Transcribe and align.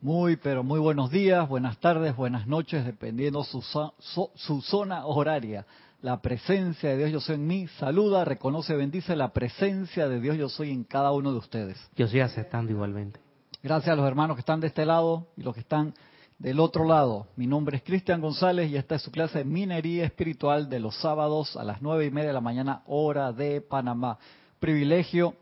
Muy, 0.00 0.36
pero 0.36 0.62
muy 0.62 0.78
buenos 0.78 1.10
días, 1.10 1.48
buenas 1.48 1.76
tardes, 1.78 2.14
buenas 2.14 2.46
noches, 2.46 2.84
dependiendo 2.84 3.42
su, 3.42 3.60
su, 3.62 4.30
su, 4.32 4.62
zona 4.62 5.04
horaria. 5.04 5.66
La 6.02 6.22
presencia 6.22 6.90
de 6.90 6.98
Dios 6.98 7.10
yo 7.10 7.20
soy 7.20 7.34
en 7.34 7.48
mí, 7.48 7.66
saluda, 7.80 8.24
reconoce, 8.24 8.76
bendice 8.76 9.16
la 9.16 9.32
presencia 9.32 10.08
de 10.08 10.20
Dios 10.20 10.38
yo 10.38 10.48
soy 10.48 10.70
en 10.70 10.84
cada 10.84 11.10
uno 11.10 11.32
de 11.32 11.38
ustedes. 11.38 11.76
Yo 11.96 12.04
estoy 12.04 12.20
aceptando 12.20 12.70
igualmente. 12.70 13.18
Gracias 13.60 13.92
a 13.92 13.96
los 13.96 14.06
hermanos 14.06 14.36
que 14.36 14.42
están 14.42 14.60
de 14.60 14.68
este 14.68 14.86
lado 14.86 15.26
y 15.36 15.42
los 15.42 15.52
que 15.52 15.62
están 15.62 15.92
del 16.38 16.60
otro 16.60 16.84
lado. 16.84 17.26
Mi 17.34 17.48
nombre 17.48 17.78
es 17.78 17.82
Cristian 17.82 18.20
González 18.20 18.70
y 18.70 18.76
esta 18.76 18.94
es 18.94 19.02
su 19.02 19.10
clase 19.10 19.38
de 19.38 19.44
minería 19.44 20.04
espiritual 20.04 20.68
de 20.70 20.78
los 20.78 20.94
sábados 20.94 21.56
a 21.56 21.64
las 21.64 21.82
nueve 21.82 22.06
y 22.06 22.12
media 22.12 22.28
de 22.28 22.34
la 22.34 22.40
mañana, 22.40 22.82
hora 22.86 23.32
de 23.32 23.60
Panamá. 23.62 24.20
Privilegio 24.60 25.34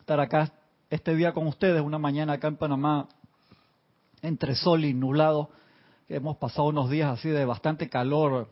estar 0.00 0.18
acá 0.18 0.52
este 0.90 1.14
día 1.14 1.32
con 1.32 1.46
ustedes, 1.46 1.80
una 1.80 1.98
mañana 1.98 2.32
acá 2.32 2.48
en 2.48 2.56
Panamá 2.56 3.06
entre 4.22 4.54
sol 4.54 4.84
y 4.84 4.94
nublado. 4.94 5.50
Hemos 6.08 6.36
pasado 6.36 6.68
unos 6.68 6.88
días 6.88 7.10
así 7.10 7.28
de 7.28 7.44
bastante 7.44 7.88
calor 7.88 8.48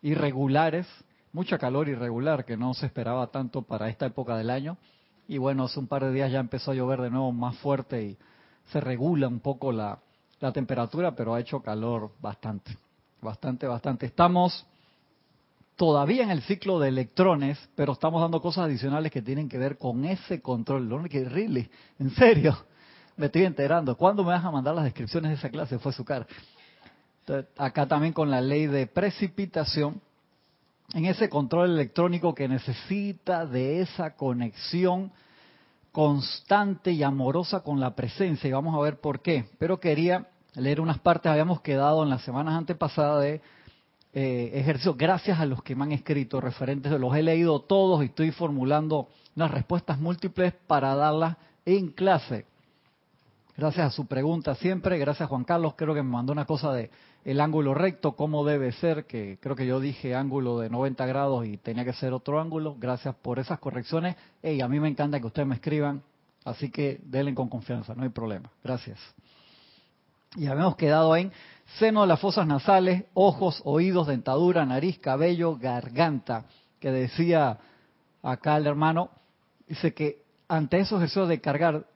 irregulares, 0.00 0.86
mucha 1.32 1.58
calor 1.58 1.88
irregular 1.88 2.44
que 2.44 2.56
no 2.56 2.72
se 2.74 2.86
esperaba 2.86 3.26
tanto 3.28 3.62
para 3.62 3.88
esta 3.88 4.06
época 4.06 4.36
del 4.36 4.50
año. 4.50 4.78
Y 5.26 5.38
bueno, 5.38 5.64
hace 5.64 5.78
un 5.78 5.88
par 5.88 6.04
de 6.04 6.12
días 6.12 6.32
ya 6.32 6.40
empezó 6.40 6.70
a 6.70 6.74
llover 6.74 7.02
de 7.02 7.10
nuevo 7.10 7.32
más 7.32 7.56
fuerte 7.58 8.02
y 8.02 8.18
se 8.72 8.80
regula 8.80 9.28
un 9.28 9.40
poco 9.40 9.72
la, 9.72 9.98
temperatura, 10.54 11.16
pero 11.16 11.34
ha 11.34 11.40
hecho 11.40 11.60
calor 11.60 12.12
bastante, 12.20 12.78
bastante, 13.20 13.66
bastante. 13.66 14.06
Estamos 14.06 14.66
todavía 15.74 16.22
en 16.22 16.30
el 16.30 16.42
ciclo 16.42 16.78
de 16.78 16.88
electrones, 16.88 17.58
pero 17.74 17.92
estamos 17.92 18.22
dando 18.22 18.40
cosas 18.40 18.66
adicionales 18.66 19.10
que 19.10 19.20
tienen 19.20 19.48
que 19.48 19.58
ver 19.58 19.78
con 19.78 20.04
ese 20.04 20.40
control. 20.40 21.08
Que 21.08 21.24
really, 21.24 21.68
en 21.98 22.10
serio, 22.10 22.56
me 23.18 23.26
estoy 23.26 23.44
enterando. 23.44 23.96
¿Cuándo 23.96 24.22
me 24.24 24.30
vas 24.30 24.44
a 24.44 24.50
mandar 24.50 24.74
las 24.74 24.84
descripciones 24.84 25.30
de 25.30 25.36
esa 25.36 25.50
clase? 25.50 25.78
Fue 25.78 25.92
su 25.92 26.04
cara. 26.04 26.26
acá 27.58 27.86
también 27.86 28.14
con 28.14 28.30
la 28.30 28.40
ley 28.40 28.66
de 28.66 28.86
precipitación, 28.86 30.00
en 30.94 31.04
ese 31.04 31.28
control 31.28 31.72
electrónico 31.72 32.34
que 32.34 32.48
necesita 32.48 33.44
de 33.44 33.82
esa 33.82 34.16
conexión 34.16 35.12
constante 35.92 36.92
y 36.92 37.02
amorosa 37.02 37.60
con 37.60 37.80
la 37.80 37.94
presencia, 37.94 38.48
y 38.48 38.52
vamos 38.52 38.74
a 38.74 38.80
ver 38.80 39.00
por 39.00 39.20
qué. 39.20 39.50
Pero 39.58 39.80
quería 39.80 40.28
leer 40.54 40.80
unas 40.80 40.98
partes, 41.00 41.30
habíamos 41.30 41.60
quedado 41.60 42.02
en 42.04 42.08
las 42.08 42.22
semanas 42.22 42.54
antepasadas 42.54 43.22
de 43.22 43.42
eh, 44.14 44.52
ejercicio, 44.54 44.94
gracias 44.94 45.38
a 45.38 45.44
los 45.44 45.62
que 45.62 45.74
me 45.74 45.84
han 45.84 45.92
escrito 45.92 46.40
referentes, 46.40 46.90
los 46.92 47.14
he 47.14 47.22
leído 47.22 47.60
todos 47.60 48.02
y 48.02 48.06
estoy 48.06 48.30
formulando 48.30 49.08
unas 49.36 49.50
respuestas 49.50 49.98
múltiples 49.98 50.54
para 50.66 50.94
darlas 50.94 51.36
en 51.66 51.88
clase. 51.88 52.46
Gracias 53.58 53.86
a 53.88 53.90
su 53.90 54.06
pregunta 54.06 54.54
siempre, 54.54 54.98
gracias 54.98 55.28
Juan 55.28 55.42
Carlos, 55.42 55.74
creo 55.76 55.92
que 55.92 56.00
me 56.00 56.10
mandó 56.10 56.32
una 56.32 56.44
cosa 56.44 56.72
de 56.72 56.92
el 57.24 57.40
ángulo 57.40 57.74
recto, 57.74 58.12
cómo 58.12 58.44
debe 58.44 58.70
ser, 58.70 59.04
que 59.04 59.36
creo 59.40 59.56
que 59.56 59.66
yo 59.66 59.80
dije 59.80 60.14
ángulo 60.14 60.60
de 60.60 60.70
90 60.70 61.04
grados 61.06 61.44
y 61.44 61.56
tenía 61.56 61.84
que 61.84 61.92
ser 61.92 62.12
otro 62.12 62.40
ángulo. 62.40 62.76
Gracias 62.78 63.16
por 63.16 63.40
esas 63.40 63.58
correcciones. 63.58 64.14
Y 64.44 64.60
a 64.60 64.68
mí 64.68 64.78
me 64.78 64.86
encanta 64.86 65.18
que 65.18 65.26
ustedes 65.26 65.48
me 65.48 65.56
escriban, 65.56 66.04
así 66.44 66.70
que 66.70 67.00
denle 67.02 67.34
con 67.34 67.48
confianza, 67.48 67.96
no 67.96 68.04
hay 68.04 68.10
problema. 68.10 68.48
Gracias. 68.62 69.00
Y 70.36 70.46
habíamos 70.46 70.76
quedado 70.76 71.16
en 71.16 71.32
seno 71.80 72.02
de 72.02 72.06
las 72.06 72.20
fosas 72.20 72.46
nasales, 72.46 73.06
ojos, 73.12 73.60
oídos, 73.64 74.06
dentadura, 74.06 74.64
nariz, 74.66 75.00
cabello, 75.00 75.56
garganta, 75.56 76.44
que 76.78 76.92
decía 76.92 77.58
acá 78.22 78.56
el 78.56 78.68
hermano, 78.68 79.10
dice 79.66 79.94
que 79.94 80.22
ante 80.46 80.78
esos 80.78 80.98
ejercicios 80.98 81.28
de 81.28 81.40
cargar 81.40 81.86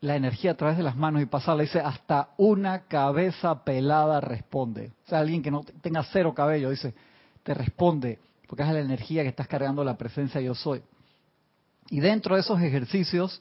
la 0.00 0.16
energía 0.16 0.52
a 0.52 0.56
través 0.56 0.76
de 0.76 0.82
las 0.82 0.96
manos 0.96 1.22
y 1.22 1.26
pasarla. 1.26 1.62
Dice, 1.62 1.80
hasta 1.80 2.30
una 2.38 2.84
cabeza 2.84 3.64
pelada 3.64 4.20
responde. 4.20 4.92
O 5.06 5.08
sea, 5.08 5.20
alguien 5.20 5.42
que 5.42 5.50
no 5.50 5.64
tenga 5.82 6.02
cero 6.04 6.32
cabello, 6.34 6.70
dice, 6.70 6.94
te 7.42 7.52
responde, 7.54 8.18
porque 8.46 8.62
es 8.62 8.68
la 8.70 8.80
energía 8.80 9.22
que 9.22 9.28
estás 9.28 9.48
cargando 9.48 9.84
la 9.84 9.98
presencia 9.98 10.40
yo 10.40 10.54
soy. 10.54 10.82
Y 11.90 12.00
dentro 12.00 12.34
de 12.34 12.40
esos 12.40 12.58
ejercicios, 12.60 13.40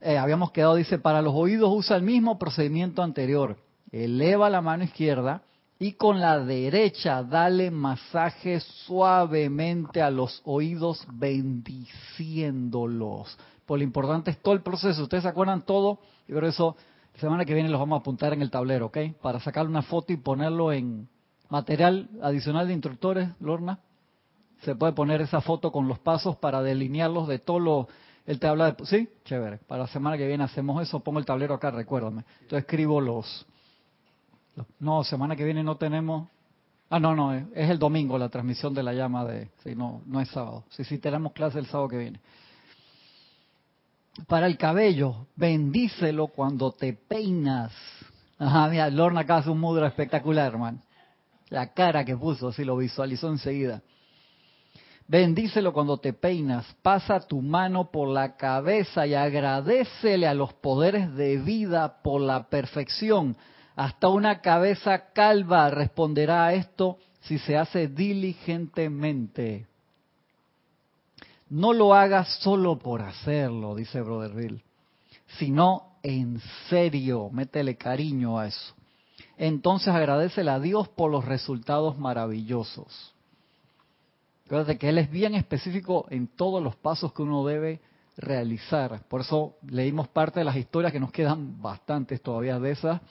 eh, 0.00 0.16
habíamos 0.18 0.52
quedado, 0.52 0.76
dice, 0.76 0.98
para 0.98 1.22
los 1.22 1.34
oídos 1.34 1.70
usa 1.72 1.96
el 1.96 2.02
mismo 2.02 2.38
procedimiento 2.38 3.02
anterior. 3.02 3.56
Eleva 3.90 4.50
la 4.50 4.60
mano 4.60 4.84
izquierda 4.84 5.42
y 5.78 5.94
con 5.94 6.20
la 6.20 6.38
derecha 6.38 7.22
dale 7.22 7.70
masaje 7.70 8.60
suavemente 8.60 10.00
a 10.00 10.10
los 10.10 10.40
oídos 10.44 11.06
bendiciéndolos 11.12 13.36
lo 13.76 13.84
importante 13.84 14.30
es 14.30 14.38
todo 14.40 14.54
el 14.54 14.62
proceso. 14.62 15.02
Ustedes 15.02 15.22
se 15.22 15.28
acuerdan 15.28 15.62
todo 15.62 16.00
y 16.28 16.32
por 16.32 16.44
eso 16.44 16.76
la 17.14 17.20
semana 17.20 17.44
que 17.44 17.54
viene 17.54 17.68
los 17.68 17.80
vamos 17.80 17.98
a 17.98 18.00
apuntar 18.00 18.32
en 18.32 18.42
el 18.42 18.50
tablero, 18.50 18.86
¿ok? 18.86 18.98
Para 19.20 19.40
sacar 19.40 19.66
una 19.66 19.82
foto 19.82 20.12
y 20.12 20.16
ponerlo 20.16 20.72
en 20.72 21.08
material 21.48 22.08
adicional 22.22 22.66
de 22.66 22.72
instructores, 22.72 23.28
Lorna. 23.40 23.78
Se 24.62 24.74
puede 24.74 24.92
poner 24.92 25.20
esa 25.20 25.40
foto 25.40 25.72
con 25.72 25.88
los 25.88 25.98
pasos 25.98 26.36
para 26.36 26.62
delinearlos 26.62 27.28
de 27.28 27.38
todo 27.38 27.58
lo... 27.58 27.88
Él 28.26 28.38
te 28.38 28.46
habla 28.46 28.72
de... 28.72 28.86
¿Sí? 28.86 29.08
Chévere. 29.24 29.58
Para 29.58 29.82
la 29.82 29.88
semana 29.88 30.16
que 30.16 30.26
viene 30.26 30.44
hacemos 30.44 30.80
eso. 30.80 31.00
Pongo 31.00 31.18
el 31.18 31.26
tablero 31.26 31.54
acá, 31.54 31.70
recuérdame. 31.70 32.24
Entonces 32.42 32.60
escribo 32.60 33.00
los... 33.00 33.46
No, 34.78 35.02
semana 35.02 35.34
que 35.34 35.44
viene 35.44 35.64
no 35.64 35.76
tenemos... 35.76 36.28
Ah, 36.88 37.00
no, 37.00 37.16
no, 37.16 37.34
es 37.34 37.70
el 37.70 37.78
domingo 37.78 38.18
la 38.18 38.28
transmisión 38.28 38.72
de 38.74 38.82
la 38.82 38.92
llama 38.92 39.24
de... 39.24 39.50
Sí, 39.64 39.74
no, 39.74 40.02
no 40.06 40.20
es 40.20 40.28
sábado. 40.28 40.64
Sí, 40.68 40.84
sí, 40.84 40.98
tenemos 40.98 41.32
clase 41.32 41.58
el 41.58 41.66
sábado 41.66 41.88
que 41.88 41.98
viene 41.98 42.20
para 44.26 44.46
el 44.46 44.58
cabello, 44.58 45.26
bendícelo 45.36 46.28
cuando 46.28 46.72
te 46.72 46.92
peinas. 46.92 47.72
Ajá, 48.38 48.68
mira, 48.68 48.90
Lorna 48.90 49.20
acá 49.20 49.36
hace 49.36 49.50
un 49.50 49.60
mudra 49.60 49.88
espectacular, 49.88 50.48
hermano. 50.48 50.80
La 51.48 51.72
cara 51.72 52.04
que 52.04 52.16
puso, 52.16 52.52
si 52.52 52.64
lo 52.64 52.76
visualizó 52.76 53.28
enseguida. 53.28 53.82
Bendícelo 55.08 55.72
cuando 55.72 55.98
te 55.98 56.12
peinas, 56.12 56.64
pasa 56.82 57.20
tu 57.20 57.42
mano 57.42 57.90
por 57.90 58.08
la 58.08 58.36
cabeza 58.36 59.06
y 59.06 59.14
agradecele 59.14 60.26
a 60.26 60.34
los 60.34 60.54
poderes 60.54 61.14
de 61.14 61.36
vida 61.36 62.00
por 62.02 62.20
la 62.20 62.48
perfección. 62.48 63.36
Hasta 63.76 64.08
una 64.08 64.40
cabeza 64.40 65.12
calva 65.12 65.70
responderá 65.70 66.46
a 66.46 66.54
esto 66.54 66.98
si 67.20 67.38
se 67.38 67.56
hace 67.56 67.88
diligentemente. 67.88 69.66
No 71.52 71.74
lo 71.74 71.92
hagas 71.92 72.28
solo 72.40 72.78
por 72.78 73.02
hacerlo, 73.02 73.74
dice 73.74 74.00
Brother 74.00 74.62
sino 75.36 75.98
en 76.02 76.40
serio, 76.70 77.28
métele 77.30 77.76
cariño 77.76 78.38
a 78.38 78.46
eso. 78.46 78.74
Entonces 79.36 79.88
agradecele 79.88 80.50
a 80.50 80.58
Dios 80.58 80.88
por 80.88 81.10
los 81.10 81.26
resultados 81.26 81.98
maravillosos. 81.98 83.14
Acuérdate 84.46 84.78
que 84.78 84.88
Él 84.88 84.96
es 84.96 85.10
bien 85.10 85.34
específico 85.34 86.06
en 86.08 86.26
todos 86.26 86.62
los 86.62 86.74
pasos 86.76 87.12
que 87.12 87.20
uno 87.20 87.44
debe 87.44 87.82
realizar. 88.16 89.02
Por 89.06 89.20
eso 89.20 89.56
leímos 89.68 90.08
parte 90.08 90.40
de 90.40 90.44
las 90.44 90.56
historias 90.56 90.90
que 90.90 91.00
nos 91.00 91.12
quedan 91.12 91.60
bastantes 91.60 92.22
todavía 92.22 92.58
de 92.58 92.70
esas 92.70 93.02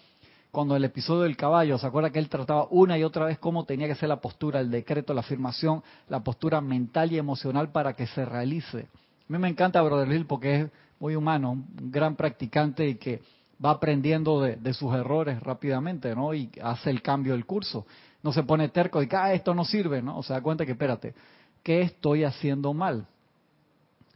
cuando 0.52 0.76
el 0.76 0.84
episodio 0.84 1.22
del 1.22 1.38
caballo, 1.38 1.78
¿se 1.78 1.88
acuerda 1.88 2.10
que 2.10 2.20
él 2.20 2.28
trataba 2.28 2.68
una 2.70 2.98
y 2.98 3.04
otra 3.04 3.26
vez 3.26 3.40
cómo 3.40 3.64
tenía 3.64 3.88
que 3.88 3.96
ser 3.96 4.10
la 4.10 4.20
postura, 4.20 4.60
el 4.60 4.70
decreto, 4.70 5.14
la 5.14 5.22
afirmación, 5.22 5.82
la 6.10 6.20
postura 6.20 6.60
mental 6.60 7.12
y 7.12 7.18
emocional 7.18 7.72
para 7.72 7.94
que 7.94 8.06
se 8.08 8.26
realice? 8.26 8.80
A 8.80 9.34
mí 9.34 9.38
me 9.38 9.48
encanta 9.48 9.82
Brother 9.82 10.12
Hill 10.12 10.26
porque 10.26 10.56
es 10.56 10.72
muy 11.00 11.16
humano, 11.16 11.52
un 11.52 11.66
gran 11.90 12.16
practicante 12.18 12.88
y 12.88 12.96
que 12.96 13.22
va 13.64 13.72
aprendiendo 13.72 14.42
de, 14.42 14.74
sus 14.74 14.94
errores 14.94 15.40
rápidamente, 15.42 16.14
¿no? 16.16 16.34
Y 16.34 16.50
hace 16.62 16.90
el 16.90 17.02
cambio 17.02 17.34
del 17.34 17.46
curso. 17.46 17.86
No 18.22 18.34
se 18.34 18.44
pone 18.44 18.70
terco 18.70 19.02
y 19.02 19.08
que, 19.08 19.16
ah, 19.16 19.34
esto 19.34 19.56
no 19.56 19.64
sirve, 19.64 20.02
¿no? 20.02 20.18
O 20.18 20.24
se 20.24 20.34
da 20.34 20.42
cuenta 20.42 20.66
que, 20.66 20.74
espérate, 20.74 21.14
¿qué 21.64 21.82
estoy 21.82 22.24
haciendo 22.24 22.74
mal? 22.74 23.06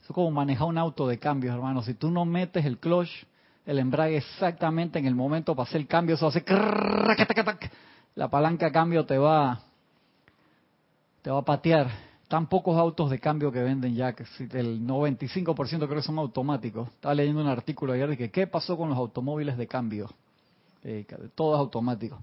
Eso 0.01 0.09
es 0.09 0.15
como 0.15 0.31
manejar 0.31 0.67
un 0.67 0.77
auto 0.77 1.07
de 1.07 1.17
cambios, 1.17 1.55
hermano. 1.55 1.81
Si 1.81 1.93
tú 1.93 2.11
no 2.11 2.25
metes 2.25 2.65
el 2.65 2.77
clutch 2.77 3.09
el 3.65 3.79
embrague 3.79 4.17
exactamente 4.17 4.99
en 4.99 5.05
el 5.05 5.15
momento 5.15 5.55
para 5.55 5.67
hacer 5.67 5.81
el 5.81 5.87
cambio, 5.87 6.15
eso 6.15 6.27
hace 6.27 6.43
la 8.15 8.29
palanca 8.29 8.71
cambio 8.71 9.05
te 9.05 9.17
va 9.17 9.59
te 11.21 11.31
va 11.31 11.39
a 11.39 11.45
patear. 11.45 11.89
Tan 12.27 12.47
pocos 12.47 12.77
autos 12.77 13.09
de 13.09 13.19
cambio 13.19 13.51
que 13.51 13.61
venden 13.61 13.95
ya, 13.95 14.13
que 14.13 14.23
el 14.53 14.85
95% 14.85 15.55
creo 15.55 15.87
que 15.87 16.01
son 16.01 16.17
automáticos. 16.17 16.89
Estaba 16.89 17.13
leyendo 17.13 17.41
un 17.41 17.47
artículo 17.47 17.93
ayer 17.93 18.09
de 18.09 18.17
que 18.17 18.31
qué 18.31 18.47
pasó 18.47 18.77
con 18.77 18.89
los 18.89 18.97
automóviles 18.97 19.57
de 19.57 19.67
cambio. 19.67 20.09
Eh, 20.83 21.05
todos 21.35 21.59
automáticos. 21.59 22.19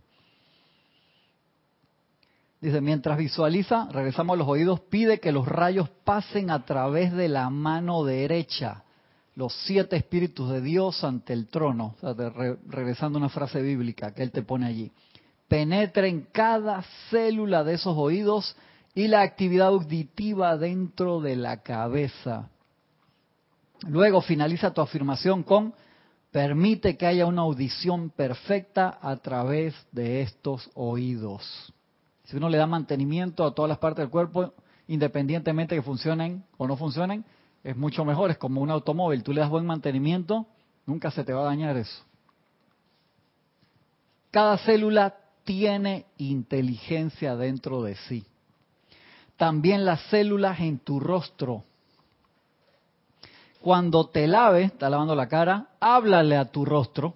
Dice, 2.60 2.80
mientras 2.80 3.18
visualiza, 3.18 3.88
regresamos 3.90 4.34
a 4.34 4.38
los 4.38 4.48
oídos, 4.48 4.80
pide 4.80 5.18
que 5.18 5.32
los 5.32 5.46
rayos 5.46 5.88
pasen 6.04 6.50
a 6.50 6.64
través 6.64 7.12
de 7.12 7.28
la 7.28 7.50
mano 7.50 8.04
derecha 8.04 8.84
los 9.34 9.52
siete 9.64 9.96
espíritus 9.96 10.50
de 10.50 10.60
Dios 10.60 11.04
ante 11.04 11.32
el 11.32 11.48
trono, 11.48 11.96
regresando 12.66 13.18
a 13.18 13.20
una 13.20 13.28
frase 13.28 13.62
bíblica 13.62 14.14
que 14.14 14.22
él 14.22 14.30
te 14.30 14.42
pone 14.42 14.66
allí, 14.66 14.92
penetra 15.48 16.06
en 16.06 16.22
cada 16.32 16.82
célula 17.10 17.64
de 17.64 17.74
esos 17.74 17.96
oídos 17.96 18.56
y 18.94 19.08
la 19.08 19.22
actividad 19.22 19.68
auditiva 19.68 20.56
dentro 20.56 21.20
de 21.20 21.36
la 21.36 21.62
cabeza. 21.62 22.50
Luego 23.88 24.20
finaliza 24.20 24.72
tu 24.72 24.80
afirmación 24.80 25.42
con 25.42 25.74
permite 26.30 26.96
que 26.96 27.06
haya 27.06 27.26
una 27.26 27.42
audición 27.42 28.10
perfecta 28.10 28.98
a 29.02 29.16
través 29.16 29.74
de 29.92 30.22
estos 30.22 30.70
oídos. 30.74 31.72
Si 32.24 32.36
uno 32.36 32.48
le 32.48 32.58
da 32.58 32.66
mantenimiento 32.66 33.44
a 33.44 33.54
todas 33.54 33.68
las 33.68 33.78
partes 33.78 34.02
del 34.02 34.10
cuerpo, 34.10 34.54
independientemente 34.88 35.74
de 35.74 35.80
que 35.80 35.84
funcionen 35.84 36.44
o 36.56 36.66
no 36.66 36.76
funcionen, 36.76 37.24
es 37.64 37.76
mucho 37.76 38.04
mejor. 38.04 38.30
Es 38.30 38.38
como 38.38 38.60
un 38.60 38.70
automóvil. 38.70 39.22
Tú 39.22 39.32
le 39.32 39.40
das 39.40 39.50
buen 39.50 39.66
mantenimiento, 39.66 40.46
nunca 40.86 41.10
se 41.10 41.24
te 41.24 41.32
va 41.32 41.42
a 41.42 41.46
dañar 41.46 41.76
eso. 41.76 42.04
Cada 44.30 44.58
célula 44.58 45.16
tiene 45.44 46.06
inteligencia 46.18 47.36
dentro 47.36 47.82
de 47.82 47.96
sí. 47.96 48.24
También 49.36 49.84
las 49.84 50.00
células 50.02 50.60
en 50.60 50.78
tu 50.78 51.00
rostro. 51.00 51.64
Cuando 53.60 54.08
te 54.08 54.26
laves, 54.26 54.72
está 54.72 54.90
lavando 54.90 55.14
la 55.14 55.28
cara, 55.28 55.68
háblale 55.80 56.36
a 56.36 56.46
tu 56.46 56.64
rostro. 56.64 57.14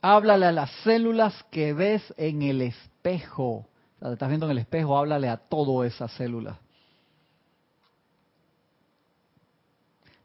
Háblale 0.00 0.46
a 0.46 0.52
las 0.52 0.70
células 0.84 1.44
que 1.50 1.72
ves 1.72 2.14
en 2.16 2.42
el 2.42 2.62
espejo. 2.62 3.66
O 4.00 4.12
estás 4.12 4.28
viendo 4.28 4.46
en 4.46 4.52
el 4.52 4.58
espejo, 4.58 4.96
háblale 4.96 5.28
a 5.28 5.36
todas 5.36 5.92
esas 5.92 6.12
células. 6.12 6.56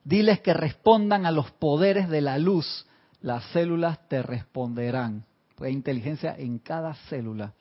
Diles 0.04 0.42
que 0.42 0.54
respondan 0.54 1.26
a 1.26 1.32
los 1.32 1.52
poderes 1.52 2.10
de 2.10 2.22
la 2.22 2.38
luz. 2.38 2.86
Las 3.22 3.44
células 3.46 4.08
te 4.10 4.22
responderán. 4.22 5.26
Hay 5.60 5.72
inteligencia 5.72 6.36
en 6.38 6.60
cada 6.60 6.94
célula. 7.10 7.54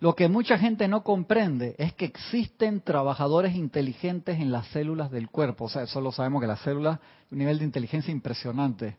Lo 0.00 0.14
que 0.14 0.28
mucha 0.28 0.58
gente 0.58 0.86
no 0.86 1.02
comprende 1.02 1.74
es 1.76 1.92
que 1.94 2.04
existen 2.04 2.80
trabajadores 2.80 3.56
inteligentes 3.56 4.38
en 4.38 4.52
las 4.52 4.68
células 4.68 5.10
del 5.10 5.28
cuerpo. 5.28 5.64
O 5.64 5.68
sea, 5.68 5.86
solo 5.86 6.12
sabemos 6.12 6.40
que 6.40 6.46
las 6.46 6.60
células, 6.60 7.00
un 7.32 7.38
nivel 7.38 7.58
de 7.58 7.64
inteligencia 7.64 8.12
impresionante. 8.12 8.96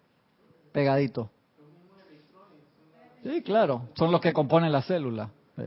Pegadito. 0.74 1.30
Sí, 3.24 3.42
claro. 3.44 3.88
Son 3.96 4.12
los 4.12 4.20
que 4.20 4.34
componen 4.34 4.72
la 4.74 4.82
célula. 4.82 5.30
Sí. 5.56 5.64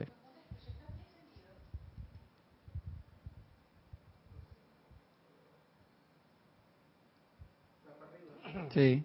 Sí, 8.73 9.05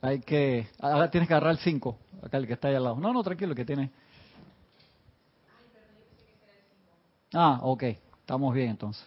hay 0.00 0.20
que... 0.20 0.66
Ahora 0.80 1.10
tienes 1.10 1.28
que 1.28 1.34
agarrar 1.34 1.52
el 1.52 1.58
5, 1.58 1.98
acá 2.22 2.38
el 2.38 2.46
que 2.46 2.54
está 2.54 2.68
ahí 2.68 2.74
al 2.74 2.84
lado. 2.84 2.96
No, 2.96 3.12
no, 3.12 3.22
tranquilo, 3.22 3.54
que 3.54 3.64
tiene... 3.64 3.90
Ah, 7.34 7.60
ok, 7.62 7.82
estamos 8.20 8.54
bien 8.54 8.70
entonces. 8.70 9.06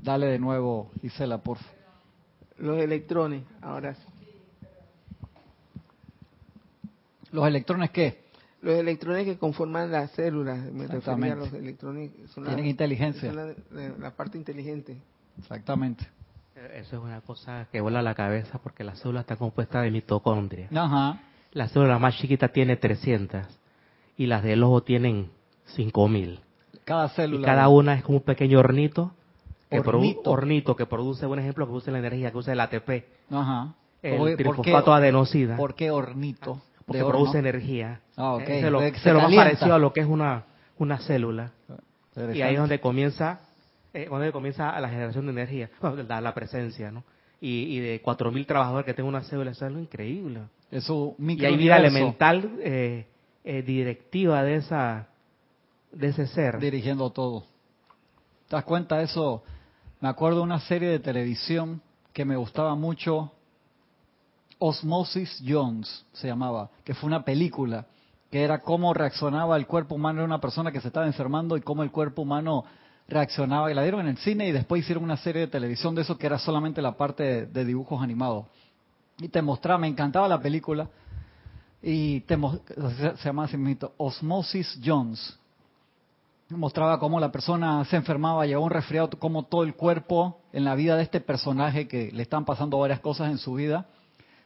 Dale 0.00 0.26
de 0.26 0.38
nuevo, 0.38 0.90
Isela, 1.02 1.38
por 1.38 1.58
favor. 1.58 1.74
Los 2.58 2.78
electrones, 2.78 3.42
ahora 3.60 3.94
sí. 3.94 4.02
¿Los 7.32 7.46
electrones 7.48 7.90
qué? 7.90 8.23
Los 8.64 8.78
electrones 8.78 9.26
que 9.26 9.36
conforman 9.36 9.92
las 9.92 10.10
células, 10.12 10.58
me 10.72 10.86
refería 10.86 11.34
a 11.34 11.36
los 11.36 11.52
electrones. 11.52 12.12
Son 12.34 12.44
Tienen 12.44 12.64
inteligencia. 12.64 13.30
Son 13.30 13.54
la, 14.00 14.10
parte 14.12 14.38
inteligente. 14.38 14.96
Exactamente. 15.38 16.06
Eso 16.74 16.96
es 16.96 17.02
una 17.02 17.20
cosa 17.20 17.66
que 17.70 17.82
vuela 17.82 17.98
a 17.98 18.02
la 18.02 18.14
cabeza 18.14 18.58
porque 18.58 18.82
la 18.82 18.94
célula 18.94 19.20
está 19.20 19.36
compuesta 19.36 19.82
de 19.82 19.90
mitocondria. 19.90 20.68
Ajá. 20.74 21.20
La 21.52 21.68
célula 21.68 21.98
más 21.98 22.16
chiquita 22.16 22.48
tiene 22.48 22.76
300 22.76 23.44
y 24.16 24.26
las 24.26 24.42
del 24.42 24.62
ojo 24.62 24.82
tienen 24.82 25.28
5000. 25.66 26.40
Cada 26.84 27.10
célula. 27.10 27.42
Y 27.42 27.44
cada 27.44 27.68
una 27.68 27.94
es 27.94 28.02
como 28.02 28.18
un 28.18 28.24
pequeño 28.24 28.60
hornito 28.60 29.12
que, 29.68 29.78
hornito. 30.24 30.74
que 30.74 30.86
produce, 30.86 31.26
un 31.26 31.38
ejemplo, 31.38 31.66
que 31.66 31.70
produce 31.70 31.90
la 31.90 31.98
energía, 31.98 32.30
que 32.30 32.38
usa 32.38 32.54
el 32.54 32.60
ATP. 32.60 33.04
Ajá. 33.30 33.74
El 34.00 34.36
trifosfato 34.36 34.94
adenosida. 34.94 35.56
¿Por 35.56 35.74
qué 35.74 35.90
hornito? 35.90 36.62
Porque 36.86 37.02
produce 37.02 37.38
energía. 37.38 38.00
Ah, 38.16 38.34
okay. 38.34 38.60
Se 38.60 38.70
lo, 38.70 38.80
se 38.80 39.12
lo 39.12 39.20
más 39.20 39.34
parecido 39.34 39.74
a 39.74 39.78
lo 39.78 39.92
que 39.92 40.00
es 40.00 40.06
una, 40.06 40.44
una 40.78 40.98
célula. 40.98 41.52
Y 42.32 42.42
ahí 42.42 42.54
es 42.54 42.60
donde 42.60 42.80
comienza 42.80 43.40
eh, 43.94 44.08
donde 44.10 44.32
comienza 44.32 44.78
la 44.80 44.88
generación 44.88 45.26
de 45.26 45.32
energía, 45.32 45.70
la, 46.08 46.20
la 46.20 46.34
presencia, 46.34 46.90
¿no? 46.90 47.04
Y, 47.40 47.76
y 47.76 47.78
de 47.78 48.02
4.000 48.02 48.44
trabajadores 48.44 48.86
que 48.86 48.92
tengan 48.92 49.14
una 49.14 49.22
célula, 49.22 49.52
eso 49.52 49.64
es 49.64 49.68
algo 49.68 49.80
increíble. 49.80 50.40
Eso, 50.72 51.14
y 51.16 51.44
hay 51.44 51.56
vida 51.56 51.76
elemental 51.76 52.56
eh, 52.58 53.06
eh, 53.44 53.62
directiva 53.62 54.42
de 54.42 54.56
esa 54.56 55.06
de 55.92 56.08
ese 56.08 56.26
ser. 56.26 56.58
Dirigiendo 56.58 57.10
todo. 57.10 57.44
¿Te 58.48 58.56
das 58.56 58.64
cuenta 58.64 58.98
de 58.98 59.04
eso? 59.04 59.44
Me 60.00 60.08
acuerdo 60.08 60.38
de 60.38 60.44
una 60.44 60.58
serie 60.58 60.88
de 60.88 60.98
televisión 60.98 61.80
que 62.12 62.24
me 62.24 62.34
gustaba 62.34 62.74
mucho, 62.74 63.32
Osmosis 64.58 65.42
Jones 65.46 66.04
se 66.12 66.28
llamaba, 66.28 66.70
que 66.84 66.94
fue 66.94 67.06
una 67.06 67.24
película, 67.24 67.86
que 68.30 68.42
era 68.42 68.62
cómo 68.62 68.94
reaccionaba 68.94 69.56
el 69.56 69.66
cuerpo 69.66 69.94
humano 69.94 70.20
de 70.20 70.24
una 70.24 70.40
persona 70.40 70.72
que 70.72 70.80
se 70.80 70.88
estaba 70.88 71.06
enfermando 71.06 71.56
y 71.56 71.60
cómo 71.60 71.82
el 71.82 71.90
cuerpo 71.90 72.22
humano 72.22 72.64
reaccionaba 73.08 73.70
y 73.70 73.74
la 73.74 73.82
dieron 73.82 74.00
en 74.00 74.08
el 74.08 74.16
cine 74.18 74.48
y 74.48 74.52
después 74.52 74.82
hicieron 74.82 75.04
una 75.04 75.16
serie 75.16 75.42
de 75.42 75.48
televisión 75.48 75.94
de 75.94 76.02
eso 76.02 76.16
que 76.16 76.26
era 76.26 76.38
solamente 76.38 76.80
la 76.82 76.96
parte 76.96 77.46
de, 77.46 77.64
dibujos 77.64 78.02
animados. 78.02 78.46
Y 79.18 79.28
te 79.28 79.42
mostraba, 79.42 79.78
me 79.78 79.88
encantaba 79.88 80.26
la 80.26 80.40
película 80.40 80.88
y 81.82 82.20
te, 82.22 82.36
se, 82.36 83.24
llama 83.24 83.44
así 83.44 83.56
Osmosis 83.98 84.80
Jones. 84.84 85.38
Mostraba 86.48 86.98
cómo 86.98 87.20
la 87.20 87.32
persona 87.32 87.84
se 87.86 87.96
enfermaba, 87.96 88.46
llegó 88.46 88.62
un 88.62 88.70
resfriado, 88.70 89.10
cómo 89.18 89.44
todo 89.44 89.64
el 89.64 89.74
cuerpo 89.74 90.40
en 90.52 90.64
la 90.64 90.74
vida 90.74 90.96
de 90.96 91.02
este 91.02 91.20
personaje 91.20 91.88
que 91.88 92.10
le 92.12 92.22
están 92.22 92.44
pasando 92.44 92.78
varias 92.78 93.00
cosas 93.00 93.30
en 93.30 93.38
su 93.38 93.54
vida, 93.54 93.86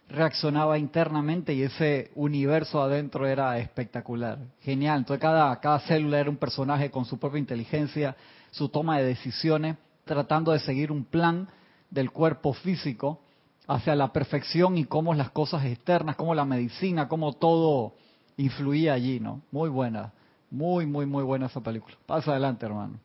reaccionaba 0.08 0.78
internamente 0.78 1.52
y 1.52 1.62
ese 1.62 2.10
universo 2.14 2.82
adentro 2.82 3.26
era 3.26 3.58
espectacular, 3.58 4.38
genial. 4.62 4.98
Entonces 4.98 5.20
cada, 5.20 5.58
cada 5.60 5.80
célula 5.80 6.20
era 6.20 6.30
un 6.30 6.36
personaje 6.36 6.90
con 6.90 7.04
su 7.04 7.18
propia 7.18 7.38
inteligencia, 7.38 8.16
su 8.50 8.68
toma 8.68 8.98
de 8.98 9.04
decisiones, 9.04 9.76
tratando 10.04 10.52
de 10.52 10.60
seguir 10.60 10.90
un 10.90 11.04
plan 11.04 11.48
del 11.90 12.10
cuerpo 12.10 12.54
físico 12.54 13.20
hacia 13.66 13.94
la 13.94 14.12
perfección 14.12 14.78
y 14.78 14.84
cómo 14.84 15.12
las 15.12 15.30
cosas 15.30 15.64
externas, 15.66 16.16
cómo 16.16 16.34
la 16.34 16.46
medicina, 16.46 17.06
cómo 17.08 17.34
todo 17.34 17.94
influía 18.38 18.94
allí, 18.94 19.20
¿no? 19.20 19.42
Muy 19.52 19.68
buena, 19.68 20.12
muy, 20.50 20.86
muy, 20.86 21.04
muy 21.04 21.22
buena 21.22 21.46
esa 21.46 21.60
película. 21.60 21.96
Pasa 22.06 22.30
adelante, 22.30 22.64
hermano. 22.64 22.98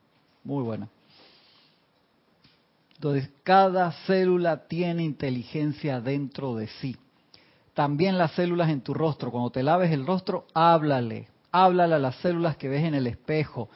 Muy 0.44 0.63
buena. 0.63 0.88
Entonces, 3.03 3.31
cada 3.44 3.91
célula 4.07 4.65
tiene 4.69 5.03
inteligencia 5.03 6.00
dentro 6.00 6.55
de 6.55 6.67
sí. 6.67 6.95
También 7.74 8.17
las 8.17 8.31
células 8.31 8.69
en 8.69 8.79
tu 8.79 8.93
rostro. 8.93 9.29
Cuando 9.29 9.50
te 9.50 9.62
laves 9.62 9.91
el 9.91 10.05
rostro, 10.07 10.48
háblale. 10.53 11.27
Háblale 11.51 11.95
a 11.95 12.00
las 12.00 12.15
células 12.19 12.55
que 12.55 12.69
ves 12.69 12.86
en 12.86 12.95
el 12.95 13.07
espejo. 13.07 13.67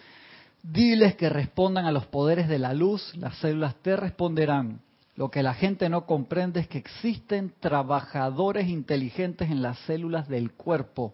Diles 0.64 1.18
que 1.18 1.28
respondan 1.28 1.86
a 1.86 1.92
los 1.92 2.06
poderes 2.06 2.48
de 2.48 2.58
la 2.58 2.74
luz, 2.74 3.14
las 3.18 3.36
células 3.40 3.76
te 3.82 3.98
responderán. 3.98 4.80
Lo 5.18 5.30
que 5.30 5.44
la 5.44 5.54
gente 5.54 5.90
no 5.90 6.06
comprende 6.06 6.62
es 6.62 6.70
que 6.70 6.78
existen 6.78 7.54
trabajadores 7.60 8.70
inteligentes 8.70 9.52
en 9.52 9.62
las 9.62 9.78
células 9.80 10.30
del 10.30 10.54
cuerpo. 10.54 11.14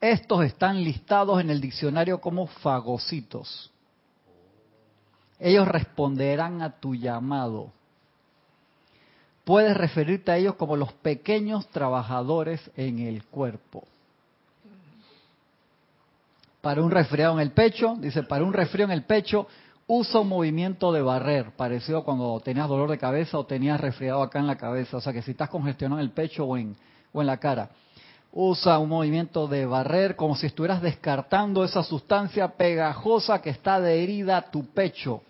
Estos 0.00 0.44
están 0.44 0.82
listados 0.82 1.40
en 1.40 1.50
el 1.50 1.60
diccionario 1.60 2.20
como 2.20 2.48
fagocitos. 2.48 3.70
Ellos 5.40 5.68
responderán 5.68 6.62
a 6.62 6.78
tu 6.78 6.94
llamado. 6.94 7.70
Puedes 9.44 9.76
referirte 9.76 10.30
a 10.30 10.36
ellos 10.36 10.56
como 10.56 10.76
los 10.76 10.92
pequeños 10.94 11.68
trabajadores 11.68 12.70
en 12.76 12.98
el 12.98 13.24
cuerpo 13.24 13.84
para 16.60 16.82
un 16.82 16.90
resfriado 16.90 17.34
en 17.34 17.40
el 17.40 17.52
pecho, 17.52 17.96
dice, 17.98 18.22
para 18.24 18.44
un 18.44 18.52
resfriado 18.52 18.92
en 18.92 18.98
el 18.98 19.04
pecho, 19.04 19.46
usa 19.86 20.20
un 20.20 20.28
movimiento 20.28 20.92
de 20.92 21.00
barrer, 21.00 21.52
parecido 21.56 21.98
a 21.98 22.04
cuando 22.04 22.38
tenías 22.40 22.68
dolor 22.68 22.90
de 22.90 22.98
cabeza 22.98 23.38
o 23.38 23.46
tenías 23.46 23.80
resfriado 23.80 24.22
acá 24.22 24.38
en 24.38 24.46
la 24.46 24.56
cabeza, 24.56 24.98
o 24.98 25.00
sea 25.00 25.12
que 25.12 25.22
si 25.22 25.30
estás 25.30 25.48
congestionado 25.48 26.00
en 26.00 26.06
el 26.06 26.12
pecho 26.12 26.44
o 26.44 26.56
en, 26.56 26.76
o 27.12 27.20
en 27.20 27.26
la 27.26 27.38
cara. 27.38 27.70
Usa 28.32 28.78
un 28.78 28.90
movimiento 28.90 29.48
de 29.48 29.64
barrer 29.66 30.14
como 30.14 30.36
si 30.36 30.46
estuvieras 30.46 30.82
descartando 30.82 31.64
esa 31.64 31.82
sustancia 31.82 32.48
pegajosa 32.48 33.40
que 33.40 33.50
está 33.50 33.76
adherida 33.76 34.36
a 34.36 34.50
tu 34.50 34.66
pecho. 34.66 35.22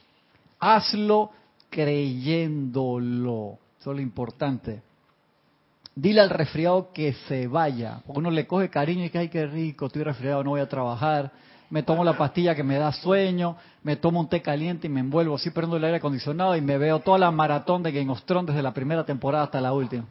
Hazlo 0.59 1.31
creyéndolo. 1.71 3.59
Eso 3.81 3.91
es 3.93 3.97
lo 3.97 4.03
importante. 4.03 4.83
Dile 5.95 6.21
al 6.21 6.31
resfriado 6.31 6.93
que 6.93 7.13
se 7.29 7.47
vaya. 7.47 8.01
Uno 8.07 8.31
le 8.31 8.47
coge 8.47 8.69
cariño 8.69 9.05
y 9.05 9.11
que, 9.11 9.19
ay, 9.19 9.29
qué 9.29 9.47
rico, 9.47 9.87
estoy 9.87 10.03
resfriado, 10.05 10.45
no 10.45 10.51
voy 10.51 10.61
a 10.61 10.69
trabajar. 10.69 11.33
Me 11.71 11.83
tomo 11.83 12.05
la 12.05 12.17
pastilla 12.17 12.55
que 12.55 12.63
me 12.63 12.79
da 12.79 12.93
sueño, 12.93 13.57
me 13.83 13.97
tomo 13.97 14.21
un 14.21 14.29
té 14.29 14.41
caliente 14.41 14.87
y 14.87 14.91
me 14.91 15.01
envuelvo 15.01 15.35
así, 15.35 15.51
prendo 15.51 15.77
el 15.77 15.85
aire 15.85 15.99
acondicionado 15.99 16.57
y 16.57 16.61
me 16.61 16.79
veo 16.79 17.01
toda 17.01 17.19
la 17.19 17.31
maratón 17.31 17.83
de 17.83 17.93
Game 17.93 18.11
of 18.11 18.23
Thrones 18.23 18.47
desde 18.49 18.63
la 18.63 18.73
primera 18.73 19.05
temporada 19.05 19.45
hasta 19.45 19.61
la 19.61 19.73
última. 19.73 20.05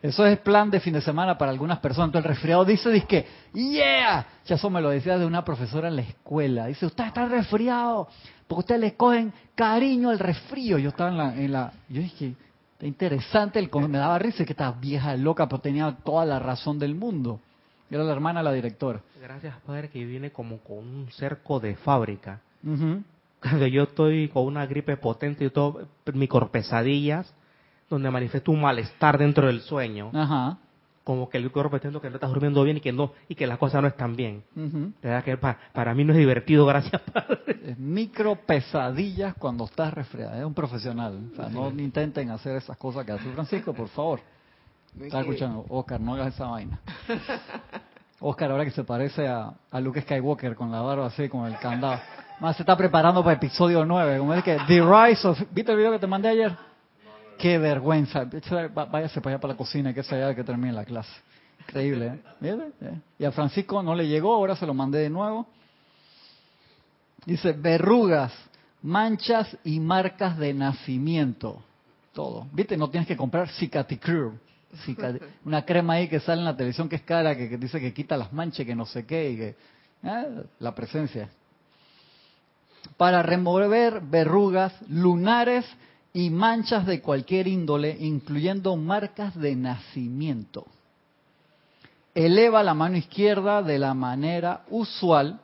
Eso 0.00 0.24
es 0.26 0.38
plan 0.38 0.70
de 0.70 0.78
fin 0.78 0.92
de 0.92 1.00
semana 1.00 1.36
para 1.36 1.50
algunas 1.50 1.80
personas. 1.80 2.08
Entonces 2.08 2.26
el 2.28 2.34
resfriado 2.34 2.64
dice, 2.64 2.90
dice 2.90 3.06
que, 3.06 3.26
yeah, 3.52 4.26
ya 4.44 4.54
eso 4.54 4.70
me 4.70 4.80
lo 4.80 4.90
decía 4.90 5.18
de 5.18 5.26
una 5.26 5.44
profesora 5.44 5.88
en 5.88 5.96
la 5.96 6.02
escuela. 6.02 6.66
Dice, 6.66 6.86
usted 6.86 7.04
está 7.04 7.26
resfriado, 7.26 8.08
porque 8.46 8.60
ustedes 8.60 8.80
le 8.80 8.94
cogen 8.94 9.32
cariño 9.56 10.10
al 10.10 10.20
resfrío. 10.20 10.78
Yo 10.78 10.90
estaba 10.90 11.10
en 11.10 11.16
la, 11.18 11.34
en 11.34 11.52
la 11.52 11.72
yo 11.88 12.00
dije, 12.00 12.34
está 12.74 12.86
interesante, 12.86 13.58
el, 13.58 13.68
me 13.88 13.98
daba 13.98 14.20
risa 14.20 14.44
que 14.44 14.52
esta 14.52 14.70
vieja 14.70 15.16
loca, 15.16 15.48
pero 15.48 15.60
tenía 15.60 15.96
toda 16.04 16.24
la 16.24 16.38
razón 16.38 16.78
del 16.78 16.94
mundo. 16.94 17.40
Era 17.90 18.04
la 18.04 18.12
hermana 18.12 18.40
de 18.40 18.44
la 18.44 18.52
directora. 18.52 19.00
Gracias, 19.20 19.56
padre, 19.66 19.88
que 19.88 20.04
viene 20.04 20.30
como 20.30 20.58
con 20.58 20.78
un 20.78 21.08
cerco 21.10 21.58
de 21.58 21.74
fábrica. 21.74 22.40
Cuando 23.40 23.66
yo 23.66 23.84
estoy 23.84 24.28
con 24.28 24.44
una 24.44 24.66
gripe 24.66 24.96
potente 24.96 25.44
y 25.44 25.50
todo, 25.50 25.88
mi 26.12 26.28
pesadillas, 26.52 27.32
donde 27.88 28.10
manifiesto 28.10 28.52
un 28.52 28.60
malestar 28.60 29.18
dentro 29.18 29.46
del 29.46 29.60
sueño. 29.60 30.10
Ajá. 30.14 30.58
Como 31.04 31.30
que 31.30 31.38
el 31.38 31.50
cuerpo 31.50 31.76
está 31.76 31.88
que 31.88 32.10
no 32.10 32.16
estás 32.16 32.28
durmiendo 32.28 32.62
bien 32.64 32.76
y 32.76 32.80
que 32.80 32.92
no 32.92 33.12
y 33.28 33.34
que 33.34 33.46
las 33.46 33.56
cosas 33.56 33.80
no 33.80 33.88
están 33.88 34.14
bien. 34.14 34.44
¿Verdad 35.02 35.24
que 35.24 35.38
para, 35.38 35.94
mí 35.94 36.04
no 36.04 36.12
es 36.12 36.18
divertido, 36.18 36.66
gracias 36.66 37.00
padre. 37.00 37.76
micro 37.78 38.36
pesadillas 38.36 39.34
cuando 39.34 39.64
estás 39.64 39.94
resfriado. 39.94 40.34
Es 40.34 40.44
un 40.44 40.52
profesional. 40.52 41.30
O 41.32 41.36
sea, 41.36 41.48
no 41.48 41.70
intenten 41.70 42.30
hacer 42.30 42.56
esas 42.56 42.76
cosas 42.76 43.06
que 43.06 43.12
hace 43.12 43.32
Francisco, 43.32 43.72
por 43.72 43.88
favor. 43.88 44.20
Está 45.00 45.20
escuchando, 45.20 45.64
Oscar, 45.68 46.00
no 46.00 46.14
hagas 46.14 46.34
esa 46.34 46.46
vaina. 46.46 46.80
Oscar 48.20 48.50
ahora 48.50 48.64
que 48.64 48.72
se 48.72 48.84
parece 48.84 49.28
a, 49.28 49.52
a 49.70 49.80
Luke 49.80 50.02
Skywalker 50.02 50.56
con 50.56 50.72
la 50.72 50.80
barba 50.80 51.06
así, 51.06 51.28
con 51.28 51.46
el 51.46 51.56
candado. 51.58 52.00
Más 52.40 52.56
se 52.56 52.62
está 52.62 52.76
preparando 52.76 53.22
para 53.22 53.36
episodio 53.36 53.84
9. 53.84 54.18
Como 54.18 54.34
es 54.34 54.44
que 54.44 54.56
The 54.66 54.80
Rise 54.80 55.26
of... 55.26 55.40
¿Viste 55.52 55.72
el 55.72 55.78
video 55.78 55.92
que 55.92 55.98
te 55.98 56.06
mandé 56.06 56.28
ayer? 56.28 56.67
Qué 57.38 57.56
vergüenza. 57.56 58.24
Váyase 58.24 59.20
para 59.20 59.34
allá 59.34 59.40
para 59.40 59.54
la 59.54 59.56
cocina, 59.56 59.94
que 59.94 60.02
sea 60.02 60.34
que 60.34 60.42
termine 60.42 60.72
la 60.72 60.84
clase. 60.84 61.12
Increíble, 61.60 62.20
¿eh? 62.42 62.72
¿eh? 62.80 63.00
Y 63.18 63.24
a 63.24 63.30
Francisco 63.30 63.82
no 63.82 63.94
le 63.94 64.08
llegó, 64.08 64.34
ahora 64.34 64.56
se 64.56 64.66
lo 64.66 64.74
mandé 64.74 64.98
de 65.00 65.10
nuevo. 65.10 65.46
Dice, 67.24 67.52
verrugas, 67.52 68.32
manchas 68.82 69.56
y 69.64 69.78
marcas 69.78 70.36
de 70.38 70.52
nacimiento. 70.54 71.62
Todo. 72.12 72.46
¿Viste? 72.52 72.76
No 72.76 72.90
tienes 72.90 73.06
que 73.06 73.16
comprar 73.16 73.48
Cicaticure. 73.50 74.38
Una 75.44 75.64
crema 75.64 75.94
ahí 75.94 76.08
que 76.08 76.20
sale 76.20 76.40
en 76.40 76.44
la 76.44 76.56
televisión 76.56 76.88
que 76.88 76.96
es 76.96 77.02
cara, 77.02 77.36
que, 77.36 77.56
dice 77.56 77.80
que 77.80 77.94
quita 77.94 78.16
las 78.16 78.32
manchas, 78.32 78.66
que 78.66 78.74
no 78.74 78.84
sé 78.84 79.06
qué, 79.06 79.30
y 79.30 79.36
que... 79.36 79.56
¿eh? 80.02 80.42
La 80.58 80.74
presencia. 80.74 81.28
Para 82.96 83.22
remover 83.22 84.00
verrugas 84.00 84.74
lunares 84.88 85.64
y 86.18 86.30
manchas 86.30 86.84
de 86.84 87.00
cualquier 87.00 87.46
índole, 87.46 87.96
incluyendo 88.00 88.74
marcas 88.74 89.36
de 89.36 89.54
nacimiento. 89.54 90.66
Eleva 92.12 92.64
la 92.64 92.74
mano 92.74 92.96
izquierda 92.96 93.62
de 93.62 93.78
la 93.78 93.94
manera 93.94 94.64
usual 94.68 95.38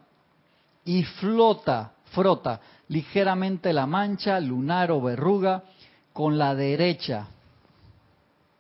y 0.85 1.05
flota, 1.05 1.93
frota 2.07 2.61
ligeramente 2.89 3.73
la 3.73 3.87
mancha, 3.87 4.41
lunar 4.41 4.91
o 4.91 5.01
verruga 5.01 5.63
con 6.13 6.39
la 6.39 6.57
derecha. 6.57 7.29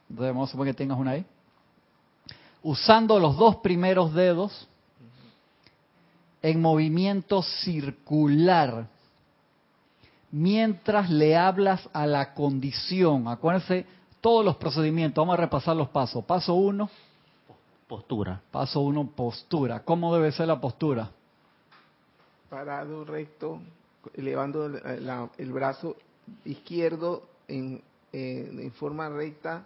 Debemos 0.08 0.50
suponer 0.50 0.72
que 0.72 0.78
tengas 0.78 1.00
una 1.00 1.10
ahí. 1.10 1.24
Usando 2.62 3.18
los 3.18 3.36
dos 3.36 3.56
primeros 3.56 4.14
dedos 4.14 4.68
en 6.42 6.62
movimiento 6.62 7.42
circular 7.42 8.86
mientras 10.34 11.10
le 11.10 11.36
hablas 11.36 11.88
a 11.92 12.06
la 12.06 12.34
condición. 12.34 13.28
Acuérdense 13.28 13.86
todos 14.20 14.44
los 14.44 14.56
procedimientos. 14.56 15.22
Vamos 15.22 15.34
a 15.34 15.42
repasar 15.42 15.76
los 15.76 15.88
pasos. 15.88 16.24
Paso 16.24 16.54
uno. 16.54 16.90
Postura. 17.86 18.40
Paso 18.50 18.80
uno, 18.80 19.06
postura. 19.06 19.84
¿Cómo 19.84 20.12
debe 20.12 20.32
ser 20.32 20.48
la 20.48 20.60
postura? 20.60 21.08
Parado 22.50 23.04
recto, 23.04 23.60
elevando 24.14 24.66
el 24.66 25.52
brazo 25.52 25.96
izquierdo 26.44 27.22
en, 27.46 27.80
en, 28.12 28.72
forma 28.72 29.08
recta, 29.08 29.64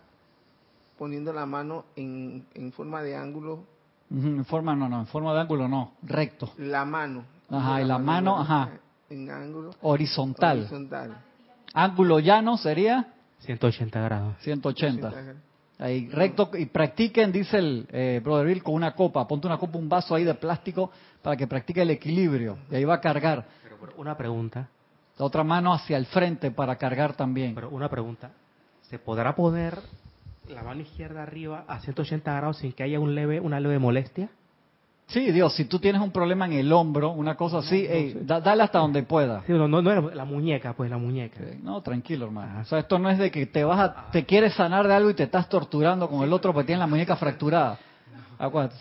poniendo 0.98 1.32
la 1.32 1.46
mano 1.46 1.86
en, 1.96 2.44
en 2.54 2.72
forma 2.72 3.02
de 3.02 3.16
ángulo. 3.16 3.60
en 4.10 4.44
forma, 4.44 4.74
no, 4.74 4.88
no, 4.88 5.00
en 5.00 5.06
forma 5.06 5.32
de 5.32 5.40
ángulo 5.40 5.66
no, 5.66 5.92
recto. 6.02 6.50
La 6.58 6.84
mano. 6.84 7.24
Ajá, 7.50 7.80
y 7.80 7.84
la 7.86 7.98
mano 7.98 8.38
ajá 8.38 8.70
en 9.10 9.30
ángulo 9.30 9.70
horizontal. 9.82 10.68
Ángulo 11.74 12.18
llano 12.18 12.56
sería 12.56 13.14
180 13.40 14.00
grados. 14.00 14.36
180. 14.40 15.12
Ahí, 15.80 16.08
recto, 16.08 16.50
y 16.54 16.66
practiquen, 16.66 17.30
dice 17.30 17.58
el 17.58 17.86
eh, 17.92 18.20
Brother 18.22 18.46
Bill, 18.46 18.62
con 18.64 18.74
una 18.74 18.94
copa. 18.94 19.28
Ponte 19.28 19.46
una 19.46 19.58
copa, 19.58 19.78
un 19.78 19.88
vaso 19.88 20.14
ahí 20.14 20.24
de 20.24 20.34
plástico 20.34 20.90
para 21.22 21.36
que 21.36 21.46
practique 21.46 21.82
el 21.82 21.90
equilibrio. 21.90 22.58
Y 22.70 22.76
ahí 22.76 22.84
va 22.84 22.94
a 22.94 23.00
cargar. 23.00 23.46
Pero, 23.62 23.76
una 23.96 24.16
pregunta. 24.16 24.68
La 25.16 25.24
otra 25.24 25.44
mano 25.44 25.72
hacia 25.72 25.96
el 25.96 26.06
frente 26.06 26.50
para 26.50 26.76
cargar 26.76 27.14
también. 27.14 27.54
Pero 27.54 27.70
una 27.70 27.88
pregunta. 27.88 28.32
¿Se 28.82 28.98
podrá 28.98 29.36
poner 29.36 29.78
la 30.48 30.62
mano 30.62 30.80
izquierda 30.80 31.22
arriba 31.22 31.64
a 31.68 31.78
180 31.80 32.32
grados 32.34 32.58
sin 32.58 32.72
que 32.72 32.82
haya 32.82 32.98
un 32.98 33.14
leve, 33.14 33.38
una 33.38 33.60
leve 33.60 33.78
molestia? 33.78 34.30
Sí, 35.08 35.32
Dios, 35.32 35.54
si 35.54 35.64
tú 35.64 35.78
tienes 35.78 36.02
un 36.02 36.10
problema 36.10 36.44
en 36.44 36.52
el 36.52 36.70
hombro, 36.70 37.12
una 37.12 37.34
cosa 37.34 37.58
así, 37.58 38.14
dale 38.20 38.62
hasta 38.62 38.78
donde 38.78 39.02
pueda. 39.02 39.42
no, 39.48 39.66
no, 39.66 39.80
no, 39.80 40.10
la 40.10 40.24
muñeca, 40.26 40.74
pues 40.74 40.90
la 40.90 40.98
muñeca. 40.98 41.40
no, 41.62 41.80
tranquilo, 41.80 42.26
hermano. 42.26 42.60
O 42.60 42.64
sea, 42.66 42.80
esto 42.80 42.98
no 42.98 43.08
es 43.08 43.16
de 43.16 43.30
que 43.30 43.46
te 43.46 43.64
vas 43.64 43.80
a, 43.80 44.10
te 44.10 44.26
quieres 44.26 44.52
sanar 44.52 44.86
de 44.86 44.92
algo 44.92 45.08
y 45.08 45.14
te 45.14 45.22
estás 45.22 45.48
torturando 45.48 46.10
con 46.10 46.22
el 46.24 46.32
otro 46.32 46.52
porque 46.52 46.66
tiene 46.66 46.80
la 46.80 46.86
muñeca 46.86 47.16
fracturada. 47.16 47.78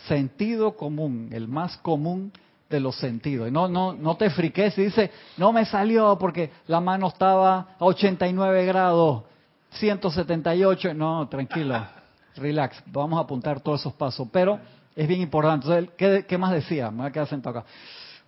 Sentido 0.08 0.76
común, 0.76 1.30
el 1.32 1.48
más 1.48 1.78
común 1.78 2.34
de 2.70 2.82
los 2.82 2.98
sentidos. 2.98 3.50
No, 3.50 3.70
no, 3.70 3.94
no 3.94 4.18
te 4.18 4.30
friques 4.30 4.78
y 4.78 4.84
dice, 4.84 5.12
no 5.38 5.54
me 5.54 5.64
salió 5.64 6.18
porque 6.20 6.52
la 6.68 6.82
mano 6.82 7.08
estaba 7.08 7.76
a 7.80 7.86
89 7.86 8.66
grados, 8.66 9.24
178. 9.72 10.94
No, 10.94 11.26
tranquilo, 11.30 11.88
relax. 12.36 12.84
Vamos 12.88 13.18
a 13.18 13.22
apuntar 13.22 13.62
todos 13.62 13.80
esos 13.80 13.94
pasos. 13.94 14.28
Pero 14.30 14.60
es 14.98 15.08
bien 15.08 15.22
importante. 15.22 15.68
Entonces, 15.68 16.26
¿qué, 16.26 16.38
más 16.40 16.52
decía? 16.52 16.90
Me 16.90 16.98
voy 16.98 17.08
a 17.08 17.12
quedar 17.12 17.28
sentado 17.28 17.60
acá. 17.60 17.70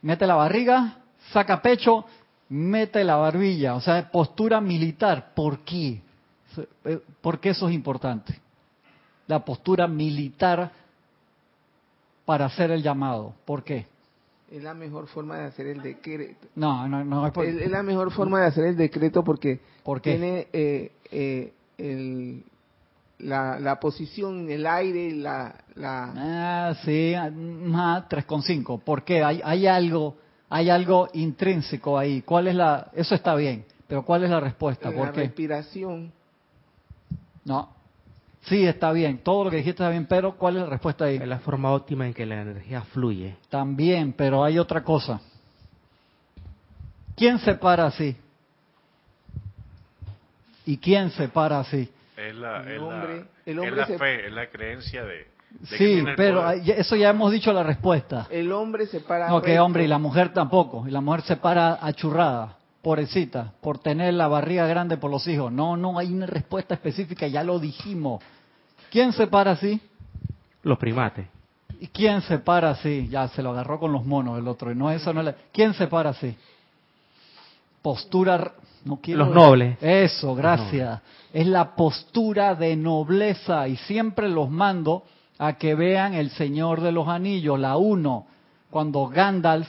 Mete 0.04 0.28
la 0.28 0.36
barriga, 0.36 1.00
saca 1.34 1.62
pecho, 1.62 2.06
mete 2.48 3.04
la 3.04 3.16
barbilla. 3.16 3.74
O 3.74 3.82
sea, 3.82 4.10
postura 4.12 4.62
militar. 4.62 5.34
¿Por 5.34 5.60
qué? 5.62 6.00
Eh, 6.86 7.00
¿Por 7.22 7.40
qué 7.40 7.50
eso 7.50 7.68
es 7.68 7.74
importante? 7.74 8.40
La 9.26 9.44
postura 9.44 9.88
militar 9.88 10.72
para 12.24 12.46
hacer 12.46 12.70
el 12.70 12.84
llamado. 12.84 13.34
¿Por 13.46 13.64
qué? 13.64 13.88
Es 14.52 14.62
la 14.62 14.76
mejor 14.76 15.08
forma 15.08 15.40
de 15.40 15.46
hacer 15.46 15.66
el 15.66 15.82
decreto. 15.82 16.48
No, 16.54 16.88
no, 16.88 17.04
no. 17.04 17.26
Es, 17.28 17.36
es, 17.36 17.72
la 17.72 17.82
mejor 17.82 18.12
forma 18.12 18.42
de 18.42 18.48
hacer 18.48 18.66
el 18.66 18.78
decreto 18.78 19.24
porque 19.24 19.60
tiene 20.04 20.48
eh, 20.54 20.92
eh, 21.12 21.52
el, 21.80 22.44
la, 23.20 23.60
la 23.60 23.80
posición 23.80 24.40
en 24.42 24.52
el 24.52 24.68
aire, 24.68 25.12
la... 25.12 25.56
la... 25.76 26.14
Ah, 26.16 26.76
sí, 26.84 27.14
ah, 27.16 27.30
3,5. 27.30 28.82
¿Por 28.82 29.04
qué? 29.04 29.24
Hay, 29.24 29.42
hay 29.44 29.68
algo 29.68 30.16
hay 30.50 30.70
algo 30.70 31.08
intrínseco 31.14 31.98
ahí. 31.98 32.22
¿Cuál 32.24 32.48
es 32.48 32.56
la...? 32.56 32.90
Eso 32.94 33.14
está 33.14 33.36
bien, 33.36 33.66
pero 33.88 34.04
¿cuál 34.04 34.24
es 34.24 34.30
la 34.30 34.40
respuesta? 34.40 34.92
¿Por 34.92 35.08
la 35.08 35.12
respiración. 35.12 36.12
No. 37.46 37.70
Sí, 38.42 38.66
está 38.66 38.92
bien. 38.92 39.20
Todo 39.20 39.46
lo 39.46 39.50
que 39.52 39.58
dijiste 39.58 39.84
está 39.84 39.90
bien, 39.90 40.08
pero 40.08 40.36
¿cuál 40.36 40.56
es 40.56 40.64
la 40.64 40.70
respuesta 40.70 41.06
ahí? 41.06 41.18
Es 41.18 41.28
la 41.28 41.40
forma 41.40 41.72
óptima 41.72 42.08
en 42.08 42.14
que 42.14 42.26
la 42.26 42.42
energía 42.42 42.82
fluye. 42.82 43.36
También, 43.50 44.14
pero 44.14 44.44
hay 44.44 44.58
otra 44.58 44.84
cosa. 44.84 45.22
¿Quién 47.16 47.38
se 47.40 47.54
para 47.54 47.86
así? 47.86 48.16
¿Y 50.66 50.78
quién 50.78 51.12
se 51.12 51.28
para 51.28 51.60
así? 51.60 51.90
Es 52.20 52.36
la, 52.36 52.64
fe, 53.98 54.28
es 54.28 54.34
la 54.34 54.48
creencia 54.48 55.06
de... 55.06 55.28
sí, 55.64 56.04
pero 56.18 56.52
eso 56.52 56.98
ya 56.98 57.12
hemos 57.12 57.32
dicho 57.32 57.54
la 57.54 57.64
respuesta. 57.64 58.28
El 58.30 58.52
hombre 58.52 58.88
se 58.88 59.00
para... 59.00 59.30
No, 59.30 59.42
que 59.42 59.58
hombre, 59.58 59.86
y 59.86 59.88
la 59.88 60.00
mujer 60.00 60.34
tampoco. 60.34 60.86
Y 60.86 60.92
la 60.92 61.00
mujer 61.00 61.22
se 61.22 61.38
para 61.38 61.80
achurrada, 61.82 62.58
pobrecita, 62.82 63.54
por 63.62 63.78
tener 63.78 64.14
la 64.16 64.28
barriga 64.28 64.68
grande 64.68 64.98
por 64.98 65.10
los 65.10 65.26
hijos. 65.28 65.50
No, 65.50 65.78
no, 65.78 65.98
hay 65.98 66.12
una 66.12 66.26
respuesta 66.26 66.74
específica, 66.74 67.26
ya 67.28 67.42
lo 67.42 67.58
dijimos. 67.58 68.22
¿Quién 68.92 69.14
se 69.14 69.28
para 69.28 69.52
así? 69.52 69.80
Los 70.64 70.78
primates. 70.78 71.26
¿Y 71.80 71.88
quién 71.88 72.22
se 72.22 72.40
para 72.40 72.72
así? 72.72 73.08
Ya 73.10 73.30
se 73.30 73.42
lo 73.42 73.52
agarró 73.52 73.80
con 73.80 73.94
los 73.94 74.06
monos 74.06 74.38
el 74.38 74.48
otro. 74.48 74.74
Y 74.74 74.76
no, 74.76 74.92
eso 74.92 75.14
no 75.14 75.24
le... 75.24 75.36
¿Quién 75.54 75.74
se 75.74 75.88
para 75.88 76.10
así? 76.10 76.36
Postura 77.82 78.52
los 78.86 79.30
nobles. 79.30 79.78
Eso, 79.82 80.36
gracias. 80.36 81.02
Es 81.34 81.48
la 81.48 81.76
postura 81.76 82.56
de 82.56 82.76
nobleza 82.76 83.68
y 83.68 83.76
siempre 83.76 84.30
los 84.30 84.50
mando 84.50 85.04
a 85.38 85.54
que 85.54 85.76
vean 85.76 86.14
El 86.14 86.32
Señor 86.32 86.82
de 86.82 86.92
los 86.92 87.08
Anillos, 87.08 87.60
la 87.60 87.78
1, 87.78 88.28
cuando 88.70 89.08
Gandalf 89.08 89.68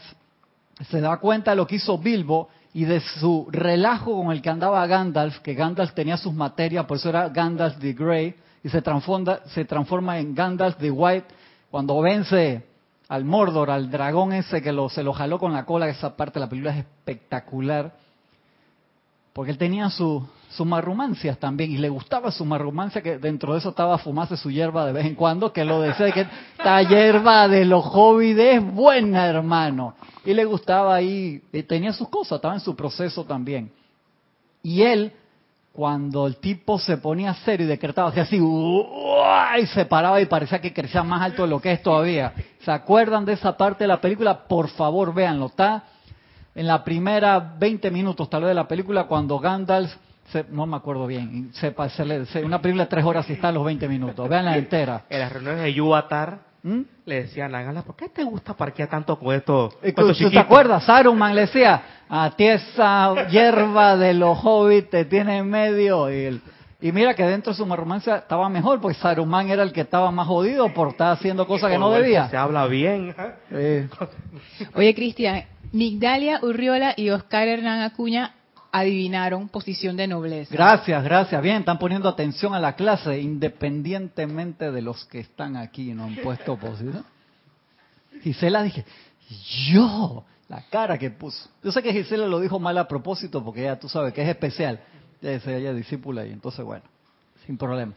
se 0.88 1.00
da 1.00 1.18
cuenta 1.18 1.52
de 1.52 1.56
lo 1.56 1.66
que 1.66 1.76
hizo 1.76 1.98
Bilbo 1.98 2.48
y 2.72 2.84
de 2.84 3.00
su 3.00 3.48
relajo 3.50 4.22
con 4.22 4.32
el 4.32 4.40
que 4.40 4.50
andaba 4.50 4.86
Gandalf, 4.86 5.38
que 5.40 5.54
Gandalf 5.54 5.92
tenía 5.92 6.16
sus 6.16 6.32
materias, 6.32 6.86
por 6.86 6.96
eso 6.96 7.08
era 7.08 7.28
Gandalf 7.28 7.78
the 7.78 7.92
Grey, 7.92 8.34
y 8.62 8.68
se 8.68 8.82
transforma, 8.82 9.40
se 9.46 9.64
transforma 9.64 10.18
en 10.18 10.34
Gandalf 10.34 10.76
the 10.76 10.90
White 10.90 11.26
cuando 11.70 12.00
vence 12.00 12.64
al 13.08 13.24
Mordor, 13.24 13.70
al 13.70 13.90
dragón 13.90 14.32
ese 14.32 14.62
que 14.62 14.72
lo, 14.72 14.88
se 14.88 15.02
lo 15.02 15.12
jaló 15.12 15.38
con 15.38 15.52
la 15.52 15.64
cola, 15.64 15.88
esa 15.88 16.16
parte 16.16 16.34
de 16.34 16.46
la 16.46 16.48
película 16.48 16.72
es 16.72 16.78
espectacular, 16.78 17.92
porque 19.32 19.52
él 19.52 19.58
tenía 19.58 19.90
sus 19.90 20.24
marrumancias 20.64 21.38
también, 21.38 21.70
y 21.70 21.78
le 21.78 21.88
gustaba 21.88 22.32
su 22.32 22.44
marrumancia, 22.44 23.02
que 23.02 23.18
dentro 23.18 23.52
de 23.52 23.60
eso 23.60 23.70
estaba 23.70 23.96
fumarse 23.98 24.36
su 24.36 24.50
hierba 24.50 24.84
de 24.86 24.92
vez 24.92 25.06
en 25.06 25.14
cuando, 25.14 25.52
que 25.52 25.64
lo 25.64 25.80
decía 25.80 26.10
que 26.12 26.26
esta 26.58 26.82
hierba 26.82 27.48
de 27.48 27.64
los 27.64 27.84
hobbits 27.84 28.40
es 28.40 28.74
buena, 28.74 29.26
hermano. 29.26 29.94
Y 30.24 30.34
le 30.34 30.44
gustaba 30.44 30.94
ahí, 30.94 31.42
y 31.52 31.62
tenía 31.62 31.92
sus 31.92 32.08
cosas, 32.08 32.36
estaba 32.36 32.54
en 32.54 32.60
su 32.60 32.74
proceso 32.74 33.24
también. 33.24 33.72
Y 34.62 34.82
él, 34.82 35.12
cuando 35.72 36.26
el 36.26 36.36
tipo 36.36 36.78
se 36.78 36.98
ponía 36.98 37.32
serio 37.32 37.64
y 37.64 37.68
decretaba 37.68 38.10
así, 38.10 38.36
y 38.36 39.66
se 39.66 39.84
paraba 39.86 40.20
y 40.20 40.26
parecía 40.26 40.60
que 40.60 40.74
crecía 40.74 41.02
más 41.02 41.22
alto 41.22 41.42
de 41.44 41.48
lo 41.48 41.60
que 41.60 41.72
es 41.72 41.82
todavía. 41.82 42.34
¿Se 42.64 42.70
acuerdan 42.70 43.24
de 43.24 43.34
esa 43.34 43.56
parte 43.56 43.84
de 43.84 43.88
la 43.88 44.00
película? 44.00 44.46
Por 44.46 44.68
favor, 44.68 45.14
véanlo. 45.14 45.46
Está 45.46 45.84
en 46.54 46.66
la 46.66 46.84
primera 46.84 47.54
20 47.58 47.90
minutos 47.90 48.28
tal 48.28 48.42
vez 48.42 48.48
de 48.48 48.54
la 48.54 48.68
película 48.68 49.04
cuando 49.04 49.38
Gandalf, 49.38 49.92
no 50.50 50.66
me 50.66 50.76
acuerdo 50.76 51.06
bien, 51.06 51.50
sepa, 51.54 51.88
se 51.88 52.44
una 52.44 52.60
película 52.60 52.84
de 52.84 52.90
tres 52.90 53.04
horas 53.04 53.28
y 53.28 53.34
está 53.34 53.48
en 53.48 53.54
los 53.56 53.64
20 53.64 53.88
minutos. 53.88 54.28
Veanla 54.28 54.56
entera. 54.56 55.04
En 55.08 55.20
las 55.20 55.32
reuniones 55.32 55.62
de 55.62 55.74
Yuatar, 55.74 56.50
¿Mm? 56.62 56.80
Le 57.06 57.22
decían 57.22 57.54
a 57.54 57.62
Gandalf, 57.62 57.86
¿por 57.86 57.96
qué 57.96 58.08
te 58.10 58.22
gusta 58.22 58.54
parquear 58.54 58.88
tanto 58.88 59.18
con 59.18 59.34
esto? 59.34 59.72
¿Tú 59.96 60.30
te 60.30 60.38
acuerdas? 60.38 60.84
Saruman 60.84 61.34
le 61.34 61.42
decía, 61.42 61.82
a 62.08 62.30
ti 62.36 62.46
esa 62.46 63.28
hierba 63.28 63.96
de 63.96 64.12
los 64.12 64.38
hobbits 64.42 64.90
te 64.90 65.04
tiene 65.06 65.38
en 65.38 65.48
medio. 65.48 66.12
Y, 66.12 66.40
y 66.82 66.92
mira 66.92 67.14
que 67.14 67.24
dentro 67.24 67.52
de 67.52 67.56
su 67.56 67.64
romancia 67.64 68.16
estaba 68.16 68.48
mejor, 68.50 68.80
pues 68.80 68.98
Saruman 68.98 69.48
era 69.48 69.62
el 69.62 69.72
que 69.72 69.80
estaba 69.80 70.10
más 70.10 70.26
jodido 70.26 70.72
por 70.74 70.88
estar 70.88 71.12
haciendo 71.12 71.46
cosas 71.46 71.70
que 71.70 71.78
no 71.78 71.90
debía. 71.90 72.28
Se 72.28 72.36
habla 72.36 72.66
bien. 72.66 73.14
Oye, 74.74 74.94
Cristian, 74.94 75.44
Migdalia 75.72 76.40
Urriola 76.42 76.94
y 76.96 77.10
Oscar 77.10 77.46
Hernán 77.46 77.80
Acuña 77.82 78.34
adivinaron 78.72 79.48
posición 79.48 79.96
de 79.96 80.08
nobleza. 80.08 80.52
Gracias, 80.52 81.02
gracias. 81.04 81.42
Bien, 81.42 81.58
están 81.58 81.78
poniendo 81.78 82.08
atención 82.08 82.54
a 82.54 82.60
la 82.60 82.74
clase, 82.74 83.20
independientemente 83.20 84.72
de 84.72 84.82
los 84.82 85.04
que 85.06 85.20
están 85.20 85.56
aquí, 85.56 85.92
no 85.92 86.04
han 86.04 86.16
puesto 86.16 86.56
posición. 86.56 87.04
Gisela 88.22 88.62
dije, 88.62 88.84
yo, 89.70 90.24
la 90.48 90.62
cara 90.70 90.98
que 90.98 91.10
puso. 91.10 91.48
Yo 91.62 91.70
sé 91.70 91.82
que 91.82 91.92
Gisela 91.92 92.26
lo 92.26 92.40
dijo 92.40 92.58
mal 92.58 92.76
a 92.78 92.88
propósito 92.88 93.44
porque 93.44 93.62
ya 93.62 93.78
tú 93.78 93.88
sabes 93.88 94.12
que 94.12 94.22
es 94.22 94.28
especial. 94.28 94.80
Ya 95.22 95.32
es 95.32 95.46
ella 95.46 95.72
discípula 95.72 96.26
y 96.26 96.32
entonces 96.32 96.64
bueno, 96.64 96.84
sin 97.46 97.56
problema. 97.56 97.92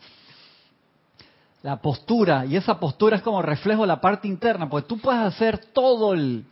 La 1.64 1.78
postura, 1.78 2.46
y 2.46 2.58
esa 2.58 2.80
postura 2.80 3.18
es 3.18 3.24
como 3.24 3.42
reflejo 3.42 3.82
de 3.82 3.88
la 3.88 4.02
parte 4.02 4.28
interna, 4.28 4.70
porque 4.70 4.88
tú 4.88 5.00
puedes 5.00 5.22
hacer 5.22 5.58
todo 5.58 6.14
el, 6.14 6.44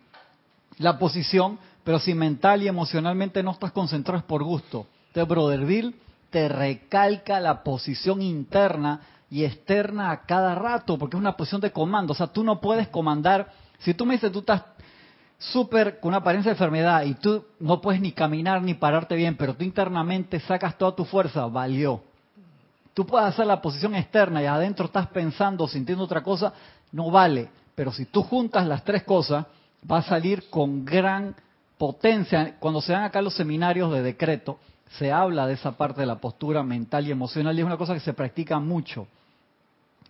la 0.81 0.97
posición, 0.97 1.59
pero 1.83 1.99
si 1.99 2.13
mental 2.13 2.63
y 2.63 2.67
emocionalmente 2.67 3.43
no 3.43 3.51
estás 3.51 3.71
concentrado 3.71 4.19
es 4.19 4.25
por 4.25 4.43
gusto. 4.43 4.87
Entonces, 5.07 5.27
Brotherville 5.27 5.95
te 6.29 6.47
recalca 6.47 7.39
la 7.39 7.63
posición 7.63 8.21
interna 8.21 9.01
y 9.29 9.43
externa 9.45 10.11
a 10.11 10.25
cada 10.25 10.55
rato, 10.55 10.97
porque 10.97 11.15
es 11.15 11.21
una 11.21 11.37
posición 11.37 11.61
de 11.61 11.71
comando. 11.71 12.13
O 12.13 12.15
sea, 12.15 12.27
tú 12.27 12.43
no 12.43 12.59
puedes 12.59 12.87
comandar. 12.89 13.51
Si 13.79 13.93
tú 13.93 14.05
me 14.05 14.15
dices, 14.15 14.31
tú 14.31 14.39
estás 14.39 14.63
súper 15.37 15.99
con 15.99 16.09
una 16.09 16.17
apariencia 16.17 16.51
de 16.51 16.55
enfermedad 16.55 17.03
y 17.03 17.15
tú 17.15 17.43
no 17.59 17.81
puedes 17.81 17.99
ni 17.99 18.11
caminar 18.11 18.61
ni 18.61 18.73
pararte 18.73 19.15
bien, 19.15 19.35
pero 19.35 19.55
tú 19.55 19.63
internamente 19.63 20.39
sacas 20.39 20.77
toda 20.77 20.95
tu 20.95 21.05
fuerza, 21.05 21.45
valió. 21.47 22.01
Tú 22.93 23.05
puedes 23.05 23.27
hacer 23.27 23.47
la 23.47 23.61
posición 23.61 23.95
externa 23.95 24.43
y 24.43 24.45
adentro 24.45 24.85
estás 24.85 25.07
pensando, 25.07 25.67
sintiendo 25.67 26.03
otra 26.03 26.21
cosa, 26.21 26.53
no 26.91 27.09
vale. 27.09 27.49
Pero 27.73 27.91
si 27.91 28.05
tú 28.05 28.21
juntas 28.21 28.67
las 28.67 28.83
tres 28.83 29.03
cosas, 29.03 29.45
va 29.89 29.97
a 29.97 30.03
salir 30.03 30.49
con 30.49 30.85
gran 30.85 31.35
potencia. 31.77 32.55
Cuando 32.59 32.81
se 32.81 32.93
dan 32.93 33.03
acá 33.03 33.21
los 33.21 33.35
seminarios 33.35 33.91
de 33.91 34.01
decreto, 34.01 34.59
se 34.97 35.11
habla 35.11 35.47
de 35.47 35.53
esa 35.53 35.77
parte 35.77 36.01
de 36.01 36.07
la 36.07 36.19
postura 36.19 36.63
mental 36.63 37.07
y 37.07 37.11
emocional 37.11 37.55
y 37.55 37.61
es 37.61 37.65
una 37.65 37.77
cosa 37.77 37.93
que 37.93 38.01
se 38.01 38.13
practica 38.13 38.59
mucho, 38.59 39.07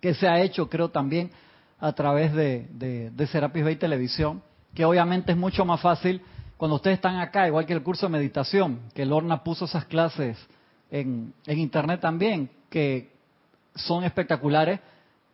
que 0.00 0.14
se 0.14 0.26
ha 0.28 0.40
hecho 0.40 0.68
creo 0.68 0.90
también 0.90 1.30
a 1.78 1.92
través 1.92 2.32
de, 2.32 2.68
de, 2.70 3.26
Serapis 3.26 3.64
Bay 3.64 3.76
Televisión, 3.76 4.42
que 4.74 4.84
obviamente 4.84 5.32
es 5.32 5.38
mucho 5.38 5.64
más 5.64 5.80
fácil 5.80 6.20
cuando 6.56 6.76
ustedes 6.76 6.98
están 6.98 7.18
acá, 7.18 7.46
igual 7.46 7.66
que 7.66 7.72
el 7.72 7.82
curso 7.82 8.06
de 8.06 8.12
meditación, 8.12 8.80
que 8.94 9.04
Lorna 9.04 9.42
puso 9.42 9.64
esas 9.64 9.84
clases 9.86 10.38
en, 10.90 11.32
en 11.46 11.58
internet 11.58 12.00
también, 12.00 12.50
que 12.70 13.10
son 13.74 14.04
espectaculares, 14.04 14.78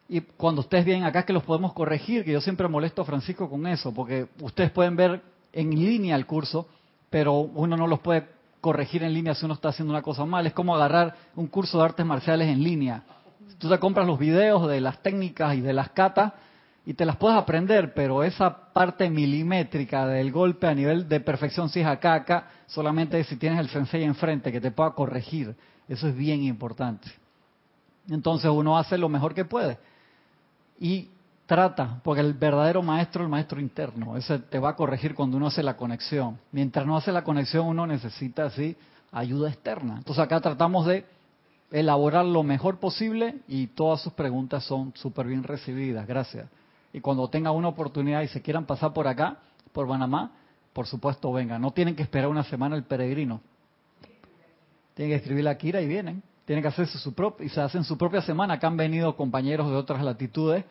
y 0.08 0.22
cuando 0.22 0.62
ustedes 0.62 0.86
vienen 0.86 1.04
acá 1.04 1.24
que 1.24 1.34
los 1.34 1.44
podemos 1.44 1.74
corregir, 1.74 2.24
que 2.24 2.32
yo 2.32 2.40
siempre 2.40 2.66
molesto 2.66 3.02
a 3.02 3.04
Francisco 3.04 3.48
con 3.50 3.66
eso, 3.66 3.92
porque 3.92 4.28
ustedes 4.40 4.70
pueden 4.70 4.96
ver 4.96 5.20
en 5.52 5.70
línea 5.70 6.16
el 6.16 6.24
curso, 6.24 6.66
pero 7.10 7.34
uno 7.34 7.76
no 7.76 7.86
los 7.86 8.00
puede 8.00 8.26
corregir 8.62 9.02
en 9.02 9.12
línea 9.12 9.34
si 9.34 9.44
uno 9.44 9.54
está 9.54 9.68
haciendo 9.68 9.92
una 9.92 10.00
cosa 10.00 10.24
mal. 10.24 10.46
Es 10.46 10.54
como 10.54 10.74
agarrar 10.74 11.14
un 11.36 11.46
curso 11.46 11.78
de 11.78 11.84
artes 11.84 12.06
marciales 12.06 12.48
en 12.48 12.62
línea. 12.62 13.02
Tú 13.58 13.68
te 13.68 13.78
compras 13.78 14.06
los 14.06 14.18
videos 14.18 14.66
de 14.68 14.80
las 14.80 15.02
técnicas 15.02 15.54
y 15.56 15.60
de 15.60 15.74
las 15.74 15.90
catas 15.90 16.32
y 16.86 16.94
te 16.94 17.04
las 17.04 17.16
puedes 17.16 17.36
aprender, 17.36 17.92
pero 17.92 18.24
esa 18.24 18.72
parte 18.72 19.10
milimétrica 19.10 20.06
del 20.06 20.32
golpe 20.32 20.68
a 20.68 20.74
nivel 20.74 21.06
de 21.06 21.20
perfección, 21.20 21.68
si 21.68 21.80
es 21.80 21.86
acá, 21.86 22.14
acá, 22.14 22.48
solamente 22.66 23.22
si 23.24 23.36
tienes 23.36 23.60
el 23.60 23.68
sensei 23.68 24.04
enfrente 24.04 24.50
que 24.50 24.60
te 24.60 24.70
pueda 24.70 24.92
corregir. 24.92 25.54
Eso 25.86 26.08
es 26.08 26.16
bien 26.16 26.42
importante. 26.44 27.10
Entonces 28.08 28.50
uno 28.50 28.78
hace 28.78 28.96
lo 28.96 29.10
mejor 29.10 29.34
que 29.34 29.44
puede 29.44 29.76
y 30.78 31.08
trata, 31.46 32.00
porque 32.04 32.20
el 32.20 32.34
verdadero 32.34 32.82
maestro 32.82 33.22
es 33.22 33.26
el 33.26 33.30
maestro 33.30 33.60
interno, 33.60 34.16
ese 34.16 34.38
te 34.38 34.58
va 34.58 34.70
a 34.70 34.76
corregir 34.76 35.14
cuando 35.14 35.36
uno 35.36 35.46
hace 35.46 35.62
la 35.62 35.76
conexión. 35.76 36.38
Mientras 36.52 36.86
no 36.86 36.96
hace 36.96 37.10
la 37.10 37.24
conexión 37.24 37.66
uno 37.66 37.86
necesita 37.86 38.44
así 38.46 38.76
ayuda 39.10 39.48
externa. 39.48 39.96
Entonces 39.98 40.22
acá 40.22 40.40
tratamos 40.40 40.86
de 40.86 41.06
elaborar 41.70 42.24
lo 42.24 42.42
mejor 42.42 42.78
posible 42.78 43.36
y 43.48 43.68
todas 43.68 44.00
sus 44.02 44.12
preguntas 44.12 44.64
son 44.64 44.92
súper 44.94 45.26
bien 45.26 45.42
recibidas, 45.42 46.06
gracias. 46.06 46.48
Y 46.92 47.00
cuando 47.00 47.28
tengan 47.28 47.54
una 47.54 47.68
oportunidad 47.68 48.22
y 48.22 48.28
se 48.28 48.42
quieran 48.42 48.64
pasar 48.66 48.92
por 48.92 49.06
acá, 49.06 49.38
por 49.72 49.86
Panamá, 49.88 50.32
por 50.72 50.86
supuesto 50.86 51.32
vengan. 51.32 51.60
No 51.60 51.72
tienen 51.72 51.94
que 51.94 52.02
esperar 52.02 52.28
una 52.28 52.44
semana 52.44 52.76
el 52.76 52.84
peregrino. 52.84 53.40
Tienen 54.94 55.12
que 55.12 55.16
escribir 55.16 55.44
la 55.44 55.56
Kira 55.56 55.80
y 55.80 55.86
vienen 55.86 56.22
tienen 56.48 56.62
que 56.62 56.68
hacerse 56.68 56.96
su 56.96 57.12
propia, 57.12 57.44
y 57.44 57.50
se 57.50 57.60
hacen 57.60 57.84
su 57.84 57.98
propia 57.98 58.22
semana. 58.22 58.54
Acá 58.54 58.68
han 58.68 58.78
venido 58.78 59.14
compañeros 59.14 59.68
de 59.68 59.76
otras 59.76 60.02
latitudes 60.02 60.64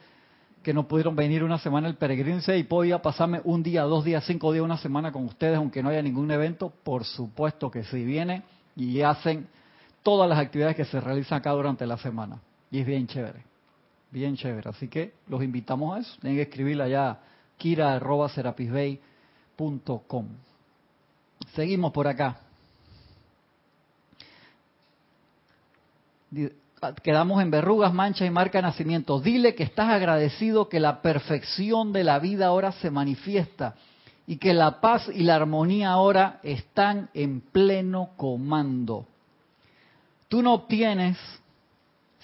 que 0.64 0.74
no 0.74 0.88
pudieron 0.88 1.16
venir 1.16 1.44
una 1.44 1.60
semana 1.60 1.88
el 1.88 1.94
peregrino 1.94 2.40
y 2.48 2.64
podía 2.64 3.00
pasarme 3.00 3.42
un 3.44 3.62
día, 3.62 3.84
dos 3.84 4.04
días, 4.04 4.24
cinco 4.26 4.52
días, 4.52 4.66
una 4.66 4.78
semana 4.78 5.12
con 5.12 5.26
ustedes, 5.26 5.56
aunque 5.56 5.84
no 5.84 5.90
haya 5.90 6.02
ningún 6.02 6.32
evento. 6.32 6.74
Por 6.84 7.06
supuesto 7.06 7.70
que 7.70 7.84
sí, 7.84 8.04
vienen 8.04 8.42
y 8.76 9.02
hacen 9.02 9.48
todas 10.02 10.28
las 10.28 10.40
actividades 10.40 10.76
que 10.76 10.86
se 10.86 11.00
realizan 11.00 11.38
acá 11.38 11.52
durante 11.52 11.86
la 11.86 11.98
semana. 11.98 12.40
Y 12.72 12.80
es 12.80 12.88
bien 12.88 13.06
chévere, 13.06 13.44
bien 14.10 14.36
chévere. 14.36 14.72
Así 14.72 14.88
que 14.88 15.14
los 15.28 15.44
invitamos 15.44 15.96
a 15.96 16.00
eso. 16.00 16.18
Tienen 16.22 16.38
que 16.38 16.44
escribirle 16.50 16.86
allá 16.86 17.20
kira.serapisbay.com. 17.58 20.26
Seguimos 21.54 21.92
por 21.92 22.08
acá. 22.08 22.47
Quedamos 27.04 27.42
en 27.42 27.52
verrugas, 27.52 27.94
manchas 27.94 28.28
y 28.28 28.32
marca 28.32 28.60
de 28.60 28.64
nacimiento. 28.64 29.20
Dile 29.20 29.56
que 29.56 29.64
estás 29.64 29.90
agradecido 29.90 30.70
que 30.70 30.80
la 30.80 31.02
perfección 31.02 31.94
de 31.94 32.04
la 32.04 32.20
vida 32.20 32.48
ahora 32.48 32.72
se 32.74 32.92
manifiesta 32.92 33.76
y 34.26 34.38
que 34.38 34.54
la 34.54 34.82
paz 34.82 35.10
y 35.14 35.24
la 35.24 35.36
armonía 35.36 35.92
ahora 35.92 36.40
están 36.44 37.10
en 37.14 37.42
pleno 37.42 38.10
comando. 38.18 39.06
Tú 40.28 40.42
no 40.42 40.54
obtienes, 40.54 41.18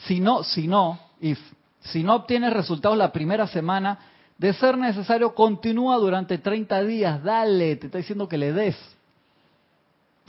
si 0.07 0.19
no, 0.19 0.43
si 0.43 0.67
no, 0.67 0.99
if, 1.21 1.39
si 1.79 2.03
no 2.03 2.15
obtienes 2.15 2.53
resultados 2.53 2.97
la 2.97 3.11
primera 3.11 3.47
semana, 3.47 3.99
de 4.37 4.53
ser 4.53 4.77
necesario, 4.77 5.33
continúa 5.33 5.97
durante 5.97 6.37
30 6.37 6.83
días, 6.83 7.23
dale, 7.23 7.77
te 7.77 7.85
está 7.85 7.99
diciendo 7.99 8.27
que 8.27 8.37
le 8.37 8.51
des. 8.51 8.75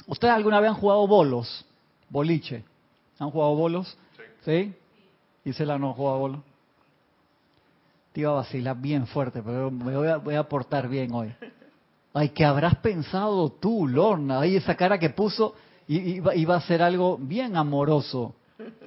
¿Ustedes 0.06 0.34
alguna 0.34 0.60
vez 0.60 0.70
han 0.70 0.76
jugado 0.76 1.06
bolos? 1.08 1.66
Boliche. 2.08 2.62
¿Han 3.18 3.30
jugado 3.30 3.54
bolos? 3.54 3.96
Sí. 4.44 4.74
¿Y 5.44 5.52
se 5.52 5.66
la 5.66 5.78
no 5.78 5.94
jugado 5.94 6.18
bolos? 6.18 6.40
Te 8.12 8.20
iba 8.20 8.30
a 8.30 8.34
vacilar 8.34 8.76
bien 8.76 9.06
fuerte, 9.06 9.42
pero 9.42 9.70
me 9.70 9.96
voy 9.96 10.08
a, 10.08 10.16
voy 10.16 10.34
a 10.34 10.44
portar 10.44 10.88
bien 10.88 11.12
hoy. 11.12 11.34
Ay, 12.12 12.28
¿qué 12.28 12.44
habrás 12.44 12.76
pensado 12.76 13.50
tú, 13.50 13.88
Lorna? 13.88 14.40
Ay, 14.40 14.56
esa 14.56 14.76
cara 14.76 14.98
que 14.98 15.10
puso 15.10 15.54
iba, 15.88 16.34
iba 16.34 16.56
a 16.56 16.60
ser 16.60 16.82
algo 16.82 17.18
bien 17.18 17.56
amoroso. 17.56 18.34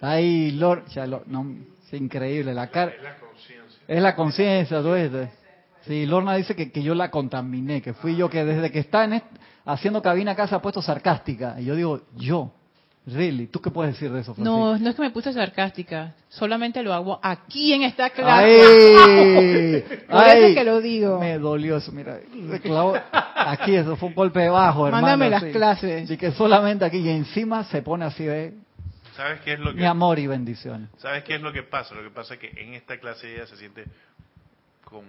Ay, 0.02 0.52
Lorna, 0.52 0.86
no, 1.26 1.46
es 1.86 1.94
increíble, 2.00 2.54
la 2.54 2.68
cara. 2.68 2.92
Es 2.92 3.04
la 3.04 3.18
conciencia. 3.18 3.82
Es 3.88 4.02
la 4.02 4.16
conciencia, 4.16 4.82
tú 4.82 4.94
Sí, 5.86 6.06
Lorna 6.06 6.36
dice 6.36 6.56
que, 6.56 6.72
que, 6.72 6.84
yo 6.84 6.94
la 6.96 7.10
contaminé, 7.10 7.82
que 7.82 7.94
fui 7.94 8.16
yo 8.18 8.30
que 8.30 8.44
desde 8.44 8.72
que 8.72 8.80
está 8.80 9.06
en 9.06 9.22
haciendo 9.66 10.02
cabina 10.02 10.32
acá 10.32 10.48
se 10.48 10.56
ha 10.56 10.62
puesto 10.62 10.82
sarcástica. 10.82 11.60
Y 11.60 11.66
yo 11.66 11.76
digo, 11.76 12.02
yo, 12.16 12.52
Really, 13.10 13.48
¿tú 13.48 13.62
qué 13.62 13.72
puedes 13.72 13.94
decir 13.94 14.12
de 14.12 14.20
eso, 14.20 14.36
Francisco? 14.36 14.58
No, 14.58 14.78
no 14.78 14.90
es 14.90 14.96
que 14.96 15.02
me 15.02 15.12
puse 15.12 15.32
sarcástica. 15.32 16.14
Solamente 16.28 16.84
lo 16.84 16.94
hago 16.94 17.18
aquí 17.24 17.72
en 17.72 17.84
esta 17.84 18.10
clase. 18.10 18.44
¡Ay! 19.00 19.84
Por 20.10 20.24
eso 20.24 20.48
es 20.48 20.56
que 20.56 20.64
lo 20.66 20.82
digo. 20.82 21.18
Me 21.18 21.40
dolió 21.40 21.78
eso, 21.78 21.94
mira. 21.94 22.20
Aquí, 23.34 23.76
eso 23.76 23.96
fue 23.96 24.10
un 24.10 24.16
golpe 24.16 24.42
de 24.42 24.50
bajo, 24.50 24.88
hermano. 24.88 25.08
Mándame 25.08 25.30
las 25.30 25.44
clases. 25.46 26.12
Y 26.12 26.18
que 26.18 26.34
solamente 26.34 26.84
aquí 26.84 26.98
y 26.98 27.10
encima 27.10 27.64
se 27.64 27.82
pone 27.82 28.04
así 28.04 28.26
de... 28.26 28.56
¿Sabes 29.16 29.40
qué 29.40 29.54
es 29.54 29.60
lo 29.60 29.72
que... 29.72 29.80
Mi 29.80 29.86
amor 29.86 30.20
y 30.20 30.28
bendiciones. 30.28 30.90
¿Sabes 30.98 31.24
qué 31.24 31.36
es 31.36 31.42
lo 31.42 31.54
que 31.54 31.64
pasa? 31.64 31.96
Lo 31.96 32.04
que 32.04 32.10
pasa 32.10 32.34
es 32.34 32.42
que 32.42 32.50
en 32.62 32.74
esta 32.74 33.00
clase 33.00 33.34
ella 33.34 33.48
se 33.48 33.56
siente 33.56 33.86
con 34.84 35.06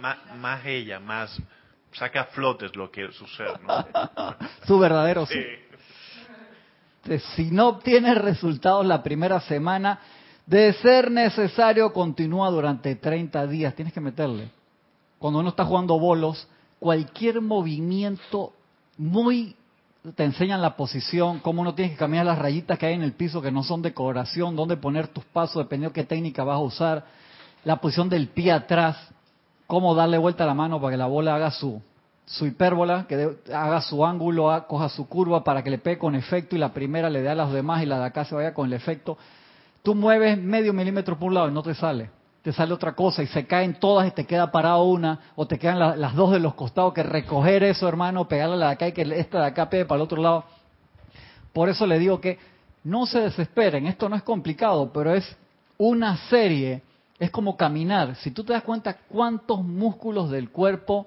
más, 0.00 0.18
más 0.38 0.66
ella, 0.66 0.98
más... 0.98 1.40
Saca 1.92 2.22
a 2.22 2.24
flotes 2.26 2.76
lo 2.76 2.90
que 2.90 3.10
sucede, 3.12 3.54
¿no? 3.66 3.86
Su 4.66 4.78
verdadero 4.78 5.24
sí. 5.24 5.38
Este, 5.38 5.65
si 7.36 7.50
no 7.50 7.68
obtienes 7.68 8.18
resultados 8.18 8.86
la 8.86 9.02
primera 9.02 9.40
semana, 9.40 10.00
de 10.46 10.72
ser 10.74 11.10
necesario, 11.10 11.92
continúa 11.92 12.50
durante 12.50 12.94
30 12.94 13.46
días. 13.46 13.74
Tienes 13.74 13.92
que 13.92 14.00
meterle. 14.00 14.50
Cuando 15.18 15.40
uno 15.40 15.48
está 15.50 15.64
jugando 15.64 15.98
bolos, 15.98 16.46
cualquier 16.78 17.40
movimiento 17.40 18.52
muy 18.96 19.56
te 20.14 20.24
enseñan 20.24 20.62
la 20.62 20.76
posición, 20.76 21.40
cómo 21.40 21.62
uno 21.62 21.74
tiene 21.74 21.90
que 21.90 21.96
caminar 21.96 22.26
las 22.26 22.38
rayitas 22.38 22.78
que 22.78 22.86
hay 22.86 22.94
en 22.94 23.02
el 23.02 23.14
piso 23.14 23.42
que 23.42 23.50
no 23.50 23.64
son 23.64 23.82
decoración, 23.82 24.54
dónde 24.54 24.76
poner 24.76 25.08
tus 25.08 25.24
pasos, 25.24 25.64
dependiendo 25.64 25.92
qué 25.92 26.04
técnica 26.04 26.44
vas 26.44 26.56
a 26.56 26.60
usar, 26.60 27.04
la 27.64 27.80
posición 27.80 28.08
del 28.08 28.28
pie 28.28 28.52
atrás, 28.52 28.96
cómo 29.66 29.96
darle 29.96 30.18
vuelta 30.18 30.44
a 30.44 30.46
la 30.46 30.54
mano 30.54 30.80
para 30.80 30.92
que 30.92 30.96
la 30.96 31.06
bola 31.06 31.34
haga 31.34 31.50
su, 31.50 31.82
su 32.26 32.44
hipérbola, 32.44 33.06
que 33.08 33.36
haga 33.54 33.80
su 33.80 34.04
ángulo, 34.04 34.64
coja 34.66 34.88
su 34.88 35.08
curva 35.08 35.44
para 35.44 35.62
que 35.62 35.70
le 35.70 35.78
pegue 35.78 35.98
con 35.98 36.14
efecto 36.16 36.56
y 36.56 36.58
la 36.58 36.72
primera 36.72 37.08
le 37.08 37.22
dé 37.22 37.28
a 37.28 37.34
las 37.34 37.52
demás 37.52 37.82
y 37.82 37.86
la 37.86 38.00
de 38.00 38.04
acá 38.06 38.24
se 38.24 38.34
vaya 38.34 38.52
con 38.52 38.66
el 38.66 38.72
efecto. 38.72 39.16
Tú 39.82 39.94
mueves 39.94 40.36
medio 40.36 40.72
milímetro 40.72 41.16
por 41.16 41.28
un 41.28 41.34
lado 41.34 41.48
y 41.48 41.52
no 41.52 41.62
te 41.62 41.74
sale. 41.74 42.10
Te 42.42 42.52
sale 42.52 42.74
otra 42.74 42.94
cosa 42.94 43.22
y 43.22 43.28
se 43.28 43.46
caen 43.46 43.78
todas 43.78 44.08
y 44.08 44.10
te 44.10 44.26
queda 44.26 44.50
parado 44.50 44.84
una 44.84 45.20
o 45.36 45.46
te 45.46 45.58
quedan 45.58 46.00
las 46.00 46.14
dos 46.14 46.32
de 46.32 46.40
los 46.40 46.54
costados 46.54 46.92
que 46.92 47.04
recoger 47.04 47.62
eso, 47.62 47.88
hermano, 47.88 48.26
pegarle 48.26 48.56
a 48.56 48.58
la 48.58 48.66
de 48.66 48.72
acá 48.72 48.88
y 48.88 48.92
que 48.92 49.02
esta 49.02 49.40
de 49.40 49.46
acá 49.46 49.70
pegue 49.70 49.84
para 49.84 49.96
el 49.96 50.02
otro 50.02 50.20
lado. 50.20 50.44
Por 51.52 51.68
eso 51.68 51.86
le 51.86 51.98
digo 51.98 52.20
que 52.20 52.38
no 52.82 53.06
se 53.06 53.20
desesperen, 53.20 53.86
esto 53.86 54.08
no 54.08 54.16
es 54.16 54.22
complicado, 54.22 54.90
pero 54.92 55.14
es 55.14 55.36
una 55.78 56.16
serie, 56.28 56.82
es 57.18 57.30
como 57.30 57.56
caminar. 57.56 58.16
Si 58.16 58.30
tú 58.30 58.44
te 58.44 58.52
das 58.52 58.62
cuenta 58.62 58.96
cuántos 59.08 59.64
músculos 59.64 60.30
del 60.30 60.50
cuerpo 60.50 61.06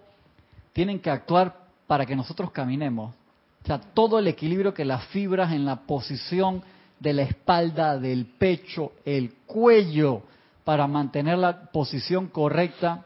tienen 0.79 1.01
que 1.01 1.09
actuar 1.09 1.57
para 1.87 2.05
que 2.05 2.15
nosotros 2.15 2.51
caminemos. 2.51 3.13
O 3.63 3.67
sea, 3.67 3.81
todo 3.81 4.17
el 4.17 4.27
equilibrio 4.27 4.73
que 4.73 4.85
las 4.85 5.03
fibras 5.07 5.51
en 5.51 5.65
la 5.65 5.81
posición 5.81 6.63
de 7.01 7.11
la 7.11 7.23
espalda, 7.23 7.99
del 7.99 8.25
pecho, 8.25 8.93
el 9.03 9.33
cuello, 9.45 10.21
para 10.63 10.87
mantener 10.87 11.37
la 11.37 11.63
posición 11.63 12.27
correcta, 12.27 13.05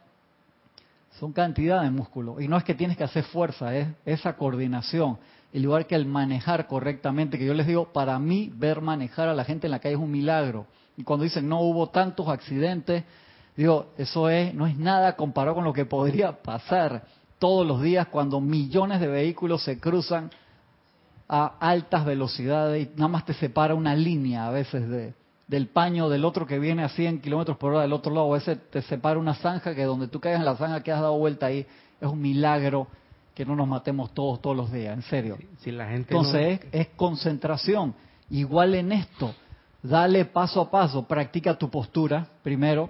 son 1.20 1.34
cantidad 1.34 1.82
de 1.82 1.90
músculo. 1.90 2.40
Y 2.40 2.48
no 2.48 2.58
es 2.58 2.64
que 2.64 2.76
tienes 2.76 2.96
que 2.96 3.06
hacer 3.06 3.24
fuerza, 3.24 3.76
es 3.76 3.88
esa 4.06 4.38
coordinación. 4.38 5.18
El 5.52 5.64
lugar 5.64 5.88
que 5.88 5.96
el 5.96 6.06
manejar 6.06 6.68
correctamente, 6.68 7.40
que 7.40 7.46
yo 7.46 7.56
les 7.56 7.66
digo, 7.66 7.92
para 7.92 8.20
mí 8.20 8.52
ver 8.54 8.82
manejar 8.82 9.30
a 9.30 9.34
la 9.34 9.46
gente 9.46 9.66
en 9.66 9.72
la 9.72 9.80
calle 9.80 9.96
es 9.96 10.00
un 10.00 10.12
milagro. 10.12 10.68
Y 10.96 11.04
cuando 11.04 11.24
dicen 11.24 11.50
no 11.50 11.62
hubo 11.62 11.90
tantos 11.90 12.28
accidentes, 12.28 13.04
digo, 13.58 13.88
eso 13.98 14.30
es, 14.30 14.54
no 14.54 14.68
es 14.68 14.78
nada 14.78 15.16
comparado 15.16 15.56
con 15.56 15.64
lo 15.64 15.74
que 15.74 15.86
podría 15.86 16.44
pasar 16.44 17.23
todos 17.44 17.68
los 17.68 17.82
días 17.82 18.08
cuando 18.08 18.40
millones 18.40 19.02
de 19.02 19.08
vehículos 19.08 19.66
se 19.66 19.78
cruzan 19.78 20.32
a 21.28 21.58
altas 21.60 22.06
velocidades 22.06 22.88
y 22.88 22.92
nada 22.96 23.10
más 23.10 23.26
te 23.26 23.34
separa 23.34 23.76
una 23.76 23.98
línea 23.98 24.48
a 24.48 24.50
veces 24.50 24.88
de, 24.88 25.14
del 25.50 25.68
paño 25.68 26.08
del 26.08 26.24
otro 26.24 26.48
que 26.48 26.58
viene 26.58 26.86
a 26.86 26.88
100 26.88 27.20
kilómetros 27.20 27.58
por 27.58 27.74
hora 27.74 27.82
del 27.82 27.92
otro 27.92 28.14
lado, 28.14 28.32
a 28.32 28.38
veces 28.38 28.60
te 28.70 28.82
separa 28.84 29.20
una 29.20 29.34
zanja 29.34 29.76
que 29.76 29.84
donde 29.84 30.08
tú 30.08 30.22
caigas 30.22 30.40
en 30.40 30.46
la 30.46 30.56
zanja 30.56 30.84
que 30.84 30.94
has 30.94 31.02
dado 31.02 31.18
vuelta 31.18 31.48
ahí, 31.48 31.68
es 32.00 32.08
un 32.08 32.22
milagro 32.22 32.88
que 33.36 33.44
no 33.44 33.58
nos 33.58 33.68
matemos 33.68 34.14
todos 34.14 34.42
todos 34.42 34.56
los 34.56 34.72
días, 34.72 34.96
en 34.96 35.02
serio. 35.02 35.38
la 35.66 35.90
gente 35.90 36.14
Entonces 36.14 36.62
es 36.72 36.88
concentración. 36.96 37.94
Igual 38.30 38.74
en 38.74 38.94
esto, 38.94 39.36
dale 39.82 40.24
paso 40.24 40.62
a 40.62 40.72
paso, 40.72 41.06
practica 41.06 41.58
tu 41.58 41.70
postura 41.70 42.26
primero, 42.42 42.90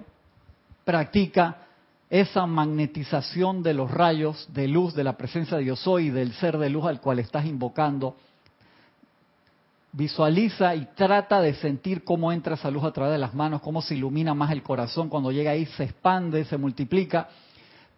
practica 0.84 1.63
esa 2.10 2.46
magnetización 2.46 3.62
de 3.62 3.74
los 3.74 3.90
rayos 3.90 4.48
de 4.52 4.68
luz 4.68 4.94
de 4.94 5.04
la 5.04 5.16
presencia 5.16 5.56
de 5.56 5.64
Dios 5.64 5.80
soy 5.80 6.10
del 6.10 6.32
ser 6.34 6.58
de 6.58 6.70
luz 6.70 6.84
al 6.84 7.00
cual 7.00 7.18
estás 7.18 7.46
invocando. 7.46 8.16
Visualiza 9.92 10.74
y 10.74 10.86
trata 10.94 11.40
de 11.40 11.54
sentir 11.54 12.04
cómo 12.04 12.32
entra 12.32 12.54
esa 12.54 12.70
luz 12.70 12.84
a 12.84 12.92
través 12.92 13.12
de 13.12 13.18
las 13.18 13.32
manos, 13.32 13.62
cómo 13.62 13.80
se 13.80 13.94
ilumina 13.94 14.34
más 14.34 14.50
el 14.50 14.62
corazón. 14.62 15.08
Cuando 15.08 15.30
llega 15.30 15.52
ahí 15.52 15.66
se 15.66 15.84
expande, 15.84 16.44
se 16.44 16.58
multiplica. 16.58 17.28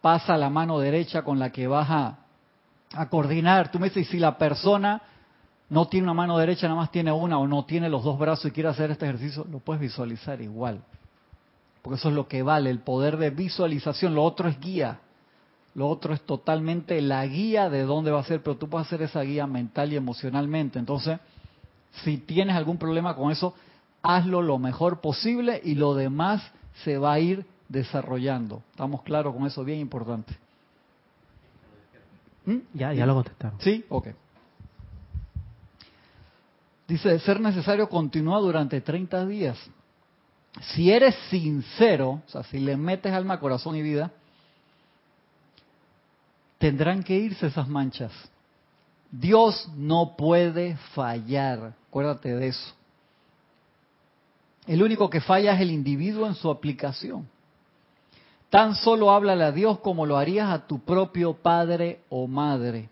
Pasa 0.01 0.37
la 0.37 0.51
mano 0.51 0.79
derecha 0.79 1.23
con 1.23 1.39
la 1.39 1.51
que 1.51 1.67
vas 1.67 1.89
a, 1.91 2.19
a 2.93 3.09
coordinar. 3.09 3.71
Tú 3.73 3.79
me 3.79 3.89
dices, 3.89 4.09
si 4.09 4.19
la 4.19 4.37
persona 4.37 5.01
no 5.71 5.89
tiene 5.89 6.05
una 6.05 6.15
mano 6.15 6.39
derecha, 6.39 6.69
nada 6.69 6.81
más 6.81 6.93
tiene 6.93 7.11
una 7.11 7.39
o 7.39 7.47
no 7.49 7.65
tiene 7.65 7.89
los 7.89 8.05
dos 8.05 8.19
brazos 8.19 8.47
y 8.47 8.51
quiere 8.51 8.69
hacer 8.69 8.91
este 8.91 9.07
ejercicio, 9.07 9.47
lo 9.51 9.59
puedes 9.59 9.81
visualizar 9.81 10.41
igual 10.43 10.83
porque 11.87 12.01
eso 12.01 12.09
es 12.09 12.17
lo 12.17 12.27
que 12.27 12.43
vale, 12.43 12.69
el 12.69 12.81
poder 12.81 13.17
de 13.17 13.31
visualización, 13.31 14.13
lo 14.13 14.25
otro 14.25 14.49
es 14.49 14.59
guía, 14.59 14.99
lo 15.77 15.87
otro 15.87 16.15
es 16.15 16.21
totalmente 16.23 17.01
la 17.01 17.25
guía 17.25 17.71
de 17.71 17.83
dónde 17.83 18.11
va 18.11 18.19
a 18.19 18.25
ser, 18.25 18.43
pero 18.43 18.57
tú 18.57 18.69
puedes 18.69 18.89
hacer 18.89 19.03
esa 19.03 19.21
guía 19.21 19.47
mental 19.47 19.93
y 19.93 19.97
emocionalmente. 19.97 20.81
Entonces, 20.81 21.21
si 22.03 22.17
tienes 22.17 22.57
algún 22.57 22.77
problema 22.77 23.15
con 23.15 23.31
eso, 23.31 23.55
hazlo 24.03 24.43
lo 24.43 24.59
mejor 24.59 25.01
posible 25.01 25.61
y 25.63 25.77
lo 25.77 25.95
demás 25.95 26.43
se 26.83 26.99
va 26.99 27.13
a 27.13 27.21
ir 27.21 27.47
desarrollando. 27.69 28.65
¿Estamos 28.73 29.03
claros 29.03 29.33
con 29.33 29.47
eso? 29.47 29.63
Bien 29.63 29.79
importante. 29.79 30.37
¿Mm? 32.47 32.57
Ya, 32.75 32.95
ya 32.95 33.07
lo 33.07 33.15
contestaron. 33.15 33.61
Sí, 33.61 33.85
ok. 33.91 34.09
Dice, 36.89 37.17
ser 37.21 37.41
necesario 37.41 37.89
continúa 37.89 38.41
durante 38.41 38.81
30 38.81 39.25
días 39.27 39.71
si 40.61 40.91
eres 40.91 41.15
sincero, 41.31 42.23
o 42.27 42.31
sea, 42.31 42.43
si 42.45 42.59
le 42.59 42.77
metes 42.77 43.13
alma, 43.13 43.39
corazón 43.39 43.77
y 43.77 43.83
vida, 43.83 44.11
tendrán 46.59 47.03
que 47.03 47.15
irse 47.15 47.47
esas 47.47 47.69
manchas. 47.69 48.13
Dios 49.11 49.69
no 49.77 50.17
puede 50.17 50.77
fallar, 50.95 51.75
acuérdate 51.89 52.35
de 52.35 52.49
eso. 52.49 52.75
El 54.67 54.83
único 54.83 55.09
que 55.09 55.21
falla 55.21 55.55
es 55.55 55.61
el 55.61 55.71
individuo 55.71 56.27
en 56.27 56.35
su 56.35 56.51
aplicación. 56.51 57.29
Tan 58.51 58.75
solo 58.75 59.11
háblale 59.11 59.45
a 59.45 59.53
Dios 59.53 59.79
como 59.81 60.07
lo 60.07 60.17
harías 60.17 60.51
a 60.51 60.67
tu 60.67 60.81
propio 60.81 61.35
padre 61.35 62.01
o 62.09 62.27
madre. 62.27 62.89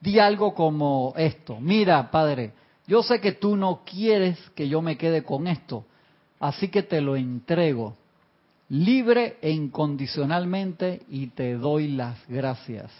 Di 0.00 0.18
algo 0.18 0.54
como 0.54 1.14
esto, 1.16 1.58
mira 1.60 2.10
padre, 2.10 2.52
yo 2.86 3.02
sé 3.02 3.20
que 3.20 3.32
tú 3.32 3.56
no 3.56 3.82
quieres 3.84 4.38
que 4.54 4.68
yo 4.68 4.82
me 4.82 4.98
quede 4.98 5.24
con 5.24 5.46
esto, 5.46 5.84
Así 6.46 6.68
que 6.68 6.84
te 6.84 7.00
lo 7.00 7.16
entrego 7.16 7.96
libre 8.68 9.36
e 9.42 9.50
incondicionalmente 9.50 11.02
y 11.08 11.26
te 11.26 11.54
doy 11.54 11.88
las 11.88 12.24
gracias. 12.28 12.92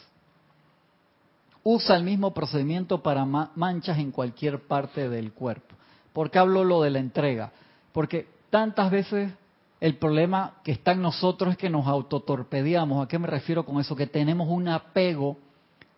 Usa 1.62 1.94
el 1.94 2.02
mismo 2.02 2.34
procedimiento 2.34 3.04
para 3.04 3.24
manchas 3.24 3.98
en 3.98 4.10
cualquier 4.10 4.66
parte 4.66 5.08
del 5.08 5.32
cuerpo. 5.32 5.76
¿Por 6.12 6.28
qué 6.28 6.40
hablo 6.40 6.64
lo 6.64 6.82
de 6.82 6.90
la 6.90 6.98
entrega? 6.98 7.52
Porque 7.92 8.26
tantas 8.50 8.90
veces 8.90 9.32
el 9.78 9.94
problema 9.94 10.54
que 10.64 10.72
está 10.72 10.90
en 10.90 11.02
nosotros 11.02 11.52
es 11.52 11.56
que 11.56 11.70
nos 11.70 11.86
autotorpediamos. 11.86 13.04
¿A 13.04 13.06
qué 13.06 13.16
me 13.16 13.28
refiero 13.28 13.64
con 13.64 13.78
eso? 13.78 13.94
Que 13.94 14.08
tenemos 14.08 14.48
un 14.50 14.66
apego 14.66 15.36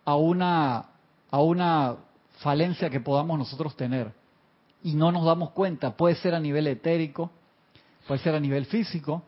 a 0.05 0.17
una, 0.17 0.85
a 1.31 1.41
una 1.41 1.97
falencia 2.41 2.91
que 2.91 3.01
podamos 3.01 3.39
nosotros 3.39 3.75
tener 3.75 4.13
y 4.83 4.95
no 4.95 5.11
nos 5.13 5.25
damos 5.25 5.51
cuenta. 5.51 5.97
Puede 5.97 6.15
ser 6.17 6.35
a 6.35 6.41
nivel 6.41 6.67
etérico, 6.67 7.31
puede 8.09 8.21
ser 8.21 8.35
a 8.35 8.41
nivel 8.41 8.65
físico, 8.67 9.23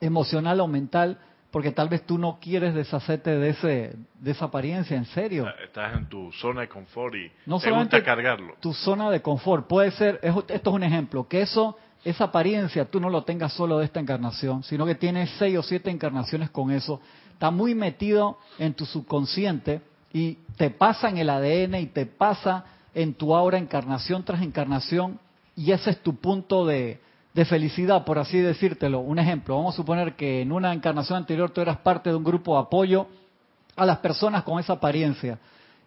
emocional 0.00 0.60
o 0.60 0.68
mental, 0.68 1.18
porque 1.50 1.72
tal 1.72 1.88
vez 1.88 2.06
tú 2.06 2.18
no 2.18 2.38
quieres 2.40 2.74
deshacerte 2.74 3.36
de 3.36 3.48
ese 3.48 3.96
de 4.20 4.30
esa 4.30 4.44
apariencia, 4.46 4.96
en 4.96 5.06
serio. 5.06 5.46
Estás 5.64 5.96
en 5.96 6.08
tu 6.08 6.30
zona 6.32 6.60
de 6.62 6.68
confort 6.68 7.14
y 7.14 7.32
no 7.46 7.58
te 7.58 7.70
gusta 7.70 8.02
cargarlo. 8.04 8.54
Tu 8.60 8.72
zona 8.74 9.10
de 9.10 9.20
confort 9.20 9.66
puede 9.66 9.90
ser, 9.92 10.20
esto 10.22 10.44
es 10.48 10.66
un 10.66 10.82
ejemplo, 10.82 11.26
que 11.26 11.40
eso 11.42 11.76
esa 12.04 12.24
apariencia 12.24 12.84
tú 12.84 13.00
no 13.00 13.08
lo 13.08 13.22
tengas 13.22 13.52
solo 13.52 13.78
de 13.78 13.86
esta 13.86 14.00
encarnación, 14.00 14.62
sino 14.62 14.84
que 14.84 14.94
tienes 14.94 15.30
seis 15.38 15.56
o 15.56 15.62
siete 15.62 15.90
encarnaciones 15.90 16.50
con 16.50 16.70
eso. 16.70 17.00
Está 17.32 17.50
muy 17.50 17.74
metido 17.74 18.38
en 18.58 18.74
tu 18.74 18.84
subconsciente 18.84 19.80
y 20.12 20.34
te 20.56 20.70
pasa 20.70 21.08
en 21.08 21.18
el 21.18 21.30
ADN 21.30 21.76
y 21.76 21.86
te 21.86 22.06
pasa 22.06 22.64
en 22.94 23.14
tu 23.14 23.34
aura 23.34 23.56
encarnación 23.56 24.24
tras 24.24 24.42
encarnación 24.42 25.18
y 25.56 25.72
ese 25.72 25.90
es 25.90 26.02
tu 26.02 26.16
punto 26.16 26.66
de, 26.66 27.00
felicidad, 27.44 28.04
por 28.04 28.18
así 28.18 28.38
decírtelo. 28.38 29.00
Un 29.00 29.18
ejemplo, 29.18 29.56
vamos 29.56 29.74
a 29.74 29.76
suponer 29.76 30.14
que 30.14 30.42
en 30.42 30.52
una 30.52 30.72
encarnación 30.72 31.16
anterior 31.18 31.50
tú 31.50 31.60
eras 31.60 31.78
parte 31.78 32.10
de 32.10 32.16
un 32.16 32.24
grupo 32.24 32.54
de 32.54 32.62
apoyo 32.62 33.06
a 33.76 33.86
las 33.86 33.98
personas 33.98 34.42
con 34.42 34.60
esa 34.60 34.74
apariencia 34.74 35.38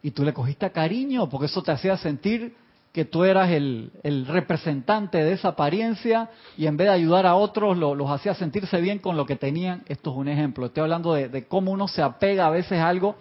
y 0.01 0.11
tú 0.11 0.23
le 0.23 0.33
cogiste 0.33 0.71
cariño 0.71 1.29
porque 1.29 1.45
eso 1.45 1.61
te 1.61 1.71
hacía 1.71 1.97
sentir 1.97 2.55
que 2.91 3.05
tú 3.05 3.25
eras 3.25 3.51
el, 3.51 3.91
representante 4.25 5.17
de 5.17 5.33
esa 5.33 5.49
apariencia 5.49 6.29
y 6.57 6.65
en 6.65 6.77
vez 6.77 6.87
de 6.87 6.93
ayudar 6.93 7.25
a 7.25 7.35
otros 7.35 7.77
los 7.77 8.09
hacía 8.09 8.33
sentirse 8.33 8.79
bien 8.79 8.99
con 8.99 9.17
lo 9.17 9.25
que 9.25 9.35
tenían. 9.35 9.83
Esto 9.87 10.11
es 10.11 10.15
un 10.15 10.29
ejemplo. 10.29 10.67
Estoy 10.67 10.83
hablando 10.83 11.13
de, 11.13 11.45
cómo 11.45 11.71
uno 11.71 11.89
se 11.89 12.01
apega 12.01 12.47
a 12.47 12.51
veces 12.51 12.79
a 12.79 12.87
algo, 12.87 13.17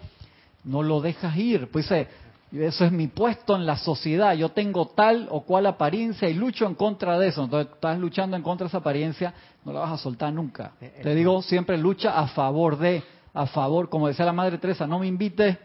no 0.63 0.81
lo 0.81 1.01
dejas 1.01 1.35
ir. 1.35 1.67
Pues 1.69 1.89
dice, 1.89 2.07
eso 2.51 2.85
es 2.85 2.91
mi 2.91 3.07
puesto 3.07 3.55
en 3.55 3.65
la 3.65 3.77
sociedad, 3.77 4.33
yo 4.33 4.49
tengo 4.49 4.87
tal 4.87 5.27
o 5.31 5.41
cual 5.41 5.65
apariencia 5.65 6.29
y 6.29 6.33
lucho 6.33 6.65
en 6.65 6.75
contra 6.75 7.17
de 7.19 7.27
eso. 7.27 7.43
Entonces 7.43 7.73
estás 7.73 7.99
luchando 7.99 8.37
en 8.37 8.43
contra 8.43 8.65
de 8.65 8.69
esa 8.69 8.77
apariencia, 8.77 9.33
no 9.63 9.73
la 9.73 9.81
vas 9.81 9.93
a 9.93 9.97
soltar 9.97 10.31
nunca. 10.31 10.73
Eh, 10.79 10.93
eh, 10.97 10.99
Te 11.03 11.15
digo, 11.15 11.41
siempre 11.41 11.77
lucha 11.77 12.17
a 12.17 12.27
favor 12.27 12.77
de, 12.77 13.03
a 13.33 13.45
favor, 13.47 13.89
como 13.89 14.07
decía 14.07 14.25
la 14.25 14.33
Madre 14.33 14.57
Teresa, 14.57 14.87
no 14.87 14.99
me 14.99 15.07
invites 15.07 15.57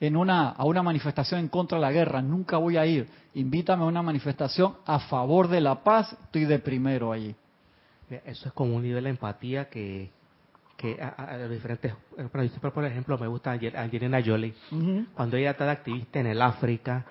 en 0.00 0.16
una, 0.16 0.50
a 0.50 0.64
una 0.64 0.82
manifestación 0.82 1.40
en 1.40 1.48
contra 1.48 1.78
de 1.78 1.82
la 1.82 1.92
guerra, 1.92 2.20
nunca 2.20 2.58
voy 2.58 2.76
a 2.76 2.84
ir. 2.84 3.08
Invítame 3.34 3.84
a 3.84 3.86
una 3.86 4.02
manifestación 4.02 4.74
a 4.84 4.98
favor 4.98 5.48
de 5.48 5.60
la 5.60 5.82
paz, 5.82 6.16
estoy 6.24 6.44
de 6.44 6.58
primero 6.58 7.12
allí. 7.12 7.34
Eso 8.26 8.48
es 8.48 8.52
como 8.52 8.76
un 8.76 8.82
nivel 8.82 9.04
de 9.04 9.10
empatía 9.10 9.70
que, 9.70 10.10
que 10.84 11.02
a, 11.02 11.48
diferentes, 11.48 11.94
por 12.74 12.84
ejemplo, 12.84 13.16
me 13.16 13.26
gusta 13.26 13.52
Angelina 13.52 14.20
Jolie, 14.24 14.54
cuando 15.14 15.38
ella 15.38 15.52
está 15.52 15.64
de 15.64 15.70
activista 15.70 16.20
en 16.20 16.26
el 16.26 16.42
África, 16.42 17.06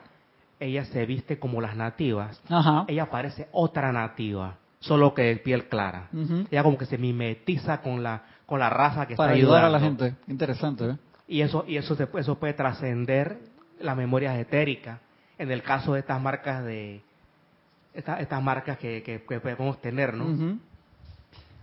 ella 0.59 0.85
se 0.85 1.05
viste 1.07 1.39
como 1.39 1.59
las 1.59 1.75
nativas, 1.75 2.39
ella 2.87 3.09
parece 3.09 3.47
otra 3.51 3.91
nativa, 3.91 4.57
solo 4.79 5.15
que 5.15 5.23
de 5.23 5.37
piel 5.37 5.67
clara. 5.69 6.09
Ella 6.51 6.61
como 6.61 6.77
que 6.77 6.85
se 6.85 6.97
mimetiza 6.99 7.81
con 7.81 8.03
la 8.03 8.23
con 8.45 8.59
la 8.59 8.69
raza 8.69 9.07
que 9.07 9.15
Para 9.15 9.31
está 9.33 9.37
ayudando. 9.37 9.55
ayudar 9.55 9.65
a 9.65 9.69
la 9.69 9.79
gente, 9.79 10.15
interesante. 10.27 10.85
¿eh? 10.85 10.97
Y 11.27 11.41
eso, 11.41 11.65
y 11.67 11.77
eso, 11.77 11.95
se, 11.95 12.07
eso 12.19 12.37
puede 12.37 12.53
trascender 12.53 13.39
las 13.79 13.97
memorias 13.97 14.37
etéricas. 14.37 14.99
En 15.39 15.49
el 15.49 15.63
caso 15.63 15.93
de 15.93 16.01
estas 16.01 16.21
marcas 16.21 16.63
de 16.63 17.01
estas, 17.93 18.19
estas 18.19 18.43
marcas 18.43 18.77
que, 18.77 19.01
que, 19.01 19.39
podemos 19.39 19.81
tener, 19.81 20.13
¿no? 20.13 20.59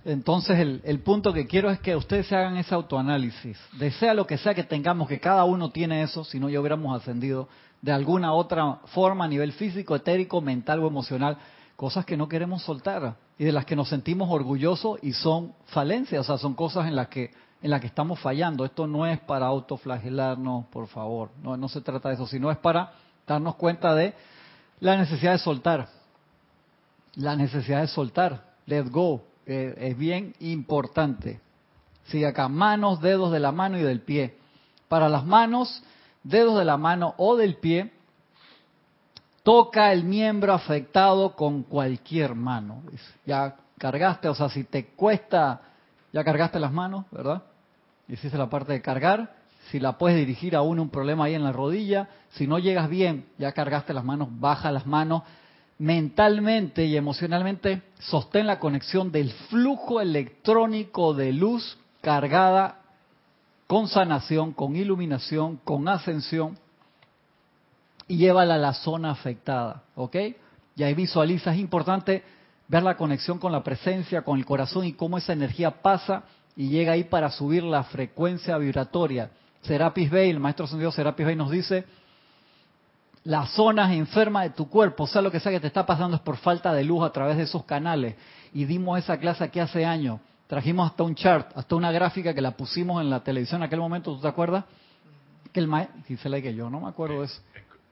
Entonces 0.05 0.59
el, 0.59 0.81
el, 0.85 1.01
punto 1.01 1.33
que 1.33 1.47
quiero 1.47 1.71
es 1.71 1.79
que 1.81 1.95
ustedes 1.95 2.27
se 2.27 2.35
hagan 2.35 2.57
ese 2.57 2.75
autoanálisis. 2.75 3.59
Desea 3.79 4.15
lo 4.15 4.27
que 4.27 4.39
sea 4.39 4.55
que 4.55 4.65
tengamos, 4.65 5.09
que 5.09 5.21
cada 5.21 5.45
uno 5.45 5.71
tiene 5.71 6.03
eso, 6.03 6.25
si 6.25 6.41
no 6.41 6.49
ya 6.49 6.61
hubiéramos 6.61 6.99
ascendido 6.99 7.49
de 7.83 7.93
alguna 7.93 8.33
otra 8.33 8.77
forma 8.87 9.25
a 9.25 9.29
nivel 9.29 9.53
físico, 9.53 9.97
etérico, 9.97 10.41
mental 10.41 10.81
o 10.81 10.87
emocional, 10.87 11.39
cosas 11.77 12.05
que 12.05 12.17
no 12.17 12.29
queremos 12.29 12.63
soltar 12.63 13.17
y 13.39 13.45
de 13.45 13.53
las 13.53 13.65
que 13.65 13.77
nos 13.77 13.89
sentimos 13.89 14.29
orgullosos 14.31 14.99
y 15.03 15.13
son 15.13 15.55
falencias, 15.67 16.21
o 16.21 16.25
sea, 16.25 16.39
son 16.39 16.55
cosas 16.55 16.87
en 16.87 16.97
las 16.97 17.09
que 17.09 17.31
en 17.63 17.71
la 17.71 17.79
que 17.79 17.87
estamos 17.87 18.19
fallando. 18.21 18.65
Esto 18.65 18.87
no 18.87 19.07
es 19.07 19.21
para 19.21 19.47
autoflagelarnos, 19.47 20.67
por 20.67 20.87
favor, 20.89 21.31
no, 21.43 21.57
no 21.57 21.69
se 21.69 21.81
trata 21.81 22.09
de 22.09 22.15
eso, 22.15 22.27
sino 22.27 22.51
es 22.51 22.59
para 22.59 22.93
darnos 23.27 23.57
cuenta 23.57 23.95
de 23.95 24.15
la 24.81 24.97
necesidad 24.97 25.33
de 25.33 25.39
soltar. 25.39 25.89
La 27.15 27.37
necesidad 27.37 27.81
de 27.81 27.89
soltar, 27.89 28.55
let 28.67 28.89
go, 28.89 29.23
es 29.51 29.99
bien 29.99 30.35
importante. 30.41 31.41
Sigue 32.05 32.27
acá, 32.27 32.49
manos, 32.49 33.01
dedos 33.01 33.33
de 33.33 33.41
la 33.41 33.53
mano 33.53 33.79
y 33.79 33.83
del 33.83 34.01
pie. 34.01 34.37
Para 34.89 35.09
las 35.09 35.25
manos, 35.25 35.83
dedos 36.23 36.59
de 36.59 36.65
la 36.65 36.77
mano 36.77 37.15
o 37.19 37.37
del 37.37 37.57
pie, 37.57 37.93
toca 39.43 39.93
el 39.93 40.05
miembro 40.05 40.53
afectado 40.53 41.35
con 41.37 41.63
cualquier 41.63 42.35
mano. 42.35 42.83
Ya 43.27 43.57
cargaste, 43.79 44.29
o 44.29 44.35
sea, 44.35 44.49
si 44.49 44.65
te 44.65 44.87
cuesta, 44.89 45.63
ya 46.13 46.25
cargaste 46.25 46.59
las 46.59 46.73
manos, 46.73 47.07
¿verdad? 47.11 47.43
hiciste 48.09 48.37
la 48.37 48.51
parte 48.51 48.73
de 48.73 48.83
cargar, 48.83 49.37
si 49.71 49.79
la 49.79 49.97
puedes 49.97 50.19
dirigir 50.19 50.57
a 50.57 50.63
uno 50.63 50.83
un 50.83 50.91
problema 50.91 51.25
ahí 51.25 51.35
en 51.35 51.45
la 51.45 51.53
rodilla, 51.53 52.09
si 52.31 52.47
no 52.47 52.59
llegas 52.59 52.89
bien, 52.89 53.27
ya 53.39 53.53
cargaste 53.53 53.95
las 53.95 54.05
manos, 54.05 54.29
baja 54.33 54.73
las 54.73 54.87
manos, 54.87 55.23
mentalmente 55.81 56.85
y 56.85 56.95
emocionalmente 56.95 57.81
sostén 58.01 58.47
la 58.47 58.59
conexión 58.59 59.11
del 59.11 59.33
flujo 59.49 60.03
electrónico 60.03 61.15
de 61.15 61.33
luz 61.33 61.79
cargada 62.03 62.83
con 63.67 63.89
sanación, 63.89 64.53
con 64.53 64.77
iluminación, 64.77 65.57
con 65.65 65.89
ascensión 65.89 66.59
y 68.07 68.19
llévala 68.19 68.57
a 68.57 68.59
la 68.59 68.75
zona 68.75 69.11
afectada, 69.11 69.85
¿ok? 69.95 70.17
Y 70.77 70.83
ahí 70.83 70.93
visualiza, 70.93 71.55
es 71.55 71.59
importante 71.59 72.25
ver 72.69 72.83
la 72.83 72.99
conexión 72.99 73.39
con 73.39 73.51
la 73.51 73.65
presencia, 73.65 74.21
con 74.21 74.39
el 74.39 74.45
corazón 74.45 74.85
y 74.85 74.93
cómo 74.93 75.17
esa 75.17 75.33
energía 75.33 75.81
pasa 75.83 76.25
y 76.57 76.69
llega 76.69 76.93
ahí 76.93 77.05
para 77.05 77.31
subir 77.31 77.63
la 77.63 77.85
frecuencia 77.85 78.59
vibratoria. 78.59 79.31
Serapis 79.63 80.11
Bey, 80.11 80.29
el 80.29 80.41
maestro 80.41 80.67
ascendido 80.67 80.93
Serapis 80.93 81.25
Bey 81.25 81.37
nos 81.37 81.51
dice, 81.51 81.87
las 83.25 83.51
zonas 83.51 83.93
enfermas 83.93 84.45
de 84.45 84.51
tu 84.51 84.69
cuerpo, 84.69 85.05
o 85.05 85.07
sea, 85.07 85.23
lo 85.23 85.31
que 85.31 85.41
sea 85.41 85.53
que 85.53 85.61
te 85.61 85.67
está 85.67 85.85
pasando 85.85 86.17
es 86.17 86.23
por 86.23 86.37
falta 86.37 86.73
de 86.73 86.85
luz 86.85 87.05
a 87.05 87.13
través 87.13 87.37
de 87.37 87.45
esos 87.45 87.65
canales. 87.65 88.17
Y 88.53 88.65
dimos 88.65 88.99
esa 88.99 89.19
clase 89.19 89.45
aquí 89.45 89.61
hace 89.61 89.85
años. 89.85 90.21
Trajimos 90.47 90.91
hasta 90.91 91.03
un 91.05 91.15
chart, 91.15 91.53
hasta 91.55 91.77
una 91.77 91.93
gráfica 91.93 92.35
que 92.35 92.41
la 92.41 92.53
pusimos 92.53 93.01
en 93.01 93.11
la 93.11 93.23
televisión 93.23 93.61
en 93.61 93.67
aquel 93.67 93.79
momento, 93.79 94.15
¿tú 94.15 94.21
te 94.21 94.29
acuerdas? 94.29 94.65
Que 95.53 95.61
el 95.61 95.69
maestro, 95.69 96.03
que 96.07 96.55
yo 96.55 96.71
no 96.71 96.81
me 96.81 96.89
acuerdo 96.89 97.21
de 97.21 97.27
eso. 97.27 97.43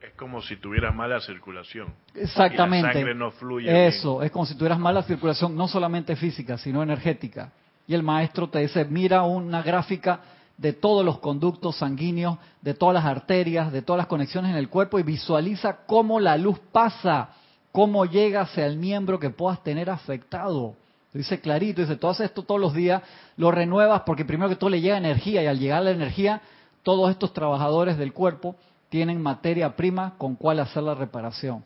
Es 0.01 0.13
como 0.15 0.41
si 0.41 0.57
tuvieras 0.57 0.93
mala 0.93 1.19
circulación. 1.21 1.93
Exactamente. 2.15 2.87
la 2.87 2.93
sangre 2.93 3.15
no 3.15 3.31
fluye. 3.31 3.87
Eso, 3.87 4.23
es 4.23 4.31
como 4.31 4.45
si 4.45 4.55
tuvieras 4.55 4.79
mala 4.79 5.03
circulación, 5.03 5.55
no 5.55 5.67
solamente 5.67 6.15
física, 6.15 6.57
sino 6.57 6.83
energética 6.83 7.51
y 7.89 7.95
el 7.95 8.03
maestro 8.03 8.47
te 8.47 8.59
dice, 8.59 8.85
mira 8.85 9.23
una 9.23 9.63
gráfica 9.63 10.19
de 10.59 10.73
todos 10.73 11.05
los 11.05 11.19
conductos 11.19 11.77
sanguíneos, 11.77 12.37
de 12.61 12.73
todas 12.73 12.93
las 12.93 13.05
arterias, 13.05 13.71
de 13.71 13.81
todas 13.81 13.97
las 13.97 14.07
conexiones 14.07 14.51
en 14.51 14.57
el 14.57 14.67
cuerpo 14.67 14.99
y 14.99 15.03
visualiza 15.03 15.85
cómo 15.87 16.19
la 16.19 16.37
luz 16.37 16.59
pasa, 16.73 17.29
cómo 17.71 18.05
llega 18.05 18.41
hacia 18.41 18.65
el 18.65 18.77
miembro 18.77 19.19
que 19.19 19.29
puedas 19.29 19.63
tener 19.63 19.89
afectado. 19.89 20.75
Dice 21.13 21.39
clarito, 21.39 21.81
dice, 21.81 21.95
tú 21.95 22.09
haces 22.09 22.25
esto 22.25 22.43
todos 22.43 22.59
los 22.59 22.73
días, 22.73 23.01
lo 23.37 23.51
renuevas 23.51 24.01
porque 24.01 24.25
primero 24.25 24.49
que 24.49 24.57
todo 24.57 24.69
le 24.69 24.81
llega 24.81 24.97
energía 24.97 25.41
y 25.41 25.47
al 25.47 25.59
llegar 25.59 25.81
la 25.81 25.91
energía, 25.91 26.41
todos 26.83 27.09
estos 27.09 27.33
trabajadores 27.33 27.97
del 27.97 28.11
cuerpo 28.11 28.57
tienen 28.89 29.21
materia 29.21 29.77
prima 29.77 30.15
con 30.17 30.35
cual 30.35 30.59
hacer 30.59 30.83
la 30.83 30.93
reparación. 30.93 31.63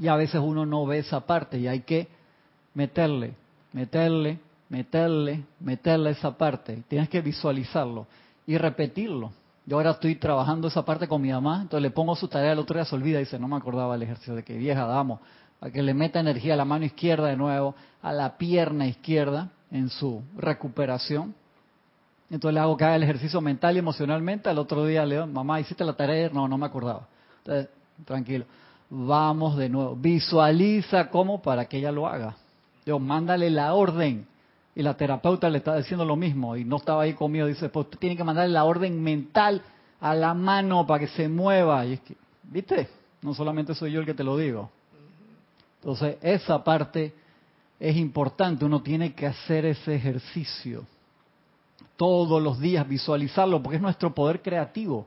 Y 0.00 0.08
a 0.08 0.16
veces 0.16 0.40
uno 0.42 0.64
no 0.64 0.86
ve 0.86 0.98
esa 0.98 1.20
parte 1.20 1.58
y 1.58 1.68
hay 1.68 1.80
que 1.80 2.08
meterle, 2.72 3.34
meterle, 3.72 4.38
meterle, 4.74 5.44
meterle 5.60 6.10
esa 6.10 6.36
parte. 6.36 6.82
Tienes 6.88 7.08
que 7.08 7.20
visualizarlo 7.20 8.08
y 8.44 8.58
repetirlo. 8.58 9.30
Yo 9.66 9.76
ahora 9.76 9.92
estoy 9.92 10.16
trabajando 10.16 10.66
esa 10.66 10.84
parte 10.84 11.06
con 11.06 11.22
mi 11.22 11.30
mamá, 11.30 11.60
entonces 11.62 11.80
le 11.80 11.90
pongo 11.90 12.16
su 12.16 12.26
tarea, 12.26 12.52
el 12.52 12.58
otro 12.58 12.74
día 12.74 12.84
se 12.84 12.94
olvida 12.96 13.18
y 13.18 13.20
dice, 13.20 13.38
no 13.38 13.46
me 13.46 13.56
acordaba 13.56 13.94
el 13.94 14.02
ejercicio 14.02 14.34
de 14.34 14.42
que 14.42 14.58
vieja 14.58 14.84
damos, 14.84 15.20
a 15.60 15.70
que 15.70 15.80
le 15.80 15.94
meta 15.94 16.18
energía 16.18 16.54
a 16.54 16.56
la 16.56 16.64
mano 16.64 16.84
izquierda 16.84 17.28
de 17.28 17.36
nuevo, 17.36 17.76
a 18.02 18.12
la 18.12 18.36
pierna 18.36 18.88
izquierda 18.88 19.50
en 19.70 19.88
su 19.90 20.22
recuperación. 20.36 21.36
Entonces 22.28 22.54
le 22.54 22.60
hago 22.60 22.76
que 22.76 22.84
haga 22.84 22.96
el 22.96 23.04
ejercicio 23.04 23.40
mental 23.40 23.76
y 23.76 23.78
emocionalmente, 23.78 24.50
al 24.50 24.58
otro 24.58 24.84
día 24.84 25.06
le 25.06 25.14
digo, 25.14 25.26
mamá, 25.28 25.60
¿hiciste 25.60 25.84
la 25.84 25.92
tarea? 25.92 26.30
No, 26.32 26.48
no 26.48 26.58
me 26.58 26.66
acordaba. 26.66 27.06
Entonces, 27.38 27.68
tranquilo, 28.04 28.44
vamos 28.90 29.56
de 29.56 29.68
nuevo, 29.68 29.94
visualiza 29.94 31.10
cómo 31.10 31.40
para 31.40 31.66
que 31.66 31.78
ella 31.78 31.92
lo 31.92 32.08
haga. 32.08 32.34
Yo, 32.84 32.98
mándale 32.98 33.50
la 33.50 33.72
orden 33.72 34.26
y 34.74 34.82
la 34.82 34.96
terapeuta 34.96 35.48
le 35.48 35.58
está 35.58 35.76
diciendo 35.76 36.04
lo 36.04 36.16
mismo 36.16 36.56
y 36.56 36.64
no 36.64 36.76
estaba 36.76 37.02
ahí 37.02 37.14
conmigo. 37.14 37.46
Dice, 37.46 37.68
pues 37.68 37.86
usted 37.86 37.98
tiene 37.98 38.16
que 38.16 38.24
mandarle 38.24 38.52
la 38.52 38.64
orden 38.64 39.00
mental 39.02 39.62
a 40.00 40.14
la 40.14 40.34
mano 40.34 40.86
para 40.86 41.00
que 41.00 41.08
se 41.08 41.28
mueva. 41.28 41.86
Y 41.86 41.94
es 41.94 42.00
que, 42.00 42.16
¿viste? 42.42 42.88
No 43.22 43.34
solamente 43.34 43.74
soy 43.74 43.92
yo 43.92 44.00
el 44.00 44.06
que 44.06 44.14
te 44.14 44.24
lo 44.24 44.36
digo. 44.36 44.70
Entonces, 45.80 46.16
esa 46.22 46.64
parte 46.64 47.14
es 47.78 47.96
importante. 47.96 48.64
Uno 48.64 48.82
tiene 48.82 49.14
que 49.14 49.26
hacer 49.26 49.64
ese 49.64 49.94
ejercicio 49.94 50.84
todos 51.96 52.42
los 52.42 52.58
días, 52.58 52.88
visualizarlo, 52.88 53.62
porque 53.62 53.76
es 53.76 53.82
nuestro 53.82 54.12
poder 54.12 54.42
creativo. 54.42 55.06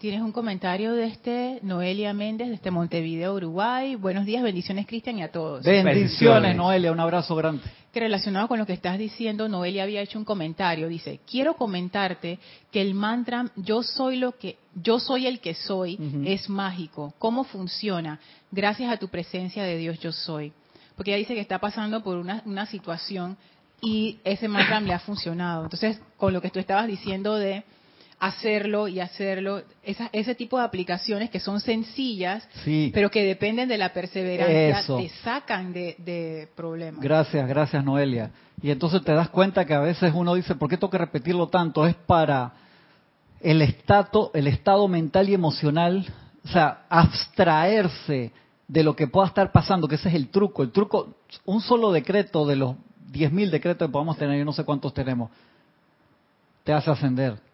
Tienes 0.00 0.22
un 0.22 0.32
comentario 0.32 0.94
de 0.94 1.04
este 1.04 1.58
Noelia 1.60 2.14
Méndez, 2.14 2.48
de 2.48 2.54
este 2.54 2.70
Montevideo, 2.70 3.34
Uruguay. 3.34 3.96
Buenos 3.96 4.24
días, 4.24 4.42
bendiciones 4.42 4.86
Cristian 4.86 5.18
y 5.18 5.22
a 5.22 5.30
todos. 5.30 5.62
Bendiciones, 5.62 6.56
Noelia, 6.56 6.90
un 6.90 7.00
abrazo 7.00 7.36
grande. 7.36 7.62
Que 7.92 8.00
relacionado 8.00 8.48
con 8.48 8.58
lo 8.58 8.64
que 8.64 8.72
estás 8.72 8.96
diciendo, 8.96 9.46
Noelia 9.46 9.82
había 9.82 10.00
hecho 10.00 10.18
un 10.18 10.24
comentario. 10.24 10.88
Dice, 10.88 11.20
quiero 11.30 11.52
comentarte 11.52 12.38
que 12.72 12.80
el 12.80 12.94
mantra 12.94 13.50
yo 13.56 13.82
soy 13.82 14.16
lo 14.16 14.38
que, 14.38 14.56
yo 14.74 14.98
soy 15.00 15.26
el 15.26 15.38
que 15.38 15.52
soy, 15.52 15.98
es 16.24 16.48
mágico. 16.48 17.12
¿Cómo 17.18 17.44
funciona? 17.44 18.20
Gracias 18.50 18.90
a 18.90 18.96
tu 18.96 19.08
presencia 19.08 19.64
de 19.64 19.76
Dios 19.76 20.00
yo 20.00 20.12
soy. 20.12 20.54
Porque 20.96 21.10
ella 21.10 21.18
dice 21.18 21.34
que 21.34 21.40
está 21.40 21.58
pasando 21.58 22.02
por 22.02 22.16
una, 22.16 22.42
una 22.46 22.64
situación 22.64 23.36
y 23.82 24.16
ese 24.24 24.48
mantra 24.48 24.80
le 24.80 24.94
ha 24.94 24.98
funcionado. 24.98 25.64
Entonces, 25.64 26.00
con 26.16 26.32
lo 26.32 26.40
que 26.40 26.48
tú 26.48 26.58
estabas 26.58 26.86
diciendo 26.86 27.34
de 27.34 27.64
hacerlo 28.20 28.86
y 28.86 29.00
hacerlo, 29.00 29.62
ese 29.82 30.34
tipo 30.34 30.58
de 30.58 30.64
aplicaciones 30.64 31.30
que 31.30 31.40
son 31.40 31.58
sencillas, 31.60 32.46
pero 32.92 33.10
que 33.10 33.24
dependen 33.24 33.68
de 33.68 33.78
la 33.78 33.94
perseverancia, 33.94 34.96
te 34.98 35.08
sacan 35.24 35.72
de, 35.72 36.46
problemas. 36.54 37.00
Gracias, 37.02 37.48
gracias 37.48 37.82
Noelia. 37.82 38.30
Y 38.62 38.70
entonces 38.70 39.02
te 39.02 39.12
das 39.12 39.30
cuenta 39.30 39.64
que 39.64 39.72
a 39.72 39.80
veces 39.80 40.12
uno 40.14 40.34
dice, 40.34 40.54
¿por 40.54 40.68
qué 40.68 40.76
tengo 40.76 40.90
que 40.90 40.98
repetirlo 40.98 41.48
tanto? 41.48 41.86
Es 41.86 41.94
para 41.94 42.52
el 43.40 43.62
estado, 43.62 44.30
el 44.34 44.46
estado 44.48 44.86
mental 44.86 45.30
y 45.30 45.34
emocional, 45.34 46.06
o 46.44 46.48
sea, 46.48 46.84
abstraerse 46.90 48.32
de 48.68 48.84
lo 48.84 48.94
que 48.94 49.06
pueda 49.08 49.28
estar 49.28 49.50
pasando, 49.50 49.88
que 49.88 49.94
ese 49.94 50.10
es 50.10 50.14
el 50.14 50.28
truco. 50.28 50.62
El 50.62 50.72
truco, 50.72 51.14
un 51.46 51.62
solo 51.62 51.90
decreto 51.90 52.46
de 52.46 52.56
los 52.56 52.76
10.000 53.12 53.48
decretos 53.48 53.88
que 53.88 53.92
podamos 53.92 54.18
tener, 54.18 54.38
yo 54.38 54.44
no 54.44 54.52
sé 54.52 54.64
cuántos 54.64 54.92
tenemos, 54.92 55.30
te 56.64 56.74
hace 56.74 56.90
ascender. 56.90 57.49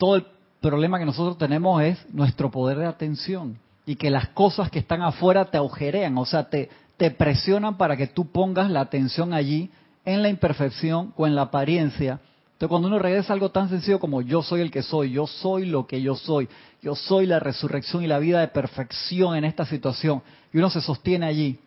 Todo 0.00 0.16
el 0.16 0.24
problema 0.62 0.98
que 0.98 1.04
nosotros 1.04 1.36
tenemos 1.36 1.82
es 1.82 1.98
nuestro 2.14 2.50
poder 2.50 2.78
de 2.78 2.86
atención 2.86 3.58
y 3.84 3.96
que 3.96 4.08
las 4.08 4.28
cosas 4.28 4.70
que 4.70 4.78
están 4.78 5.02
afuera 5.02 5.50
te 5.50 5.58
agujerean, 5.58 6.16
o 6.16 6.24
sea, 6.24 6.48
te, 6.48 6.70
te 6.96 7.10
presionan 7.10 7.76
para 7.76 7.98
que 7.98 8.06
tú 8.06 8.24
pongas 8.32 8.70
la 8.70 8.80
atención 8.80 9.34
allí 9.34 9.68
en 10.06 10.22
la 10.22 10.30
imperfección 10.30 11.12
o 11.18 11.26
en 11.26 11.34
la 11.34 11.42
apariencia. 11.42 12.18
Entonces, 12.52 12.68
cuando 12.70 12.88
uno 12.88 12.98
regresa 12.98 13.34
a 13.34 13.34
algo 13.34 13.50
tan 13.50 13.68
sencillo 13.68 14.00
como 14.00 14.22
yo 14.22 14.42
soy 14.42 14.62
el 14.62 14.70
que 14.70 14.82
soy, 14.82 15.10
yo 15.12 15.26
soy 15.26 15.66
lo 15.66 15.86
que 15.86 16.00
yo 16.00 16.14
soy, 16.14 16.48
yo 16.80 16.94
soy 16.94 17.26
la 17.26 17.38
resurrección 17.38 18.02
y 18.02 18.06
la 18.06 18.18
vida 18.18 18.40
de 18.40 18.48
perfección 18.48 19.36
en 19.36 19.44
esta 19.44 19.66
situación, 19.66 20.22
y 20.50 20.56
uno 20.56 20.70
se 20.70 20.80
sostiene 20.80 21.26
allí 21.26 21.58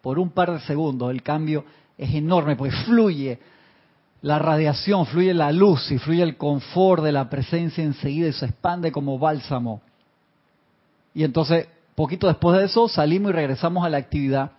por 0.00 0.18
un 0.18 0.30
par 0.30 0.50
de 0.50 0.60
segundos, 0.60 1.10
el 1.10 1.22
cambio 1.22 1.66
es 1.98 2.14
enorme, 2.14 2.56
porque 2.56 2.74
fluye 2.86 3.38
la 4.22 4.38
radiación, 4.38 5.04
fluye 5.06 5.34
la 5.34 5.50
luz 5.50 5.90
y 5.90 5.98
fluye 5.98 6.22
el 6.22 6.36
confort 6.36 7.02
de 7.02 7.12
la 7.12 7.28
presencia 7.28 7.82
enseguida 7.82 8.28
y 8.28 8.32
se 8.32 8.46
expande 8.46 8.92
como 8.92 9.18
bálsamo. 9.18 9.82
Y 11.12 11.24
entonces, 11.24 11.68
poquito 11.96 12.28
después 12.28 12.56
de 12.58 12.64
eso, 12.66 12.88
salimos 12.88 13.32
y 13.32 13.34
regresamos 13.34 13.84
a 13.84 13.90
la 13.90 13.98
actividad. 13.98 14.52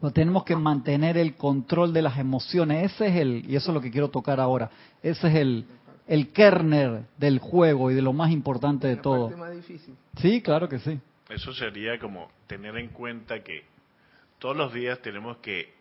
Pero 0.00 0.12
tenemos 0.12 0.44
que 0.44 0.56
mantener 0.56 1.16
el 1.16 1.36
control 1.36 1.92
de 1.92 2.02
las 2.02 2.18
emociones. 2.18 2.92
Ese 2.92 3.08
es 3.08 3.16
el, 3.16 3.44
y 3.48 3.56
eso 3.56 3.70
es 3.70 3.74
lo 3.74 3.80
que 3.80 3.90
quiero 3.90 4.08
tocar 4.08 4.40
ahora. 4.40 4.70
Ese 5.02 5.28
es 5.28 5.34
el, 5.34 5.66
el 6.06 6.32
kernel 6.32 7.04
del 7.18 7.40
juego 7.40 7.90
y 7.90 7.94
de 7.94 8.02
lo 8.02 8.12
más 8.12 8.30
importante 8.30 8.86
de 8.86 8.96
todo. 8.96 9.30
Más 9.36 9.52
difícil. 9.52 9.94
Sí, 10.18 10.40
claro 10.42 10.68
que 10.68 10.78
sí. 10.78 10.98
Eso 11.28 11.52
sería 11.52 11.98
como 11.98 12.30
tener 12.46 12.76
en 12.78 12.88
cuenta 12.88 13.42
que 13.42 13.64
todos 14.38 14.56
los 14.56 14.72
días 14.72 15.00
tenemos 15.00 15.38
que 15.38 15.72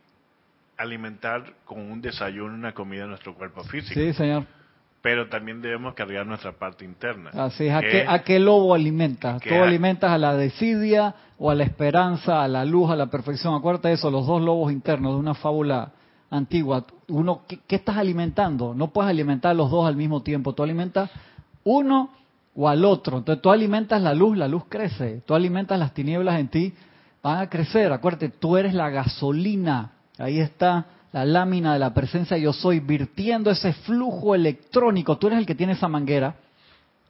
alimentar 0.82 1.44
con 1.66 1.80
un 1.80 2.02
desayuno, 2.02 2.54
una 2.54 2.74
comida 2.74 3.06
nuestro 3.06 3.36
cuerpo 3.36 3.64
físico. 3.64 4.00
Sí, 4.00 4.14
señor. 4.14 4.46
Pero 5.02 5.30
también 5.30 5.62
debemos 5.62 5.96
cargar 5.96 6.26
nuestra 6.28 6.52
parte 6.52 6.86
interna. 6.86 7.32
Así 7.34 7.66
es. 7.66 7.74
¿A, 7.74 7.82
qué, 7.82 8.06
¿A 8.08 8.24
qué, 8.24 8.40
lobo 8.40 8.74
alimentas? 8.74 9.42
¿Tú 9.42 9.56
alimentas 9.56 10.12
a 10.12 10.18
la 10.18 10.36
desidia 10.36 11.16
o 11.40 11.50
a 11.50 11.56
la 11.56 11.64
esperanza, 11.64 12.44
a 12.44 12.48
la 12.48 12.66
luz, 12.66 12.92
a 12.92 12.96
la 12.96 13.08
perfección? 13.08 13.56
Acuérdate 13.56 13.88
de 13.88 13.94
eso, 13.96 14.12
los 14.12 14.28
dos 14.28 14.42
lobos 14.42 14.72
internos 14.72 15.14
de 15.14 15.20
una 15.20 15.34
fábula 15.34 15.92
antigua. 16.30 16.86
Uno, 17.08 17.42
¿qué, 17.48 17.60
¿qué, 17.68 17.78
estás 17.78 17.98
alimentando? 17.98 18.76
No 18.76 18.92
puedes 18.92 19.10
alimentar 19.10 19.52
a 19.52 19.56
los 19.56 19.72
dos 19.72 19.88
al 19.88 19.96
mismo 19.96 20.22
tiempo. 20.22 20.54
Tú 20.54 20.62
alimentas 20.62 21.10
uno 21.64 22.12
o 22.56 22.70
al 22.70 22.86
otro. 22.86 23.18
Entonces 23.18 23.42
tú 23.42 23.50
alimentas 23.50 24.02
la 24.04 24.14
luz, 24.14 24.38
la 24.38 24.48
luz 24.48 24.66
crece. 24.70 25.24
Tú 25.26 25.34
alimentas 25.34 25.80
las 25.80 25.96
tinieblas 25.96 26.40
en 26.40 26.48
ti, 26.48 26.74
van 27.24 27.40
a 27.40 27.50
crecer. 27.50 27.92
Acuérdate, 27.92 28.30
tú 28.30 28.56
eres 28.56 28.76
la 28.76 28.92
gasolina 28.92 29.94
Ahí 30.22 30.40
está 30.40 30.86
la 31.12 31.26
lámina 31.26 31.74
de 31.74 31.80
la 31.80 31.94
presencia 31.94 32.38
yo 32.38 32.54
soy, 32.54 32.80
virtiendo 32.80 33.50
ese 33.50 33.74
flujo 33.74 34.36
electrónico. 34.36 35.18
Tú 35.18 35.28
eres 35.28 35.40
el 35.40 35.46
que 35.46 35.56
tiene 35.56 35.74
esa 35.74 35.88
manguera 35.88 36.36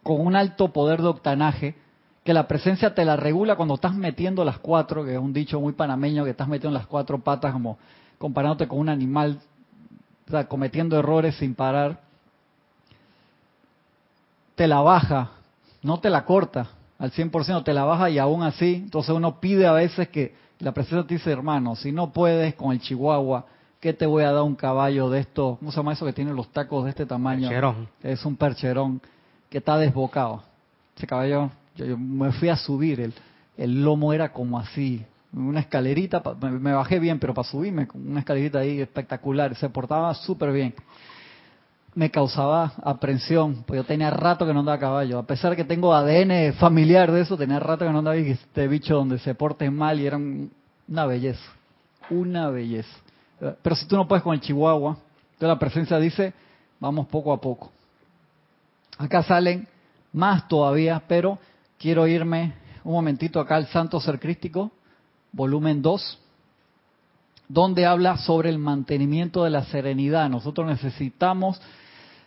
con 0.02 0.22
un 0.22 0.36
alto 0.36 0.70
poder 0.70 1.02
de 1.02 1.08
octanaje, 1.08 1.76
que 2.24 2.34
la 2.34 2.48
presencia 2.48 2.96
te 2.96 3.04
la 3.04 3.16
regula 3.16 3.56
cuando 3.56 3.76
estás 3.76 3.94
metiendo 3.94 4.46
las 4.46 4.60
cuatro, 4.60 5.04
que 5.04 5.14
es 5.14 5.20
un 5.20 5.34
dicho 5.34 5.60
muy 5.60 5.74
panameño, 5.74 6.24
que 6.24 6.32
estás 6.32 6.48
metiendo 6.48 6.78
las 6.78 6.88
cuatro 6.88 7.20
patas 7.20 7.52
como 7.52 7.78
comparándote 8.18 8.68
con 8.68 8.80
un 8.80 8.90
animal, 8.90 9.40
o 10.28 10.32
sea, 10.32 10.48
cometiendo 10.48 10.98
errores 10.98 11.36
sin 11.36 11.54
parar. 11.54 12.00
Te 14.56 14.68
la 14.68 14.80
baja, 14.82 15.32
no 15.82 16.00
te 16.00 16.10
la 16.10 16.26
corta 16.26 16.70
al 16.98 17.12
100%, 17.12 17.64
te 17.64 17.74
la 17.74 17.84
baja 17.84 18.10
y 18.10 18.20
aún 18.20 18.44
así, 18.44 18.76
entonces 18.76 19.14
uno 19.14 19.40
pide 19.40 19.68
a 19.68 19.74
veces 19.74 20.08
que 20.10 20.36
la 20.62 20.72
presencia 20.72 21.06
te 21.06 21.16
dice, 21.16 21.32
hermano, 21.32 21.76
si 21.76 21.92
no 21.92 22.12
puedes 22.12 22.56
con 22.56 22.72
el 22.72 22.80
chihuahua, 22.80 23.46
¿qué 23.80 23.94
te 23.94 24.06
voy 24.06 24.24
a 24.24 24.32
dar 24.32 24.44
un 24.44 24.56
caballo 24.56 25.10
de 25.10 25.20
esto? 25.20 25.58
¿Cómo 25.60 25.72
se 25.72 25.78
llama 25.78 25.94
eso 25.94 26.06
que 26.06 26.14
tiene 26.14 26.34
los 26.34 26.52
tacos 26.52 26.84
de 26.84 26.92
este 26.92 27.06
tamaño? 27.06 27.50
Percherón. 27.50 27.88
Es 28.04 28.26
un 28.26 28.36
percherón 28.36 29.02
que 29.50 29.58
está 29.58 29.78
desbocado. 29.78 30.44
Ese 30.96 31.08
caballo, 31.08 31.50
yo, 31.76 31.98
me 31.98 32.32
fui 32.32 32.50
a 32.50 32.56
subir, 32.56 33.00
el, 33.02 33.14
el 33.58 33.84
lomo 33.84 34.14
era 34.14 34.32
como 34.32 34.60
así, 34.60 35.04
una 35.34 35.62
escalerita, 35.62 36.22
me, 36.42 36.74
bajé 36.74 37.00
bien, 37.00 37.20
pero 37.20 37.34
para 37.34 37.48
subirme, 37.48 37.88
una 37.94 38.20
escalerita 38.20 38.60
ahí 38.60 38.82
espectacular, 38.82 39.56
se 39.56 39.70
portaba 39.70 40.14
súper 40.14 40.52
bien. 40.52 40.74
Me 41.94 42.10
causaba 42.10 42.74
aprensión, 42.84 43.64
pues 43.68 43.82
yo 43.82 43.84
tenía 43.84 44.10
rato 44.10 44.46
que 44.46 44.54
no 44.54 44.62
andaba 44.62 44.78
a 44.78 44.80
caballo, 44.80 45.20
a 45.20 45.28
pesar 45.28 45.58
que 45.58 45.66
tengo 45.66 45.94
ADN 45.94 46.54
familiar 46.54 47.12
de 47.12 47.22
eso, 47.22 47.38
tenía 47.38 47.60
rato 47.60 47.86
que 47.86 47.92
no 47.92 48.00
andaba 48.00 48.16
este 48.16 48.68
bicho 48.70 48.96
donde 48.96 49.20
se 49.20 49.36
porte 49.36 49.70
mal 49.70 50.00
y 50.00 50.08
era 50.08 50.18
una 50.18 51.06
belleza, 51.06 51.44
una 52.10 52.50
belleza. 52.50 52.98
Pero 53.62 53.76
si 53.76 53.88
tú 53.88 53.98
no 53.98 54.08
puedes 54.08 54.24
con 54.24 54.34
el 54.34 54.40
chihuahua, 54.40 54.98
entonces 55.34 55.48
la 55.50 55.60
presencia 55.60 55.98
dice, 55.98 56.34
vamos 56.80 57.08
poco 57.08 57.34
a 57.34 57.42
poco. 57.42 57.72
Acá 58.98 59.24
salen 59.24 59.68
más 60.14 60.48
todavía, 60.48 61.02
pero 61.08 61.40
quiero 61.78 62.08
irme 62.08 62.54
un 62.84 62.94
momentito 62.94 63.40
acá 63.40 63.56
al 63.58 63.68
Santo 63.68 64.00
Ser 64.00 64.20
Crístico, 64.20 64.72
volumen 65.34 65.82
2, 65.82 66.20
donde 67.50 67.86
habla 67.86 68.18
sobre 68.18 68.50
el 68.50 68.60
mantenimiento 68.60 69.44
de 69.44 69.50
la 69.50 69.66
serenidad. 69.66 70.30
Nosotros 70.30 70.68
necesitamos 70.68 71.62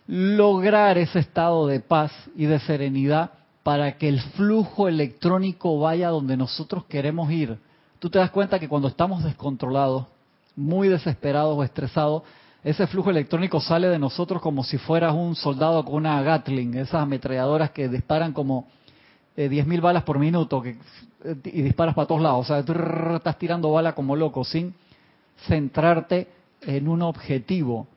lograr 0.07 0.97
ese 0.97 1.19
estado 1.19 1.67
de 1.67 1.79
paz 1.79 2.11
y 2.35 2.45
de 2.45 2.59
serenidad 2.59 3.31
para 3.63 3.97
que 3.97 4.07
el 4.07 4.21
flujo 4.21 4.87
electrónico 4.87 5.79
vaya 5.79 6.09
donde 6.09 6.37
nosotros 6.37 6.85
queremos 6.85 7.31
ir. 7.31 7.57
Tú 7.99 8.09
te 8.09 8.19
das 8.19 8.29
cuenta 8.29 8.59
que 8.59 8.69
cuando 8.69 8.87
estamos 8.87 9.23
descontrolados, 9.23 10.05
muy 10.55 10.87
desesperados 10.87 11.57
o 11.57 11.63
estresados, 11.63 12.23
ese 12.63 12.87
flujo 12.87 13.09
electrónico 13.09 13.59
sale 13.59 13.87
de 13.87 13.99
nosotros 13.99 14.41
como 14.41 14.63
si 14.63 14.77
fueras 14.77 15.13
un 15.13 15.35
soldado 15.35 15.83
con 15.83 15.95
una 15.95 16.21
Gatling, 16.21 16.75
esas 16.75 17.01
ametralladoras 17.01 17.71
que 17.71 17.89
disparan 17.89 18.33
como 18.33 18.67
eh, 19.37 19.49
10.000 19.49 19.81
balas 19.81 20.03
por 20.03 20.17
minuto 20.19 20.61
que, 20.61 20.77
y 21.43 21.61
disparas 21.61 21.95
para 21.95 22.07
todos 22.07 22.21
lados. 22.21 22.41
O 22.41 22.43
sea, 22.47 23.15
estás 23.15 23.37
tirando 23.37 23.71
bala 23.71 23.93
como 23.93 24.15
loco 24.15 24.43
sin 24.43 24.73
centrarte 25.47 26.27
en 26.61 26.87
un 26.87 27.01
objetivo. 27.01 27.87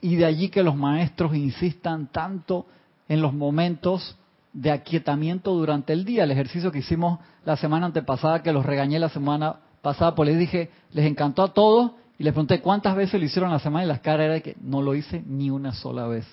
Y 0.00 0.16
de 0.16 0.24
allí 0.24 0.48
que 0.48 0.62
los 0.62 0.76
maestros 0.76 1.34
insistan 1.34 2.06
tanto 2.08 2.66
en 3.08 3.20
los 3.20 3.32
momentos 3.32 4.16
de 4.52 4.70
aquietamiento 4.70 5.52
durante 5.54 5.92
el 5.92 6.04
día. 6.04 6.24
El 6.24 6.30
ejercicio 6.30 6.70
que 6.72 6.78
hicimos 6.78 7.18
la 7.44 7.56
semana 7.56 7.86
antepasada, 7.86 8.42
que 8.42 8.52
los 8.52 8.64
regañé 8.64 8.98
la 8.98 9.08
semana 9.08 9.56
pasada, 9.82 10.14
pues 10.14 10.28
les 10.28 10.38
dije, 10.38 10.70
les 10.92 11.06
encantó 11.06 11.42
a 11.42 11.52
todos 11.52 11.92
y 12.18 12.24
les 12.24 12.32
pregunté 12.32 12.60
cuántas 12.60 12.96
veces 12.96 13.20
lo 13.20 13.26
hicieron 13.26 13.50
la 13.50 13.58
semana 13.58 13.84
y 13.84 13.88
las 13.88 14.00
caras 14.00 14.24
era 14.24 14.34
de 14.34 14.42
que 14.42 14.56
no 14.60 14.82
lo 14.82 14.94
hice 14.94 15.22
ni 15.26 15.50
una 15.50 15.72
sola 15.72 16.06
vez. 16.06 16.26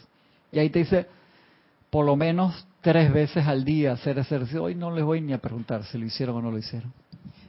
Y 0.52 0.60
ahí 0.60 0.70
te 0.70 0.80
dice, 0.80 1.08
por 1.90 2.06
lo 2.06 2.16
menos 2.16 2.68
tres 2.82 3.14
veces 3.14 3.46
al 3.48 3.64
día 3.64 3.94
hacer 3.94 4.18
ejercicio. 4.18 4.64
Hoy 4.64 4.76
no 4.76 4.92
les 4.92 5.04
voy 5.04 5.22
ni 5.22 5.34
a 5.34 5.38
preguntar 5.38 5.84
si 5.86 5.98
lo 5.98 6.06
hicieron 6.06 6.38
o 6.38 6.42
no 6.42 6.52
lo 6.52 6.58
hicieron. 6.58 6.92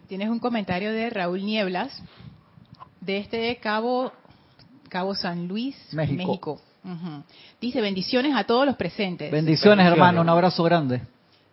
Tienes 0.09 0.29
un 0.29 0.39
comentario 0.39 0.93
de 0.93 1.11
Raúl 1.11 1.45
Nieblas, 1.45 2.03
de 3.01 3.19
este 3.19 3.57
Cabo, 3.57 4.13
Cabo 4.89 5.15
San 5.15 5.49
Luis, 5.49 5.77
México. 5.93 6.61
Dice 7.61 7.81
bendiciones 7.81 8.35
a 8.37 8.45
todos 8.45 8.65
los 8.65 8.77
presentes. 8.77 9.31
bendiciones, 9.31 9.87
hermano, 9.87 10.21
un 10.21 10.29
abrazo 10.29 10.63
grande. 10.63 11.03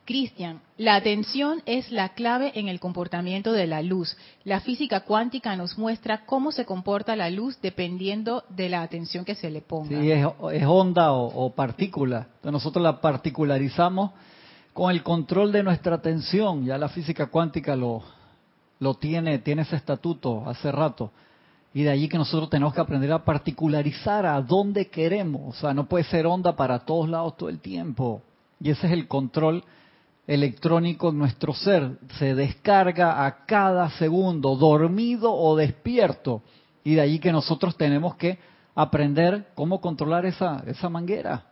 Cristian, 0.05 0.59
la 0.77 0.95
atención 0.95 1.61
es 1.65 1.89
la 1.91 2.09
clave 2.09 2.51
en 2.55 2.67
el 2.67 2.81
comportamiento 2.81 3.53
de 3.53 3.67
la 3.67 3.81
luz. 3.81 4.17
La 4.43 4.59
física 4.59 5.01
cuántica 5.01 5.55
nos 5.55 5.77
muestra 5.77 6.25
cómo 6.25 6.51
se 6.51 6.65
comporta 6.65 7.15
la 7.15 7.29
luz 7.29 7.57
dependiendo 7.61 8.43
de 8.49 8.67
la 8.67 8.81
atención 8.81 9.23
que 9.23 9.35
se 9.35 9.49
le 9.49 9.61
ponga. 9.61 10.01
Sí, 10.01 10.11
es, 10.11 10.25
onda 10.67 11.13
o, 11.13 11.49
partícula. 11.51 12.27
nosotros 12.43 12.83
la 12.83 12.99
particularizamos 12.99 14.11
con 14.73 14.91
el 14.91 15.03
control 15.03 15.53
de 15.53 15.63
nuestra 15.63 15.95
atención. 15.95 16.65
Ya 16.65 16.77
la 16.77 16.89
física 16.89 17.27
cuántica 17.27 17.77
lo, 17.77 18.03
lo 18.79 18.95
tiene, 18.95 19.39
tiene 19.39 19.61
ese 19.61 19.77
estatuto 19.77 20.43
hace 20.49 20.69
rato. 20.69 21.11
Y 21.73 21.83
de 21.83 21.89
allí 21.89 22.07
que 22.07 22.17
nosotros 22.17 22.49
tenemos 22.49 22.73
que 22.73 22.81
aprender 22.81 23.11
a 23.11 23.25
particularizar 23.25 24.25
a 24.25 24.39
dónde 24.41 24.89
queremos. 24.89 25.55
O 25.57 25.59
sea, 25.59 25.73
no 25.73 25.87
puede 25.87 26.03
ser 26.03 26.27
onda 26.27 26.55
para 26.55 26.79
todos 26.79 27.09
lados 27.09 27.35
todo 27.35 27.49
el 27.49 27.59
tiempo. 27.59 28.21
Y 28.59 28.69
ese 28.69 28.87
es 28.87 28.93
el 28.93 29.07
control 29.07 29.63
electrónico 30.27 31.09
en 31.09 31.17
nuestro 31.17 31.53
ser. 31.53 31.97
Se 32.19 32.35
descarga 32.35 33.25
a 33.25 33.45
cada 33.45 33.89
segundo, 33.91 34.55
dormido 34.55 35.33
o 35.33 35.55
despierto. 35.55 36.43
Y 36.83 36.95
de 36.95 37.01
ahí 37.01 37.19
que 37.19 37.31
nosotros 37.31 37.75
tenemos 37.75 38.15
que 38.15 38.37
aprender 38.75 39.47
cómo 39.55 39.81
controlar 39.81 40.27
esa, 40.27 40.63
esa 40.67 40.89
manguera, 40.89 41.45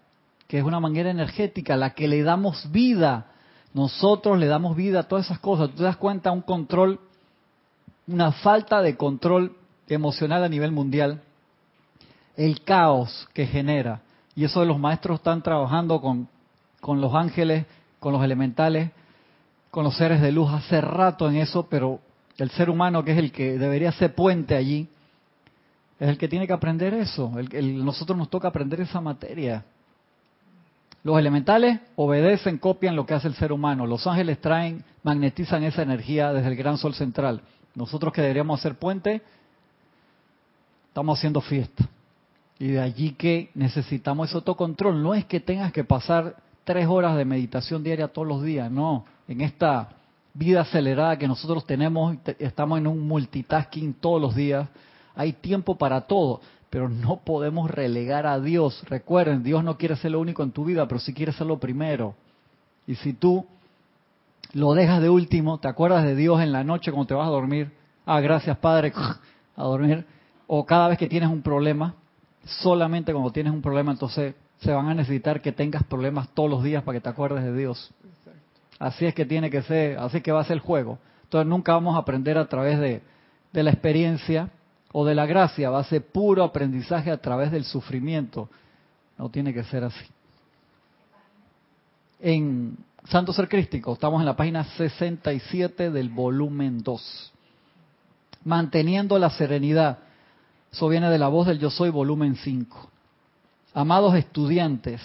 que 0.47 0.59
es 0.59 0.63
una 0.63 0.79
manguera 0.79 1.09
energética, 1.09 1.75
la 1.75 1.95
que 1.95 2.07
le 2.07 2.21
damos 2.21 2.71
vida. 2.71 3.27
Nosotros 3.73 4.37
le 4.37 4.45
damos 4.47 4.75
vida 4.75 4.99
a 4.99 5.03
todas 5.03 5.25
esas 5.25 5.39
cosas. 5.39 5.69
Tú 5.69 5.77
te 5.77 5.83
das 5.83 5.97
cuenta, 5.97 6.31
un 6.31 6.41
control, 6.41 6.99
una 8.07 8.31
falta 8.31 8.83
de 8.83 8.95
control 8.97 9.55
emocional 9.95 10.43
a 10.43 10.49
nivel 10.49 10.71
mundial, 10.71 11.21
el 12.37 12.63
caos 12.63 13.27
que 13.33 13.45
genera. 13.45 14.01
Y 14.35 14.45
eso 14.45 14.63
los 14.65 14.79
maestros 14.79 15.19
están 15.19 15.41
trabajando 15.41 15.99
con 16.01 16.27
con 16.81 16.99
los 16.99 17.13
ángeles, 17.13 17.65
con 17.99 18.11
los 18.11 18.23
elementales, 18.23 18.91
con 19.69 19.85
los 19.85 19.95
seres 19.95 20.19
de 20.19 20.33
luz 20.33 20.51
hace 20.51 20.81
rato 20.81 21.29
en 21.29 21.37
eso, 21.37 21.67
pero 21.69 22.01
el 22.37 22.49
ser 22.49 22.69
humano, 22.69 23.05
que 23.05 23.13
es 23.13 23.17
el 23.19 23.31
que 23.31 23.57
debería 23.57 23.91
ser 23.93 24.13
puente 24.13 24.55
allí, 24.55 24.89
es 25.99 26.09
el 26.09 26.17
que 26.17 26.27
tiene 26.27 26.47
que 26.47 26.53
aprender 26.53 26.93
eso. 26.95 27.31
El, 27.37 27.85
nosotros 27.85 28.17
nos 28.17 28.29
toca 28.29 28.47
aprender 28.47 28.81
esa 28.81 28.99
materia. 28.99 29.63
Los 31.03 31.17
elementales 31.17 31.79
obedecen, 31.95 32.57
copian 32.57 32.95
lo 32.95 33.05
que 33.05 33.13
hace 33.13 33.27
el 33.27 33.35
ser 33.35 33.51
humano. 33.51 33.85
Los 33.85 34.05
ángeles 34.07 34.41
traen, 34.41 34.83
magnetizan 35.03 35.63
esa 35.63 35.83
energía 35.83 36.33
desde 36.33 36.49
el 36.49 36.55
gran 36.55 36.77
sol 36.77 36.95
central. 36.95 37.41
Nosotros 37.75 38.11
que 38.11 38.21
deberíamos 38.21 38.59
hacer 38.59 38.75
puente, 38.75 39.21
estamos 40.91 41.17
haciendo 41.17 41.39
fiesta. 41.39 41.87
Y 42.59 42.67
de 42.67 42.81
allí 42.81 43.13
que 43.13 43.49
necesitamos 43.55 44.27
ese 44.27 44.35
autocontrol. 44.35 45.01
No 45.01 45.13
es 45.13 45.23
que 45.23 45.39
tengas 45.39 45.71
que 45.71 45.85
pasar 45.85 46.35
tres 46.65 46.85
horas 46.85 47.15
de 47.15 47.23
meditación 47.23 47.81
diaria 47.81 48.09
todos 48.09 48.27
los 48.27 48.43
días, 48.43 48.69
no. 48.69 49.05
En 49.25 49.39
esta 49.39 49.87
vida 50.33 50.61
acelerada 50.61 51.17
que 51.17 51.29
nosotros 51.29 51.65
tenemos, 51.65 52.17
estamos 52.39 52.77
en 52.77 52.87
un 52.87 53.07
multitasking 53.07 53.93
todos 53.93 54.21
los 54.21 54.35
días, 54.35 54.67
hay 55.15 55.31
tiempo 55.31 55.77
para 55.77 56.01
todo, 56.01 56.41
pero 56.69 56.89
no 56.89 57.21
podemos 57.23 57.71
relegar 57.71 58.27
a 58.27 58.41
Dios. 58.41 58.83
Recuerden, 58.89 59.43
Dios 59.43 59.63
no 59.63 59.77
quiere 59.77 59.95
ser 59.95 60.11
lo 60.11 60.19
único 60.19 60.43
en 60.43 60.51
tu 60.51 60.65
vida, 60.65 60.85
pero 60.89 60.99
sí 60.99 61.13
quiere 61.13 61.31
ser 61.31 61.47
lo 61.47 61.57
primero. 61.57 62.15
Y 62.85 62.95
si 62.95 63.13
tú 63.13 63.45
lo 64.51 64.73
dejas 64.73 65.01
de 65.01 65.09
último, 65.09 65.57
te 65.57 65.69
acuerdas 65.69 66.03
de 66.03 66.15
Dios 66.15 66.41
en 66.41 66.51
la 66.51 66.65
noche 66.65 66.91
cuando 66.91 67.07
te 67.07 67.13
vas 67.13 67.27
a 67.27 67.31
dormir, 67.31 67.71
ah, 68.05 68.19
gracias 68.19 68.57
Padre, 68.57 68.91
a 69.55 69.63
dormir, 69.63 70.05
o 70.53 70.65
cada 70.65 70.89
vez 70.89 70.97
que 70.97 71.07
tienes 71.07 71.29
un 71.29 71.41
problema, 71.41 71.95
solamente 72.43 73.13
cuando 73.13 73.31
tienes 73.31 73.53
un 73.53 73.61
problema, 73.61 73.93
entonces 73.93 74.35
se 74.59 74.73
van 74.73 74.89
a 74.89 74.93
necesitar 74.93 75.41
que 75.41 75.53
tengas 75.53 75.81
problemas 75.85 76.27
todos 76.33 76.49
los 76.49 76.61
días 76.61 76.83
para 76.83 76.97
que 76.97 77.01
te 77.01 77.07
acuerdes 77.07 77.45
de 77.45 77.55
Dios. 77.55 77.89
Así 78.77 79.05
es 79.05 79.15
que 79.15 79.25
tiene 79.25 79.49
que 79.49 79.61
ser, 79.61 79.97
así 79.97 80.19
que 80.19 80.33
va 80.33 80.41
a 80.41 80.43
ser 80.43 80.55
el 80.57 80.59
juego. 80.59 80.99
Entonces 81.23 81.47
nunca 81.47 81.71
vamos 81.71 81.95
a 81.95 81.99
aprender 81.99 82.37
a 82.37 82.49
través 82.49 82.79
de, 82.79 83.01
de 83.53 83.63
la 83.63 83.71
experiencia 83.71 84.49
o 84.91 85.05
de 85.05 85.15
la 85.15 85.25
gracia, 85.25 85.69
va 85.69 85.79
a 85.79 85.85
ser 85.85 86.05
puro 86.07 86.43
aprendizaje 86.43 87.11
a 87.11 87.21
través 87.21 87.49
del 87.49 87.63
sufrimiento. 87.63 88.49
No 89.17 89.29
tiene 89.29 89.53
que 89.53 89.63
ser 89.63 89.85
así. 89.85 90.05
En 92.19 92.75
Santo 93.05 93.31
Ser 93.31 93.47
Crístico, 93.47 93.93
estamos 93.93 94.19
en 94.19 94.25
la 94.25 94.35
página 94.35 94.65
67 94.65 95.91
del 95.91 96.09
volumen 96.09 96.83
2. 96.83 97.31
Manteniendo 98.43 99.17
la 99.17 99.29
serenidad. 99.29 100.10
Eso 100.71 100.87
viene 100.87 101.09
de 101.09 101.19
la 101.19 101.27
voz 101.27 101.47
del 101.47 101.59
Yo 101.59 101.69
Soy, 101.69 101.89
volumen 101.89 102.37
5. 102.37 102.89
Amados 103.73 104.15
estudiantes, 104.15 105.01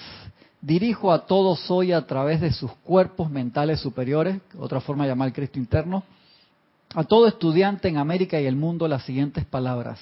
dirijo 0.61 1.13
a 1.13 1.27
todos 1.27 1.69
hoy 1.73 1.91
a 1.91 2.07
través 2.07 2.41
de 2.41 2.53
sus 2.53 2.71
cuerpos 2.85 3.29
mentales 3.31 3.81
superiores, 3.81 4.41
otra 4.61 4.81
forma 4.81 5.03
de 5.03 5.11
llamar 5.11 5.29
el 5.29 5.35
Cristo 5.35 5.59
interno, 5.59 6.05
a 6.95 7.03
todo 7.03 7.27
estudiante 7.27 7.89
en 7.89 7.97
América 7.97 8.41
y 8.41 8.47
el 8.47 8.55
mundo 8.55 8.87
las 8.87 9.03
siguientes 9.03 9.45
palabras. 9.45 9.99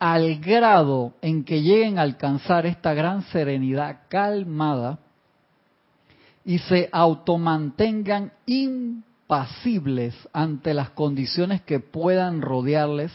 Al 0.00 0.40
grado 0.40 1.12
en 1.22 1.44
que 1.44 1.62
lleguen 1.62 2.00
a 2.00 2.02
alcanzar 2.02 2.66
esta 2.66 2.94
gran 2.94 3.22
serenidad 3.30 4.00
calmada 4.08 4.98
y 6.44 6.58
se 6.58 6.88
automantengan 6.90 8.32
impasibles 8.46 10.16
ante 10.32 10.74
las 10.74 10.90
condiciones 10.90 11.62
que 11.62 11.78
puedan 11.78 12.42
rodearles, 12.42 13.12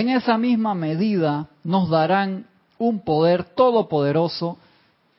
en 0.00 0.10
esa 0.10 0.36
misma 0.36 0.74
medida 0.74 1.48
nos 1.64 1.88
darán 1.88 2.46
un 2.78 3.00
poder 3.00 3.44
todopoderoso 3.44 4.58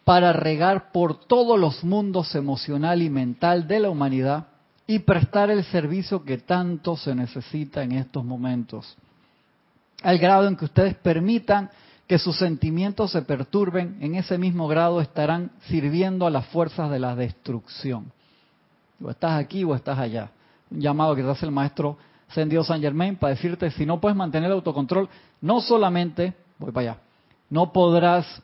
para 0.04 0.34
regar 0.34 0.92
por 0.92 1.20
todos 1.26 1.60
los 1.60 1.84
mundos 1.84 2.36
emocional 2.36 3.02
y 3.02 3.10
mental 3.10 3.68
de 3.68 3.80
la 3.80 3.90
humanidad 3.90 4.48
y 4.86 5.00
prestar 5.00 5.50
el 5.50 5.64
servicio 5.66 6.24
que 6.24 6.38
tanto 6.38 6.96
se 6.96 7.14
necesita 7.16 7.84
en 7.84 7.94
estos 7.94 8.24
momentos. 8.24 8.96
Al 10.04 10.18
grado 10.20 10.48
en 10.48 10.56
que 10.56 10.66
ustedes 10.66 10.96
permitan 10.96 11.70
que 12.08 12.20
sus 12.20 12.38
sentimientos 12.38 13.12
se 13.12 13.24
perturben, 13.24 13.98
en 14.00 14.16
ese 14.16 14.38
mismo 14.38 14.68
grado 14.68 15.02
estarán 15.02 15.52
sirviendo 15.68 16.26
a 16.26 16.30
las 16.30 16.46
fuerzas 16.46 16.90
de 16.90 17.00
la 17.00 17.16
destrucción. 17.16 18.12
O 19.04 19.10
estás 19.10 19.40
aquí 19.40 19.64
o 19.64 19.76
estás 19.76 20.00
allá. 20.00 20.32
Un 20.72 20.80
llamado 20.80 21.16
que 21.16 21.24
te 21.24 21.30
hace 21.30 21.46
el 21.46 21.52
maestro 21.52 21.98
Sendio 22.30 22.64
San 22.64 22.82
Germain 22.82 23.16
para 23.16 23.34
decirte, 23.34 23.72
si 23.72 23.86
no 23.86 24.00
puedes 24.00 24.16
mantener 24.16 24.50
el 24.50 24.58
autocontrol, 24.58 25.10
no 25.42 25.62
solamente, 25.62 26.34
voy 26.60 26.72
para 26.72 26.92
allá, 26.92 27.02
no 27.50 27.72
podrás 27.72 28.42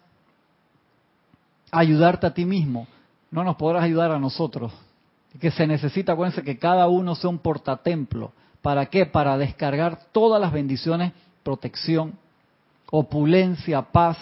ayudarte 1.71 2.27
a 2.27 2.33
ti 2.33 2.45
mismo, 2.45 2.87
no 3.31 3.43
nos 3.43 3.55
podrás 3.55 3.83
ayudar 3.83 4.11
a 4.11 4.19
nosotros, 4.19 4.71
que 5.39 5.51
se 5.51 5.67
necesita, 5.67 6.13
acuérdense 6.13 6.43
que 6.43 6.59
cada 6.59 6.87
uno 6.87 7.15
sea 7.15 7.29
un 7.29 7.39
portatemplo. 7.39 8.31
¿Para 8.61 8.85
qué? 8.85 9.05
Para 9.05 9.37
descargar 9.37 9.99
todas 10.11 10.39
las 10.39 10.53
bendiciones, 10.53 11.11
protección, 11.43 12.13
opulencia, 12.91 13.81
paz, 13.81 14.17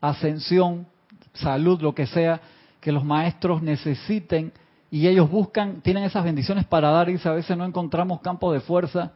ascensión, 0.00 0.86
salud, 1.32 1.80
lo 1.80 1.94
que 1.94 2.06
sea, 2.06 2.40
que 2.80 2.92
los 2.92 3.04
maestros 3.04 3.62
necesiten 3.62 4.52
y 4.90 5.06
ellos 5.06 5.30
buscan, 5.30 5.80
tienen 5.82 6.04
esas 6.04 6.24
bendiciones 6.24 6.66
para 6.66 6.90
dar 6.90 7.08
y 7.08 7.20
a 7.22 7.30
veces 7.30 7.56
no 7.56 7.64
encontramos 7.64 8.20
campo 8.20 8.52
de 8.52 8.60
fuerza 8.60 9.12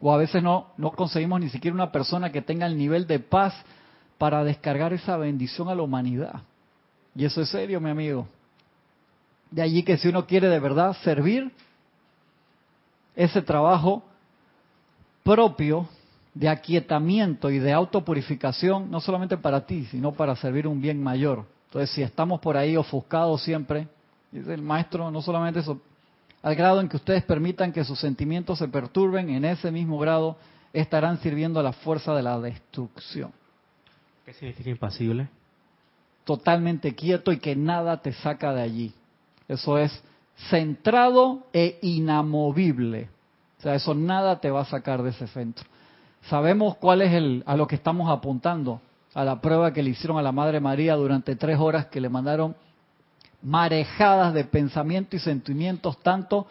o 0.00 0.12
a 0.12 0.16
veces 0.16 0.42
no, 0.42 0.68
no 0.76 0.90
conseguimos 0.90 1.40
ni 1.40 1.48
siquiera 1.48 1.74
una 1.74 1.92
persona 1.92 2.32
que 2.32 2.42
tenga 2.42 2.66
el 2.66 2.76
nivel 2.76 3.06
de 3.06 3.20
paz 3.20 3.54
para 4.18 4.42
descargar 4.42 4.92
esa 4.92 5.16
bendición 5.16 5.68
a 5.68 5.74
la 5.74 5.82
humanidad. 5.82 6.42
Y 7.14 7.24
eso 7.24 7.40
es 7.40 7.50
serio, 7.50 7.80
mi 7.80 7.90
amigo. 7.90 8.26
De 9.50 9.62
allí 9.62 9.82
que 9.82 9.96
si 9.96 10.08
uno 10.08 10.26
quiere 10.26 10.48
de 10.48 10.58
verdad 10.58 10.96
servir, 11.04 11.52
ese 13.14 13.42
trabajo 13.42 14.02
propio 15.22 15.86
de 16.34 16.48
aquietamiento 16.48 17.50
y 17.50 17.58
de 17.58 17.72
autopurificación, 17.72 18.90
no 18.90 19.00
solamente 19.00 19.36
para 19.36 19.66
ti, 19.66 19.84
sino 19.86 20.12
para 20.12 20.34
servir 20.34 20.66
un 20.66 20.80
bien 20.80 21.00
mayor. 21.02 21.44
Entonces, 21.66 21.90
si 21.90 22.02
estamos 22.02 22.40
por 22.40 22.56
ahí 22.56 22.76
ofuscados 22.76 23.42
siempre, 23.42 23.86
dice 24.32 24.54
el 24.54 24.62
maestro, 24.62 25.10
no 25.10 25.22
solamente 25.22 25.60
eso, 25.60 25.80
al 26.42 26.54
grado 26.56 26.80
en 26.80 26.88
que 26.88 26.96
ustedes 26.96 27.22
permitan 27.22 27.72
que 27.72 27.84
sus 27.84 28.00
sentimientos 28.00 28.58
se 28.58 28.68
perturben, 28.68 29.30
en 29.30 29.44
ese 29.44 29.70
mismo 29.70 29.98
grado 29.98 30.36
estarán 30.72 31.18
sirviendo 31.18 31.60
a 31.60 31.62
la 31.62 31.72
fuerza 31.72 32.14
de 32.14 32.22
la 32.22 32.40
destrucción. 32.40 33.32
¿Qué 34.24 34.32
significa 34.32 34.70
impasible? 34.70 35.28
Totalmente 36.24 36.94
quieto 36.94 37.32
y 37.32 37.38
que 37.38 37.54
nada 37.54 38.00
te 38.00 38.12
saca 38.12 38.52
de 38.54 38.62
allí. 38.62 38.94
Eso 39.48 39.78
es 39.78 40.02
centrado 40.48 41.46
e 41.52 41.78
inamovible. 41.82 43.08
O 43.58 43.62
sea, 43.62 43.74
eso 43.74 43.94
nada 43.94 44.40
te 44.40 44.50
va 44.50 44.62
a 44.62 44.64
sacar 44.64 45.02
de 45.02 45.10
ese 45.10 45.26
centro. 45.28 45.64
Sabemos 46.22 46.76
cuál 46.76 47.02
es 47.02 47.12
el, 47.12 47.42
a 47.46 47.56
lo 47.56 47.66
que 47.66 47.74
estamos 47.74 48.10
apuntando, 48.10 48.80
a 49.14 49.24
la 49.24 49.40
prueba 49.40 49.72
que 49.72 49.82
le 49.82 49.90
hicieron 49.90 50.18
a 50.18 50.22
la 50.22 50.32
Madre 50.32 50.60
María 50.60 50.94
durante 50.94 51.36
tres 51.36 51.58
horas 51.58 51.86
que 51.86 52.00
le 52.00 52.08
mandaron 52.08 52.56
marejadas 53.42 54.34
de 54.34 54.44
pensamientos 54.44 55.20
y 55.20 55.24
sentimientos 55.24 55.98
tanto 56.02 56.46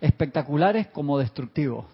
espectaculares 0.00 0.86
como 0.88 1.18
destructivos. 1.18 1.84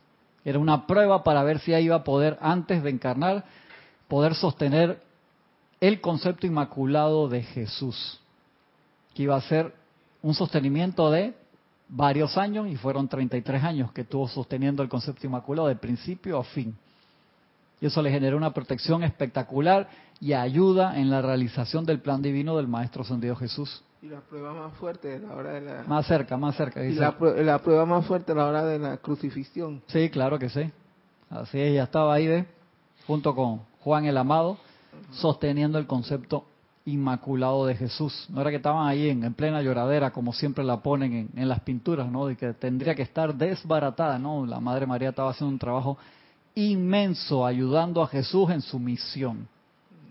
Era 0.45 0.59
una 0.59 0.87
prueba 0.87 1.25
para 1.25 1.43
ver 1.43 1.59
si 1.61 1.71
ella 1.71 1.81
iba 1.81 1.97
a 1.97 2.05
poder, 2.05 2.39
antes 2.41 2.83
de 2.83 2.91
encarnar, 2.91 3.45
poder 4.09 4.35
sostener 4.35 5.01
el 5.81 6.01
concepto 6.01 6.47
inmaculado 6.47 7.29
de 7.29 7.43
Jesús, 7.43 8.21
que 9.15 9.23
iba 9.23 9.37
a 9.37 9.41
ser 9.41 9.75
un 10.23 10.35
sostenimiento 10.35 11.11
de 11.11 11.35
varios 11.89 12.37
años 12.37 12.69
y 12.69 12.77
fueron 12.77 13.09
33 13.09 13.63
años 13.63 13.93
que 13.93 14.03
estuvo 14.03 14.29
sosteniendo 14.29 14.83
el 14.83 14.89
concepto 14.89 15.27
inmaculado 15.27 15.69
de 15.69 15.77
principio 15.77 16.39
a 16.39 16.45
fin. 16.45 16.77
Y 17.81 17.87
eso 17.87 18.01
le 18.03 18.11
generó 18.11 18.37
una 18.37 18.53
protección 18.53 19.03
espectacular 19.03 19.89
y 20.21 20.33
ayuda 20.33 20.99
en 20.99 21.11
la 21.11 21.21
realización 21.21 21.85
del 21.85 22.01
plan 22.01 22.23
divino 22.23 22.57
del 22.57 22.69
Maestro 22.69 23.03
Ascendido 23.03 23.37
Jesús. 23.37 23.83
Y 24.05 24.09
la 24.09 24.21
prueba 24.21 24.53
más 24.53 24.75
fuerte 24.75 25.15
a 25.15 25.19
la 25.19 25.35
hora 25.35 25.53
de 25.53 25.63
la... 25.63 25.85
Más 25.85 26.07
cerca, 26.07 26.37
más 26.37 26.55
cerca. 26.57 26.85
Y 26.85 26.93
la, 26.93 27.17
prueba 27.59 27.87
más 27.87 28.05
fuerte 28.05 28.33
a 28.33 28.35
la 28.35 28.45
hora 28.45 28.63
de 28.63 28.79
la 28.79 28.99
crucifixión. 28.99 29.81
Sí, 29.87 30.11
claro 30.11 30.39
que 30.39 30.51
sí. 30.51 30.71
Así 31.31 31.59
es, 31.59 31.75
ya 31.75 31.85
estaba 31.85 32.13
ahí, 32.13 32.29
¿ve? 32.29 32.45
junto 33.07 33.35
con 33.35 33.63
Juan 33.81 34.05
el 34.05 34.19
Amado, 34.19 34.59
sosteniendo 35.13 35.79
el 35.79 35.87
concepto 35.87 36.45
inmaculado 36.85 37.65
de 37.65 37.77
Jesús. 37.77 38.27
No 38.29 38.43
era 38.43 38.51
que 38.51 38.57
estaban 38.57 38.87
ahí 38.87 39.09
en, 39.09 39.33
plena 39.33 39.63
lloradera, 39.63 40.13
como 40.13 40.35
siempre 40.35 40.65
la 40.65 40.83
ponen 40.83 41.31
en, 41.35 41.49
las 41.49 41.61
pinturas, 41.61 42.07
¿no? 42.11 42.27
De 42.27 42.37
que 42.37 42.53
tendría 42.53 42.95
que 42.95 43.03
estar 43.03 43.35
desbaratada, 43.35 44.19
¿no? 44.19 44.45
La 44.45 44.61
Madre 44.61 44.87
María 44.87 45.09
estaba 45.09 45.31
haciendo 45.31 45.51
un 45.51 45.59
trabajo 45.59 45.97
inmenso 46.55 47.47
ayudando 47.47 48.03
a 48.03 48.07
Jesús 48.09 48.51
en 48.51 48.61
su 48.61 48.79
misión. 48.79 49.49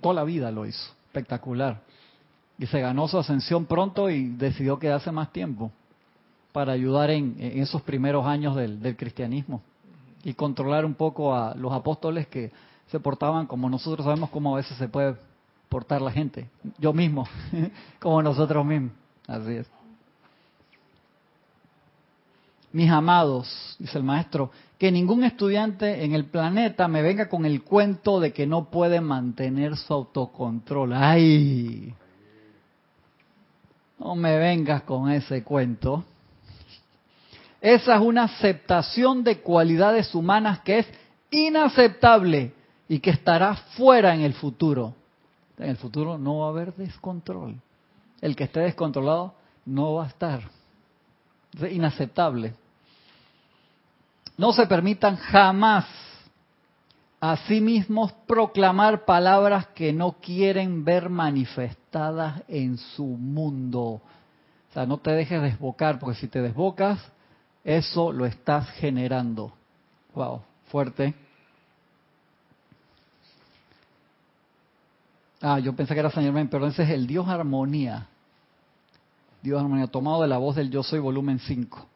Toda 0.02 0.16
la 0.16 0.24
vida 0.24 0.50
lo 0.50 0.66
hizo, 0.66 0.92
espectacular. 1.06 1.94
Y 2.64 2.66
se 2.68 2.80
ganó 2.80 3.10
su 3.10 3.18
ascensión 3.18 3.66
pronto 3.66 4.10
y 4.10 4.30
decidió 4.30 4.80
quedarse 4.80 5.12
más 5.12 5.34
tiempo 5.34 5.70
para 6.54 6.72
ayudar 6.72 7.10
en, 7.10 7.36
esos 7.38 7.82
primeros 7.82 8.26
años 8.26 8.56
del, 8.56 8.82
del 8.82 8.96
cristianismo 8.96 9.62
y 10.24 10.34
controlar 10.34 10.86
un 10.86 10.94
poco 10.94 11.36
a 11.36 11.54
los 11.56 11.74
apóstoles 11.74 12.26
que 12.28 12.54
se 12.88 13.02
portaban 13.02 13.48
como 13.48 13.70
nosotros 13.70 14.06
sabemos 14.06 14.30
cómo 14.30 14.54
a 14.54 14.60
veces 14.60 14.78
se 14.78 14.88
puede 14.88 15.18
portar 15.68 16.02
la 16.02 16.10
gente. 16.10 16.48
Yo 16.80 16.94
mismo, 16.94 17.28
como 18.00 18.24
nosotros 18.24 18.66
mismos. 18.66 18.94
Así 19.28 19.56
es. 19.56 19.68
Mis 22.72 22.90
amados, 22.90 23.76
dice 23.78 23.98
el 23.98 24.06
maestro, 24.06 24.52
que 24.78 24.90
ningún 24.90 25.26
estudiante 25.26 26.06
en 26.06 26.14
el 26.14 26.24
planeta 26.24 26.88
me 26.88 27.02
venga 27.02 27.28
con 27.28 27.46
el 27.46 27.62
cuento 27.62 28.22
de 28.22 28.32
que 28.32 28.48
no 28.48 28.70
puede 28.72 29.02
mantener 29.02 29.76
su 29.76 29.94
autocontrol. 29.94 30.94
¡Ay! 30.94 31.94
No 34.00 34.16
me 34.16 34.38
vengas 34.38 34.84
con 34.84 35.10
ese 35.10 35.44
cuento. 35.44 36.04
Esa 37.62 37.96
es 37.96 38.02
una 38.02 38.24
aceptación 38.24 39.24
de 39.24 39.40
cualidades 39.40 40.14
humanas 40.14 40.60
que 40.62 40.80
es 40.80 40.88
inaceptable 41.32 42.54
y 42.90 43.00
que 43.00 43.12
estará 43.12 43.56
fuera 43.56 44.14
en 44.14 44.22
el 44.22 44.34
futuro. 44.34 44.94
En 45.58 45.70
el 45.70 45.78
futuro 45.78 46.18
no 46.18 46.40
va 46.40 46.48
a 46.48 46.50
haber 46.50 46.74
descontrol. 46.76 47.56
El 48.22 48.36
que 48.36 48.46
esté 48.46 48.62
descontrolado 48.62 49.34
no 49.66 49.94
va 49.94 50.06
a 50.06 50.08
estar. 50.08 50.42
Es 51.58 51.72
inaceptable. 51.72 52.54
No 54.38 54.52
se 54.52 54.66
permitan 54.68 55.16
jamás 55.16 55.86
a 57.26 57.38
sí 57.48 57.62
mismos 57.62 58.12
proclamar 58.28 59.06
palabras 59.06 59.68
que 59.68 59.94
no 59.94 60.18
quieren 60.20 60.84
ver 60.84 61.10
manifestadas 61.10 62.44
en 62.50 62.78
su 62.78 63.06
mundo. 63.06 63.82
O 63.82 64.74
sea, 64.74 64.86
no 64.86 64.98
te 64.98 65.12
dejes 65.12 65.42
desbocar, 65.42 66.00
porque 66.00 66.20
si 66.20 66.28
te 66.28 66.42
desbocas, 66.42 67.00
eso 67.64 68.12
lo 68.12 68.26
estás 68.26 68.70
generando. 68.72 69.54
Wow, 70.14 70.42
fuerte. 70.66 71.14
Ah, 75.40 75.60
yo 75.60 75.74
pensé 75.74 75.94
que 75.94 76.02
era 76.02 76.12
San 76.12 76.26
Germán, 76.26 76.50
pero 76.50 76.68
ese 76.68 76.84
es 76.84 76.90
el 76.90 77.08
Dios 77.08 77.30
Armonía. 77.30 78.06
Dios 79.42 79.62
Armonía, 79.62 79.88
tomado 79.88 80.24
de 80.24 80.28
la 80.28 80.40
voz 80.40 80.58
del 80.58 80.70
Yo 80.70 80.84
Soy, 80.84 81.00
volumen 81.00 81.40
5. 81.40 81.88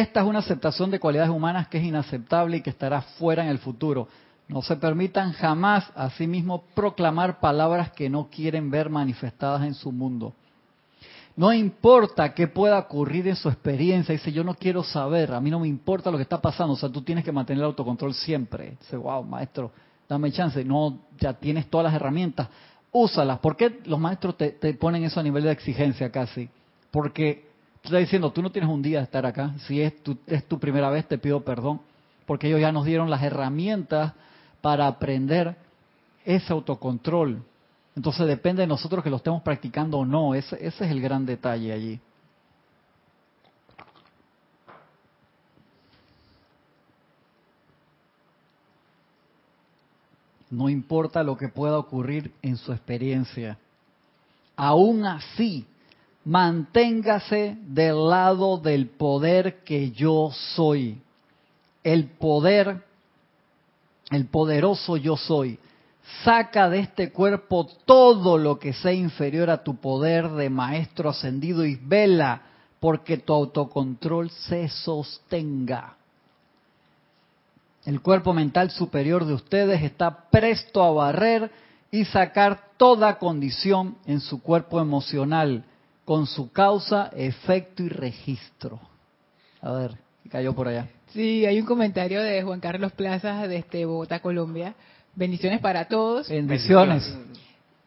Esta 0.00 0.22
es 0.22 0.26
una 0.26 0.40
aceptación 0.40 0.90
de 0.90 0.98
cualidades 0.98 1.30
humanas 1.30 1.68
que 1.68 1.78
es 1.78 1.84
inaceptable 1.84 2.56
y 2.56 2.62
que 2.62 2.70
estará 2.70 3.00
fuera 3.00 3.44
en 3.44 3.48
el 3.48 3.58
futuro. 3.58 4.08
No 4.48 4.60
se 4.60 4.74
permitan 4.74 5.32
jamás 5.32 5.88
a 5.94 6.10
sí 6.10 6.26
mismos 6.26 6.62
proclamar 6.74 7.38
palabras 7.38 7.92
que 7.92 8.10
no 8.10 8.28
quieren 8.28 8.72
ver 8.72 8.90
manifestadas 8.90 9.62
en 9.62 9.72
su 9.72 9.92
mundo. 9.92 10.32
No 11.36 11.52
importa 11.52 12.34
qué 12.34 12.48
pueda 12.48 12.76
ocurrir 12.80 13.28
en 13.28 13.36
su 13.36 13.48
experiencia, 13.48 14.12
dice, 14.12 14.32
yo 14.32 14.42
no 14.42 14.54
quiero 14.54 14.82
saber, 14.82 15.32
a 15.32 15.40
mí 15.40 15.48
no 15.48 15.60
me 15.60 15.68
importa 15.68 16.10
lo 16.10 16.16
que 16.16 16.24
está 16.24 16.40
pasando, 16.40 16.74
o 16.74 16.76
sea, 16.76 16.88
tú 16.88 17.02
tienes 17.02 17.24
que 17.24 17.30
mantener 17.30 17.60
el 17.60 17.66
autocontrol 17.66 18.14
siempre. 18.14 18.76
Dice, 18.80 18.96
wow, 18.96 19.22
maestro, 19.22 19.70
dame 20.08 20.32
chance, 20.32 20.64
no, 20.64 20.98
ya 21.20 21.34
tienes 21.34 21.70
todas 21.70 21.84
las 21.84 21.94
herramientas, 21.94 22.48
úsalas. 22.90 23.38
¿Por 23.38 23.56
qué 23.56 23.80
los 23.84 24.00
maestros 24.00 24.36
te, 24.36 24.74
ponen 24.74 25.04
eso 25.04 25.20
a 25.20 25.22
nivel 25.22 25.44
de 25.44 25.52
exigencia 25.52 26.10
casi? 26.10 26.48
Porque 26.90 27.43
tú 27.84 27.88
estás 27.88 28.00
diciendo, 28.00 28.32
tú 28.32 28.40
no 28.40 28.50
tienes 28.50 28.70
un 28.70 28.80
día 28.80 28.98
de 28.98 29.04
estar 29.04 29.26
acá, 29.26 29.52
si 29.66 29.82
es 29.82 30.02
tu, 30.02 30.16
es 30.26 30.48
tu 30.48 30.58
primera 30.58 30.88
vez, 30.88 31.06
te 31.06 31.18
pido 31.18 31.44
perdón, 31.44 31.82
porque 32.24 32.46
ellos 32.46 32.60
ya 32.60 32.72
nos 32.72 32.86
dieron 32.86 33.10
las 33.10 33.22
herramientas 33.22 34.14
para 34.62 34.86
aprender 34.86 35.54
ese 36.24 36.50
autocontrol, 36.50 37.42
entonces 37.94 38.26
depende 38.26 38.62
de 38.62 38.66
nosotros 38.66 39.04
que 39.04 39.10
lo 39.10 39.16
estemos 39.16 39.42
practicando 39.42 39.98
o 39.98 40.04
no. 40.06 40.34
Ese 40.34 40.66
es 40.66 40.80
el 40.80 41.00
gran 41.00 41.26
detalle 41.26 41.72
allí. 41.72 42.00
No 50.50 50.68
importa 50.68 51.22
lo 51.22 51.36
que 51.36 51.48
pueda 51.48 51.78
ocurrir 51.78 52.32
en 52.42 52.56
su 52.56 52.72
experiencia. 52.72 53.58
Aún 54.56 55.04
así, 55.04 55.66
manténgase 56.24 57.56
del 57.66 58.08
lado 58.08 58.58
del 58.58 58.88
poder 58.88 59.62
que 59.64 59.90
yo 59.90 60.30
soy. 60.54 61.00
El 61.82 62.06
poder, 62.06 62.82
el 64.10 64.26
poderoso 64.26 64.96
yo 64.96 65.16
soy 65.16 65.58
saca 66.22 66.68
de 66.68 66.80
este 66.80 67.12
cuerpo 67.12 67.66
todo 67.86 68.36
lo 68.38 68.58
que 68.58 68.72
sea 68.72 68.92
inferior 68.92 69.50
a 69.50 69.62
tu 69.62 69.76
poder 69.76 70.30
de 70.30 70.50
maestro 70.50 71.10
ascendido 71.10 71.64
y 71.64 71.76
vela 71.76 72.42
porque 72.78 73.16
tu 73.16 73.32
autocontrol 73.32 74.30
se 74.30 74.68
sostenga. 74.68 75.96
El 77.86 78.00
cuerpo 78.00 78.32
mental 78.32 78.70
superior 78.70 79.24
de 79.24 79.34
ustedes 79.34 79.82
está 79.82 80.28
presto 80.30 80.82
a 80.82 80.90
barrer 80.90 81.50
y 81.90 82.04
sacar 82.04 82.72
toda 82.76 83.18
condición 83.18 83.96
en 84.06 84.20
su 84.20 84.42
cuerpo 84.42 84.80
emocional 84.80 85.64
con 86.04 86.26
su 86.26 86.50
causa, 86.52 87.10
efecto 87.16 87.82
y 87.82 87.88
registro. 87.88 88.80
A 89.60 89.72
ver, 89.72 89.92
cayó 90.30 90.54
por 90.54 90.68
allá. 90.68 90.88
Sí, 91.08 91.46
hay 91.46 91.60
un 91.60 91.66
comentario 91.66 92.22
de 92.22 92.42
Juan 92.42 92.60
Carlos 92.60 92.92
Plaza 92.92 93.46
desde 93.46 93.84
Bogotá, 93.84 94.20
Colombia, 94.20 94.74
Bendiciones 95.16 95.60
para 95.60 95.86
todos. 95.86 96.28
Bendiciones. 96.28 97.16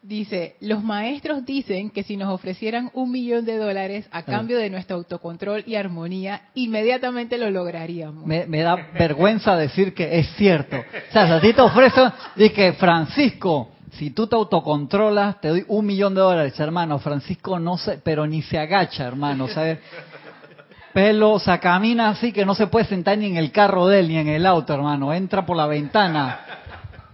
Dice, 0.00 0.54
los 0.60 0.82
maestros 0.82 1.44
dicen 1.44 1.90
que 1.90 2.02
si 2.02 2.16
nos 2.16 2.32
ofrecieran 2.32 2.90
un 2.94 3.10
millón 3.10 3.44
de 3.44 3.58
dólares 3.58 4.08
a 4.10 4.22
cambio 4.22 4.56
de 4.56 4.70
nuestro 4.70 4.96
autocontrol 4.96 5.64
y 5.66 5.74
armonía, 5.74 6.42
inmediatamente 6.54 7.36
lo 7.36 7.50
lograríamos. 7.50 8.24
Me, 8.24 8.46
da 8.46 8.76
vergüenza 8.98 9.56
decir 9.56 9.92
que 9.92 10.18
es 10.18 10.28
cierto. 10.36 10.78
O 10.78 11.12
sea, 11.12 11.26
si 11.26 11.32
a 11.32 11.40
ti 11.40 11.52
te 11.52 11.60
ofrecen, 11.60 12.10
que 12.54 12.72
Francisco, 12.74 13.72
si 13.92 14.10
tú 14.10 14.26
te 14.26 14.36
autocontrolas, 14.36 15.40
te 15.40 15.48
doy 15.48 15.64
un 15.68 15.86
millón 15.86 16.14
de 16.14 16.20
dólares, 16.20 16.58
hermano. 16.60 16.98
Francisco 16.98 17.58
no 17.58 17.76
se, 17.78 17.98
pero 17.98 18.26
ni 18.26 18.42
se 18.42 18.58
agacha, 18.58 19.06
hermano, 19.06 19.48
¿sabes? 19.48 19.78
Pelo, 20.92 21.32
o 21.32 21.38
sea, 21.38 21.58
camina 21.58 22.08
así 22.08 22.32
que 22.32 22.44
no 22.44 22.54
se 22.54 22.66
puede 22.66 22.86
sentar 22.86 23.18
ni 23.18 23.26
en 23.26 23.36
el 23.36 23.52
carro 23.52 23.86
de 23.86 24.00
él 24.00 24.08
ni 24.08 24.16
en 24.16 24.28
el 24.28 24.46
auto, 24.46 24.72
hermano. 24.74 25.12
Entra 25.12 25.44
por 25.44 25.56
la 25.56 25.66
ventana 25.66 26.40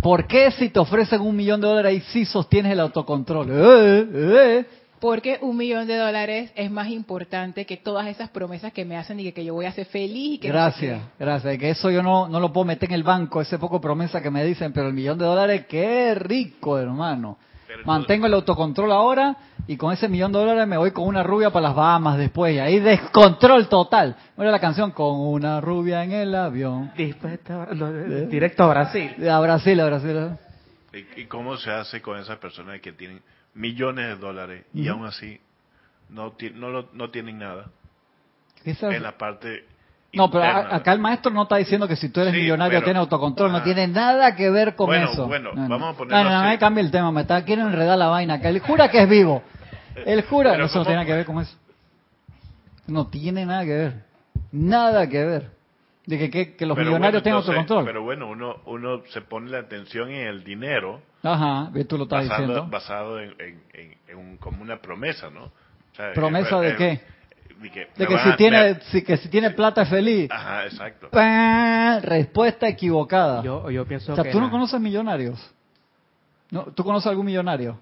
¿Por 0.04 0.26
qué 0.26 0.50
si 0.50 0.68
te 0.68 0.78
ofrecen 0.78 1.22
un 1.22 1.34
millón 1.34 1.62
de 1.62 1.66
dólares 1.66 1.94
y 1.94 2.12
sí 2.12 2.24
sostienes 2.26 2.72
el 2.72 2.80
autocontrol? 2.80 3.48
Eh, 3.50 4.06
eh. 4.12 4.66
Porque 5.00 5.38
un 5.42 5.56
millón 5.56 5.86
de 5.86 5.96
dólares 5.96 6.52
es 6.54 6.70
más 6.70 6.88
importante 6.88 7.66
que 7.66 7.76
todas 7.76 8.06
esas 8.06 8.30
promesas 8.30 8.72
que 8.72 8.84
me 8.84 8.96
hacen 8.96 9.20
y 9.20 9.32
que 9.32 9.44
yo 9.44 9.54
voy 9.54 9.66
a 9.66 9.72
ser 9.72 9.86
feliz. 9.86 10.34
Y 10.34 10.38
que 10.38 10.48
gracias, 10.48 11.02
gracias. 11.18 11.58
Que 11.58 11.70
eso 11.70 11.90
yo 11.90 12.02
no, 12.02 12.28
no 12.28 12.40
lo 12.40 12.52
puedo 12.52 12.64
meter 12.64 12.88
en 12.88 12.94
el 12.94 13.02
banco, 13.02 13.40
ese 13.40 13.58
poco 13.58 13.80
promesa 13.80 14.22
que 14.22 14.30
me 14.30 14.44
dicen, 14.44 14.72
pero 14.72 14.88
el 14.88 14.94
millón 14.94 15.18
de 15.18 15.24
dólares, 15.24 15.66
qué 15.68 16.14
rico, 16.14 16.78
hermano. 16.78 17.38
Mantengo 17.84 18.26
el 18.26 18.34
autocontrol 18.34 18.92
ahora 18.92 19.36
y 19.66 19.76
con 19.76 19.92
ese 19.92 20.08
millón 20.08 20.32
de 20.32 20.38
dólares 20.38 20.66
me 20.66 20.76
voy 20.76 20.92
con 20.92 21.06
una 21.06 21.22
rubia 21.22 21.50
para 21.50 21.68
las 21.68 21.76
Bahamas 21.76 22.18
después. 22.18 22.54
Y 22.54 22.58
ahí 22.58 22.78
descontrol 22.78 23.68
total. 23.68 24.16
Mira 24.36 24.50
la 24.50 24.60
canción 24.60 24.92
con 24.92 25.18
una 25.18 25.60
rubia 25.60 26.04
en 26.04 26.12
el 26.12 26.34
avión. 26.34 26.92
¿Eh? 26.96 27.14
Directo 28.30 28.64
a 28.64 28.68
Brasil. 28.68 29.28
A 29.28 29.40
Brasil, 29.40 29.80
a 29.80 29.86
Brasil. 29.86 30.30
¿Y 31.16 31.24
cómo 31.24 31.56
se 31.56 31.70
hace 31.70 32.00
con 32.00 32.18
esas 32.18 32.38
personas 32.38 32.80
que 32.80 32.92
tienen 32.92 33.20
millones 33.54 34.06
de 34.06 34.16
dólares 34.16 34.64
y 34.74 34.88
aún 34.88 35.06
así 35.06 35.40
no, 36.08 36.34
no, 36.54 36.86
no 36.92 37.10
tienen 37.10 37.38
nada? 37.38 37.70
En 38.64 39.02
la 39.02 39.16
parte 39.18 39.66
no, 40.14 40.30
pero 40.30 40.44
acá 40.44 40.92
el 40.92 41.00
maestro 41.00 41.32
no 41.32 41.42
está 41.42 41.56
diciendo 41.56 41.88
que 41.88 41.96
si 41.96 42.08
tú 42.08 42.20
eres 42.20 42.32
millonario 42.32 42.82
tienes 42.82 43.00
autocontrol, 43.00 43.50
no 43.50 43.62
tiene 43.62 43.88
nada 43.88 44.34
que 44.36 44.50
ver 44.50 44.74
con 44.74 44.94
eso. 44.94 45.26
Bueno, 45.26 45.50
vamos 45.54 45.94
a 45.94 45.98
ponerlo 45.98 46.24
No, 46.24 46.30
no, 46.30 46.52
no, 46.52 46.58
cambia 46.58 46.82
el 46.82 46.90
tema, 46.90 47.10
me 47.10 47.22
está, 47.22 47.44
quieren 47.44 47.66
enredar 47.66 47.98
la 47.98 48.08
vaina 48.08 48.34
acá. 48.34 48.48
Él 48.48 48.60
jura 48.60 48.88
que 48.90 49.02
es 49.02 49.08
vivo. 49.08 49.42
Él 50.06 50.22
jura, 50.22 50.54
eso 50.64 50.78
no 50.78 50.84
tiene 50.84 50.96
nada 50.96 51.06
que 51.06 51.14
ver 51.14 51.26
con 51.26 51.40
eso. 51.40 51.56
No 52.86 53.06
tiene 53.08 53.46
nada 53.46 53.64
que 53.64 53.72
ver. 53.72 54.04
Nada 54.52 55.08
que 55.08 55.24
ver. 55.24 55.50
De 56.06 56.30
que, 56.30 56.54
que, 56.54 56.66
los 56.66 56.76
millonarios 56.76 57.22
tengan 57.22 57.38
autocontrol. 57.38 57.84
Pero 57.86 58.02
bueno, 58.02 58.28
uno, 58.28 58.56
uno 58.66 59.02
se 59.08 59.22
pone 59.22 59.50
la 59.50 59.60
atención 59.60 60.10
en 60.10 60.26
el 60.26 60.44
dinero. 60.44 61.00
Ajá, 61.22 61.70
tú 61.88 61.96
lo 61.96 62.04
estás 62.04 62.28
diciendo. 62.28 62.66
Basado 62.68 63.20
en, 63.20 63.34
en, 64.08 64.36
como 64.36 64.62
una 64.62 64.80
promesa, 64.80 65.30
¿no? 65.30 65.50
¿Promesa 66.14 66.60
de 66.60 66.76
qué? 66.76 67.00
de 67.60 67.70
que, 67.70 68.18
si 68.18 68.36
tiene 68.36 68.78
que 69.04 69.16
si 69.16 69.28
tiene 69.28 69.50
plata 69.50 69.82
es 69.82 69.88
feliz. 69.88 70.30
Ajá, 70.30 70.64
exacto. 70.64 71.08
Respuesta 72.02 72.68
equivocada. 72.68 73.42
Yo, 73.42 73.70
yo 73.70 73.86
pienso 73.86 74.12
o 74.12 74.16
sea, 74.16 74.30
tú 74.30 74.40
no 74.40 74.50
conoces 74.50 74.80
millonarios. 74.80 75.38
¿No? 76.50 76.64
¿Tú 76.64 76.84
conoces 76.84 77.08
algún 77.08 77.26
millonario? 77.26 77.78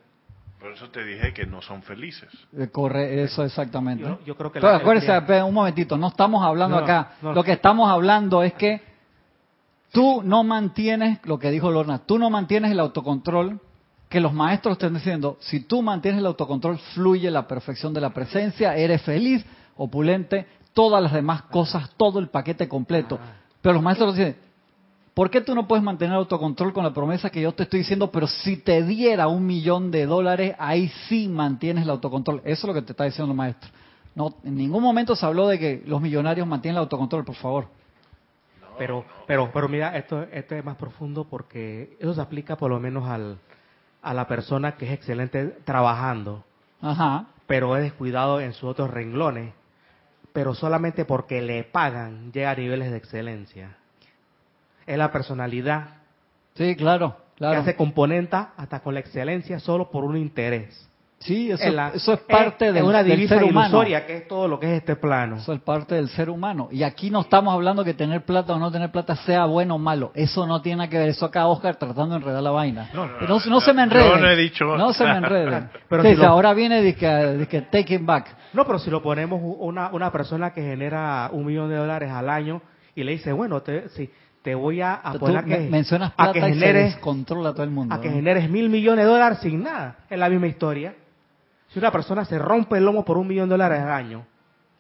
Por 0.62 0.74
eso 0.74 0.88
te 0.90 1.04
dije 1.04 1.34
que 1.34 1.44
no 1.44 1.60
son 1.60 1.82
felices. 1.82 2.30
Eh, 2.56 2.68
corre, 2.68 3.24
eso 3.24 3.44
exactamente. 3.44 4.04
Yo, 4.24 4.36
creo 4.36 4.52
que 4.52 4.60
acuérdese, 4.60 5.42
un 5.42 5.54
momentito, 5.54 5.96
no 5.96 6.06
estamos 6.06 6.40
hablando 6.44 6.78
acá. 6.78 7.14
Lo 7.20 7.42
que 7.42 7.50
estamos 7.50 7.90
hablando 7.90 8.44
es 8.44 8.52
que 8.52 8.80
tú 9.90 10.22
no 10.22 10.44
mantienes, 10.44 11.18
lo 11.24 11.40
que 11.40 11.50
dijo 11.50 11.68
Lorna, 11.68 12.06
tú 12.06 12.16
no 12.16 12.30
mantienes 12.30 12.70
el 12.70 12.78
autocontrol 12.78 13.58
que 14.08 14.20
los 14.20 14.32
maestros 14.32 14.74
estén 14.74 14.94
diciendo, 14.94 15.36
si 15.40 15.60
tú 15.64 15.82
mantienes 15.82 16.20
el 16.20 16.26
autocontrol, 16.26 16.78
fluye 16.94 17.28
la 17.28 17.48
perfección 17.48 17.92
de 17.92 18.00
la 18.00 18.10
presencia, 18.10 18.76
eres 18.76 19.02
feliz, 19.02 19.44
opulente, 19.76 20.46
todas 20.74 21.02
las 21.02 21.12
demás 21.12 21.42
cosas, 21.42 21.90
todo 21.96 22.20
el 22.20 22.28
paquete 22.28 22.68
completo. 22.68 23.18
Pero 23.60 23.72
los 23.74 23.82
maestros 23.82 24.14
dicen, 24.14 24.36
¿Por 25.14 25.30
qué 25.30 25.42
tú 25.42 25.54
no 25.54 25.68
puedes 25.68 25.84
mantener 25.84 26.16
autocontrol 26.16 26.72
con 26.72 26.84
la 26.84 26.94
promesa 26.94 27.28
que 27.28 27.42
yo 27.42 27.52
te 27.52 27.64
estoy 27.64 27.80
diciendo, 27.80 28.10
pero 28.10 28.26
si 28.26 28.56
te 28.56 28.82
diera 28.82 29.28
un 29.28 29.46
millón 29.46 29.90
de 29.90 30.06
dólares, 30.06 30.54
ahí 30.58 30.88
sí 31.08 31.28
mantienes 31.28 31.84
el 31.84 31.90
autocontrol? 31.90 32.40
Eso 32.44 32.62
es 32.62 32.64
lo 32.64 32.74
que 32.74 32.82
te 32.82 32.92
está 32.92 33.04
diciendo 33.04 33.30
el 33.32 33.36
maestro. 33.36 33.70
No, 34.14 34.34
en 34.42 34.56
ningún 34.56 34.82
momento 34.82 35.14
se 35.14 35.26
habló 35.26 35.48
de 35.48 35.58
que 35.58 35.82
los 35.86 36.00
millonarios 36.00 36.46
mantienen 36.46 36.76
el 36.76 36.82
autocontrol, 36.82 37.24
por 37.24 37.34
favor. 37.34 37.66
Pero, 38.78 39.04
pero, 39.26 39.50
pero 39.52 39.68
mira, 39.68 39.96
esto, 39.96 40.22
esto 40.32 40.54
es 40.54 40.64
más 40.64 40.76
profundo 40.76 41.24
porque 41.28 41.96
eso 42.00 42.14
se 42.14 42.20
aplica 42.20 42.56
por 42.56 42.70
lo 42.70 42.80
menos 42.80 43.06
al, 43.06 43.38
a 44.00 44.14
la 44.14 44.26
persona 44.26 44.76
que 44.76 44.86
es 44.86 44.92
excelente 44.92 45.58
trabajando, 45.64 46.42
Ajá. 46.80 47.26
pero 47.46 47.76
es 47.76 47.82
descuidado 47.82 48.40
en 48.40 48.54
sus 48.54 48.64
otros 48.70 48.90
renglones, 48.90 49.52
pero 50.32 50.54
solamente 50.54 51.04
porque 51.04 51.42
le 51.42 51.64
pagan 51.64 52.32
llega 52.32 52.50
a 52.50 52.54
niveles 52.54 52.90
de 52.90 52.96
excelencia. 52.96 53.76
Es 54.86 54.98
la 54.98 55.10
personalidad. 55.10 55.88
Sí, 56.54 56.76
claro, 56.76 57.16
claro. 57.36 57.54
Que 57.54 57.60
hace 57.60 57.76
componenta 57.76 58.52
hasta 58.56 58.80
con 58.80 58.94
la 58.94 59.00
excelencia 59.00 59.58
solo 59.58 59.90
por 59.90 60.04
un 60.04 60.16
interés. 60.16 60.88
Sí, 61.24 61.52
eso, 61.52 61.62
eso 61.94 62.12
es 62.14 62.20
parte 62.20 62.72
de 62.72 62.82
una 62.82 63.02
del 63.04 63.28
ser 63.28 63.44
humano. 63.44 63.84
que 63.84 64.16
es 64.16 64.28
todo 64.28 64.48
lo 64.48 64.58
que 64.58 64.66
es 64.66 64.78
este 64.78 64.96
plano. 64.96 65.36
Eso 65.36 65.52
es 65.52 65.60
parte 65.60 65.94
del 65.94 66.08
ser 66.08 66.28
humano. 66.28 66.68
Y 66.72 66.82
aquí 66.82 67.10
no 67.10 67.20
estamos 67.20 67.54
hablando 67.54 67.84
que 67.84 67.94
tener 67.94 68.24
plata 68.24 68.54
o 68.54 68.58
no 68.58 68.72
tener 68.72 68.90
plata 68.90 69.14
sea 69.16 69.44
bueno 69.46 69.76
o 69.76 69.78
malo. 69.78 70.10
Eso 70.14 70.46
no 70.46 70.60
tiene 70.62 70.88
que 70.88 70.98
ver. 70.98 71.10
Eso 71.10 71.26
acá 71.26 71.46
Oscar 71.46 71.76
tratando 71.76 72.14
de 72.14 72.16
enredar 72.16 72.42
la 72.42 72.50
vaina. 72.50 72.90
No, 72.92 73.06
no, 73.06 73.38
no, 73.38 73.60
se 73.60 73.72
me 73.72 73.84
enreden. 73.84 74.20
no 74.20 74.28
he 74.28 74.36
dicho. 74.36 74.76
No 74.76 74.92
se 74.92 75.04
me 75.04 75.16
enreden. 75.16 75.70
pero 75.88 76.02
si 76.02 76.24
ahora 76.24 76.54
viene 76.54 76.82
de 76.82 76.94
que, 76.96 77.06
de 77.06 77.46
que 77.46 77.62
take 77.62 77.94
it 77.94 78.04
back. 78.04 78.36
No, 78.52 78.66
pero 78.66 78.80
si 78.80 78.90
lo 78.90 79.00
ponemos 79.00 79.40
una, 79.42 79.90
una 79.92 80.10
persona 80.10 80.52
que 80.52 80.60
genera 80.60 81.30
un 81.32 81.46
millón 81.46 81.70
de 81.70 81.76
dólares 81.76 82.10
al 82.10 82.28
año 82.28 82.62
y 82.96 83.04
le 83.04 83.12
dice, 83.12 83.32
bueno, 83.32 83.62
te, 83.62 83.88
si 83.90 84.10
te 84.42 84.56
voy 84.56 84.80
a, 84.80 85.00
poner 85.20 85.38
a 85.38 85.44
que, 85.44 85.70
mencionas 85.70 86.12
plata 86.12 86.30
a 86.30 86.32
que 86.32 86.40
generes, 86.40 86.96
controla 86.96 87.52
todo 87.52 87.62
el 87.62 87.70
mundo. 87.70 87.94
A 87.94 88.00
que 88.00 88.10
generes 88.10 88.50
mil 88.50 88.68
millones 88.68 89.04
de 89.04 89.10
dólares 89.10 89.38
sin 89.40 89.62
nada. 89.62 89.98
Es 90.10 90.18
la 90.18 90.28
misma 90.28 90.48
historia. 90.48 90.94
Si 91.68 91.78
una 91.78 91.92
persona 91.92 92.24
se 92.24 92.38
rompe 92.38 92.76
el 92.76 92.84
lomo 92.84 93.04
por 93.04 93.16
un 93.16 93.28
millón 93.28 93.48
de 93.48 93.54
dólares 93.54 93.80
al 93.80 93.90
año, 93.90 94.26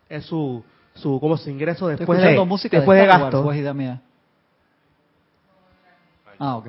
es 0.08 0.24
su, 0.26 0.64
su 0.94 1.18
como 1.20 1.36
su 1.36 1.48
ingreso 1.48 1.86
después 1.88 2.20
de, 2.20 2.36
después 2.70 3.00
de, 3.00 3.06
gasto. 3.06 3.50
Ah, 6.38 6.56
ok. 6.56 6.68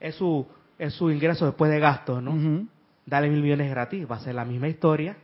Es 0.00 0.14
su, 0.14 0.46
es 0.78 0.94
su 0.94 1.10
ingreso 1.10 1.44
después 1.44 1.70
de 1.70 1.78
gasto, 1.78 2.22
¿no? 2.22 2.66
Dale 3.04 3.28
mil 3.28 3.42
millones 3.42 3.70
gratis, 3.70 4.10
va 4.10 4.16
a 4.16 4.20
ser 4.20 4.34
la 4.34 4.46
misma 4.46 4.68
historia. 4.68 5.16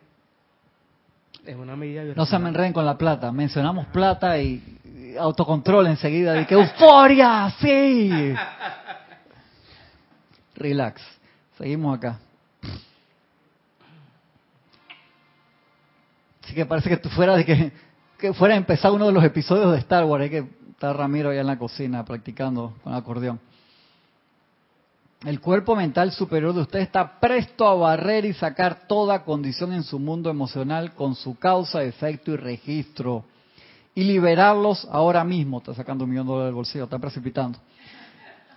Es 1.46 1.56
una 1.56 1.74
medida 1.74 2.04
No 2.14 2.26
se 2.26 2.38
me 2.38 2.50
enreden 2.50 2.74
con 2.74 2.84
la 2.84 2.98
plata. 2.98 3.32
Mencionamos 3.32 3.86
plata 3.86 4.38
y 4.38 4.78
autocontrol 5.18 5.86
enseguida. 5.86 6.32
De 6.32 6.46
que 6.46 6.54
euforia, 6.54 7.52
sí. 7.60 8.34
Relax. 10.54 11.02
Seguimos 11.56 11.96
acá. 11.96 12.18
Así 16.42 16.54
que 16.54 16.66
parece 16.66 16.88
que 16.88 16.96
tú 16.96 17.08
fuera 17.10 17.36
de 17.36 17.44
que, 17.44 17.72
que 18.18 18.32
fuera 18.32 18.54
a 18.54 18.58
empezar 18.58 18.90
uno 18.92 19.06
de 19.06 19.12
los 19.12 19.22
episodios 19.24 19.72
de 19.72 19.78
Star 19.78 20.04
Wars. 20.04 20.24
Hay 20.24 20.30
que 20.30 20.44
estar 20.70 20.96
Ramiro 20.96 21.30
allá 21.30 21.42
en 21.42 21.46
la 21.46 21.58
cocina 21.58 22.04
practicando 22.04 22.74
con 22.82 22.94
acordeón. 22.94 23.38
El 25.24 25.38
cuerpo 25.40 25.76
mental 25.76 26.12
superior 26.12 26.54
de 26.54 26.62
usted 26.62 26.78
está 26.78 27.20
presto 27.20 27.68
a 27.68 27.74
barrer 27.74 28.24
y 28.24 28.32
sacar 28.32 28.86
toda 28.88 29.22
condición 29.22 29.74
en 29.74 29.82
su 29.82 29.98
mundo 29.98 30.30
emocional 30.30 30.94
con 30.94 31.14
su 31.14 31.38
causa, 31.38 31.82
efecto 31.82 32.32
y 32.32 32.36
registro. 32.36 33.24
Y 34.00 34.04
liberarlos 34.04 34.88
ahora 34.90 35.22
mismo. 35.24 35.58
Está 35.58 35.74
sacando 35.74 36.04
un 36.04 36.10
millón 36.10 36.26
de 36.26 36.32
dólares 36.32 36.48
del 36.48 36.54
bolsillo, 36.54 36.84
está 36.84 36.98
precipitando. 36.98 37.58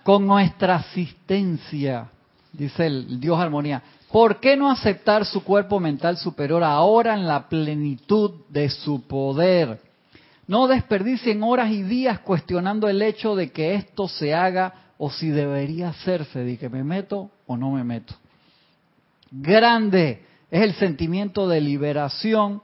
Con 0.02 0.26
nuestra 0.26 0.76
asistencia, 0.76 2.08
dice 2.50 2.86
el 2.86 3.20
Dios 3.20 3.38
Armonía. 3.38 3.82
¿Por 4.10 4.40
qué 4.40 4.56
no 4.56 4.70
aceptar 4.70 5.26
su 5.26 5.44
cuerpo 5.44 5.80
mental 5.80 6.16
superior 6.16 6.64
ahora 6.64 7.12
en 7.12 7.26
la 7.26 7.46
plenitud 7.46 8.30
de 8.48 8.70
su 8.70 9.02
poder? 9.06 9.82
No 10.46 10.66
desperdicien 10.66 11.42
horas 11.42 11.70
y 11.70 11.82
días 11.82 12.20
cuestionando 12.20 12.88
el 12.88 13.02
hecho 13.02 13.36
de 13.36 13.52
que 13.52 13.74
esto 13.74 14.08
se 14.08 14.32
haga 14.32 14.92
o 14.96 15.10
si 15.10 15.28
debería 15.28 15.90
hacerse, 15.90 16.38
de 16.38 16.56
que 16.56 16.70
me 16.70 16.82
meto 16.82 17.30
o 17.46 17.58
no 17.58 17.70
me 17.70 17.84
meto. 17.84 18.14
Grande 19.30 20.24
es 20.50 20.62
el 20.62 20.72
sentimiento 20.72 21.46
de 21.46 21.60
liberación 21.60 22.62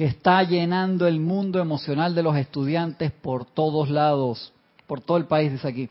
que 0.00 0.06
está 0.06 0.42
llenando 0.42 1.06
el 1.06 1.20
mundo 1.20 1.60
emocional 1.60 2.14
de 2.14 2.22
los 2.22 2.34
estudiantes 2.34 3.12
por 3.12 3.44
todos 3.44 3.90
lados, 3.90 4.50
por 4.86 5.02
todo 5.02 5.18
el 5.18 5.26
país, 5.26 5.52
dice 5.52 5.68
aquí. 5.68 5.90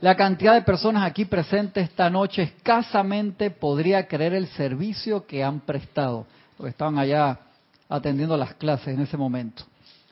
La 0.00 0.14
cantidad 0.14 0.54
de 0.54 0.62
personas 0.62 1.02
aquí 1.02 1.24
presentes 1.24 1.82
esta 1.82 2.08
noche 2.08 2.42
escasamente 2.42 3.50
podría 3.50 4.06
creer 4.06 4.34
el 4.34 4.46
servicio 4.50 5.26
que 5.26 5.42
han 5.42 5.58
prestado, 5.58 6.26
porque 6.56 6.70
estaban 6.70 6.96
allá 6.96 7.40
atendiendo 7.88 8.36
las 8.36 8.54
clases 8.54 8.94
en 8.94 9.00
ese 9.00 9.16
momento. 9.16 9.64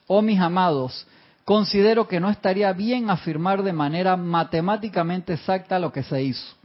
Oh 0.08 0.20
mis 0.20 0.40
amados, 0.40 1.06
considero 1.44 2.08
que 2.08 2.18
no 2.18 2.30
estaría 2.30 2.72
bien 2.72 3.08
afirmar 3.08 3.62
de 3.62 3.72
manera 3.72 4.16
matemáticamente 4.16 5.34
exacta 5.34 5.78
lo 5.78 5.92
que 5.92 6.02
se 6.02 6.20
hizo, 6.24 6.56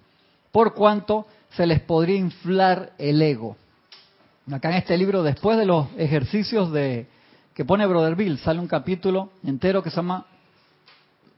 por 0.51 0.73
cuanto 0.73 1.27
se 1.51 1.67
les 1.67 1.81
podría 1.81 2.17
inflar 2.17 2.93
el 2.97 3.21
ego. 3.21 3.57
Acá 4.51 4.71
en 4.71 4.75
este 4.75 4.97
libro, 4.97 5.23
después 5.23 5.57
de 5.57 5.65
los 5.65 5.87
ejercicios 5.97 6.71
de 6.71 7.07
que 7.53 7.63
pone 7.63 7.85
Brother 7.85 8.37
sale 8.39 8.59
un 8.59 8.67
capítulo 8.67 9.29
entero 9.43 9.81
que 9.81 9.89
se 9.89 9.97
llama 9.97 10.25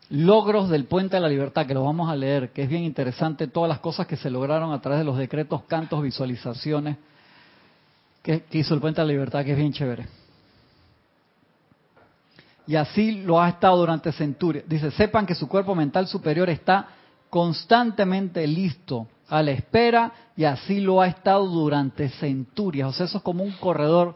logros 0.10 0.70
del 0.70 0.86
Puente 0.86 1.18
de 1.18 1.22
la 1.22 1.28
Libertad, 1.28 1.68
que 1.68 1.74
lo 1.74 1.84
vamos 1.84 2.10
a 2.10 2.16
leer, 2.16 2.52
que 2.52 2.64
es 2.64 2.70
bien 2.70 2.84
interesante, 2.84 3.48
todas 3.48 3.70
las 3.70 3.80
cosas 3.80 4.08
que 4.08 4.16
se 4.16 4.30
lograron 4.30 4.72
a 4.72 4.82
través 4.82 5.00
de 5.00 5.06
los 5.06 5.18
decretos, 5.18 5.64
cantos, 5.64 6.02
visualizaciones 6.02 6.98
que, 8.24 8.44
hizo 8.52 8.74
el 8.74 8.82
Puente 8.82 9.02
de 9.02 9.08
la 9.08 9.14
Libertad, 9.14 9.46
que 9.46 9.52
es 9.52 9.58
bien 9.58 9.74
chévere. 9.74 10.08
Y 12.66 12.76
así 12.76 13.22
lo 13.24 13.40
ha 13.40 13.50
estado 13.50 13.78
durante 13.78 14.12
centurias. 14.12 14.66
Dice, 14.68 14.90
sepan 14.90 15.28
que 15.28 15.36
su 15.36 15.48
cuerpo 15.48 15.76
mental 15.76 16.08
superior 16.08 16.50
está 16.50 16.88
constantemente 17.30 18.48
listo, 18.48 19.08
a 19.28 19.42
la 19.42 19.52
espera, 19.52 20.12
y 20.36 20.44
así 20.44 20.82
lo 20.82 21.02
ha 21.02 21.08
estado 21.08 21.48
durante 21.48 22.10
centurias. 22.10 22.90
O 22.90 22.94
sea, 22.94 23.06
eso 23.06 23.18
es 23.18 23.24
como 23.24 23.44
un 23.44 23.54
corredor 23.54 24.16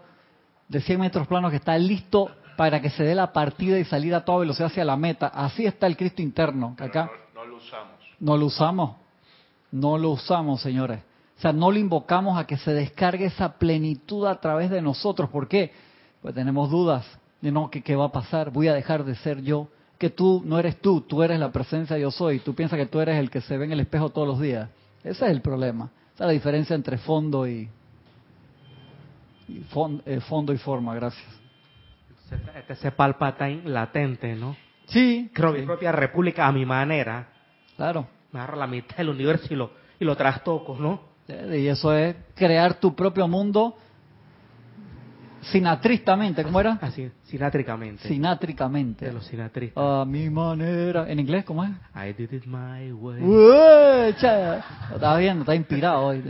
de 0.68 0.82
100 0.82 0.99
metros 0.99 1.28
planos 1.28 1.51
que 1.51 1.57
está 1.57 1.78
listo 1.78 2.30
para 2.55 2.82
que 2.82 2.89
se 2.89 3.03
dé 3.03 3.16
la 3.16 3.32
partida 3.32 3.80
y 3.80 3.86
salir 3.86 4.14
a 4.14 4.26
toda 4.26 4.39
velocidad 4.39 4.68
hacia 4.68 4.86
la 4.86 4.97
meta. 4.97 5.28
Así 5.28 5.66
está 5.66 5.88
el 5.88 5.97
Cristo 5.97 6.22
interno. 6.22 6.76
acá 6.80 7.10
no, 7.34 7.45
lo 7.45 7.57
usamos. 7.57 7.93
No 8.20 8.38
lo 8.38 8.45
usamos. 8.45 8.95
No 9.72 9.97
lo 9.97 10.10
usamos, 10.12 10.62
señores. 10.62 10.99
O 11.38 11.41
sea, 11.41 11.53
no 11.53 11.72
lo 11.72 11.80
invocamos 11.80 12.38
a 12.38 12.45
que 12.45 12.57
se 12.57 12.74
descargue 12.74 13.26
esa 13.26 13.57
plenitud 13.57 14.26
a 14.26 14.39
través 14.41 14.70
de 14.70 14.82
nosotros. 14.82 15.30
¿Por 15.30 15.47
qué? 15.47 15.72
Pues 16.22 16.36
tenemos 16.36 16.70
dudas 16.70 17.05
de 17.41 17.51
no, 17.51 17.70
que 17.70 17.82
qué 17.82 17.95
va 17.95 18.05
a 18.05 18.12
pasar, 18.12 18.51
voy 18.51 18.68
a 18.68 18.74
dejar 18.74 19.05
de 19.05 19.16
ser 19.16 19.41
yo, 19.41 19.70
que 19.97 20.10
tú 20.10 20.41
no 20.45 20.60
eres 20.60 20.82
tú, 20.82 21.01
tú 21.01 21.24
eres 21.24 21.39
la 21.39 21.51
presencia 21.51 21.97
yo 21.97 22.12
soy, 22.12 22.39
tú 22.39 22.53
piensas 22.53 22.78
que 22.78 22.86
tú 22.86 22.99
eres 22.99 23.18
el 23.18 23.30
que 23.30 23.41
se 23.41 23.57
ve 23.57 23.66
en 23.66 23.72
el 23.72 23.80
espejo 23.80 24.10
todos 24.10 24.28
los 24.28 24.39
días. 24.39 24.70
Ese 25.03 25.25
es 25.25 25.31
el 25.31 25.41
problema. 25.41 25.89
Esa 26.13 26.25
es 26.25 26.27
la 26.27 26.33
diferencia 26.33 26.75
entre 26.75 26.97
fondo 26.97 27.47
y, 27.47 27.69
eh, 30.05 30.19
fondo 30.21 30.53
y 30.53 30.57
forma, 30.57 30.93
gracias. 30.95 31.27
Este 32.55 32.75
se 32.75 32.91
palpa 32.91 33.35
tan 33.35 33.73
latente, 33.73 34.35
¿no? 34.35 34.55
Sí. 34.87 35.31
Creo 35.33 35.53
mi 35.53 35.63
propia 35.63 35.91
república 35.91 36.47
a 36.47 36.51
mi 36.51 36.65
manera. 36.65 37.27
Claro. 37.75 38.07
Me 38.31 38.39
agarro 38.39 38.57
la 38.57 38.67
mitad 38.67 38.97
del 38.97 39.09
universo 39.09 39.47
y 39.49 39.55
lo, 39.55 39.71
y 39.99 40.05
lo 40.05 40.15
trastoco, 40.15 40.77
¿no? 40.77 41.09
Y 41.27 41.67
eso 41.67 41.93
es 41.93 42.15
crear 42.35 42.75
tu 42.75 42.95
propio 42.95 43.27
mundo 43.27 43.75
sinatristamente, 45.41 46.43
¿cómo 46.43 46.59
era? 46.59 46.77
Así, 46.81 47.11
sinátricamente. 47.23 48.07
Sinátricamente. 48.07 49.05
De 49.05 49.13
los 49.13 49.25
sinatristas. 49.25 49.83
A 49.83 50.05
mi 50.05 50.29
manera. 50.29 51.09
¿En 51.09 51.19
inglés 51.19 51.45
cómo 51.45 51.63
es? 51.63 51.71
I 51.95 52.13
did 52.13 52.31
it 52.33 52.45
my 52.45 52.91
way. 52.91 53.21
Uy, 53.21 54.09
Estás 54.09 55.19
viendo, 55.19 55.41
está 55.41 55.55
inspirado 55.55 56.05
hoy. 56.07 56.23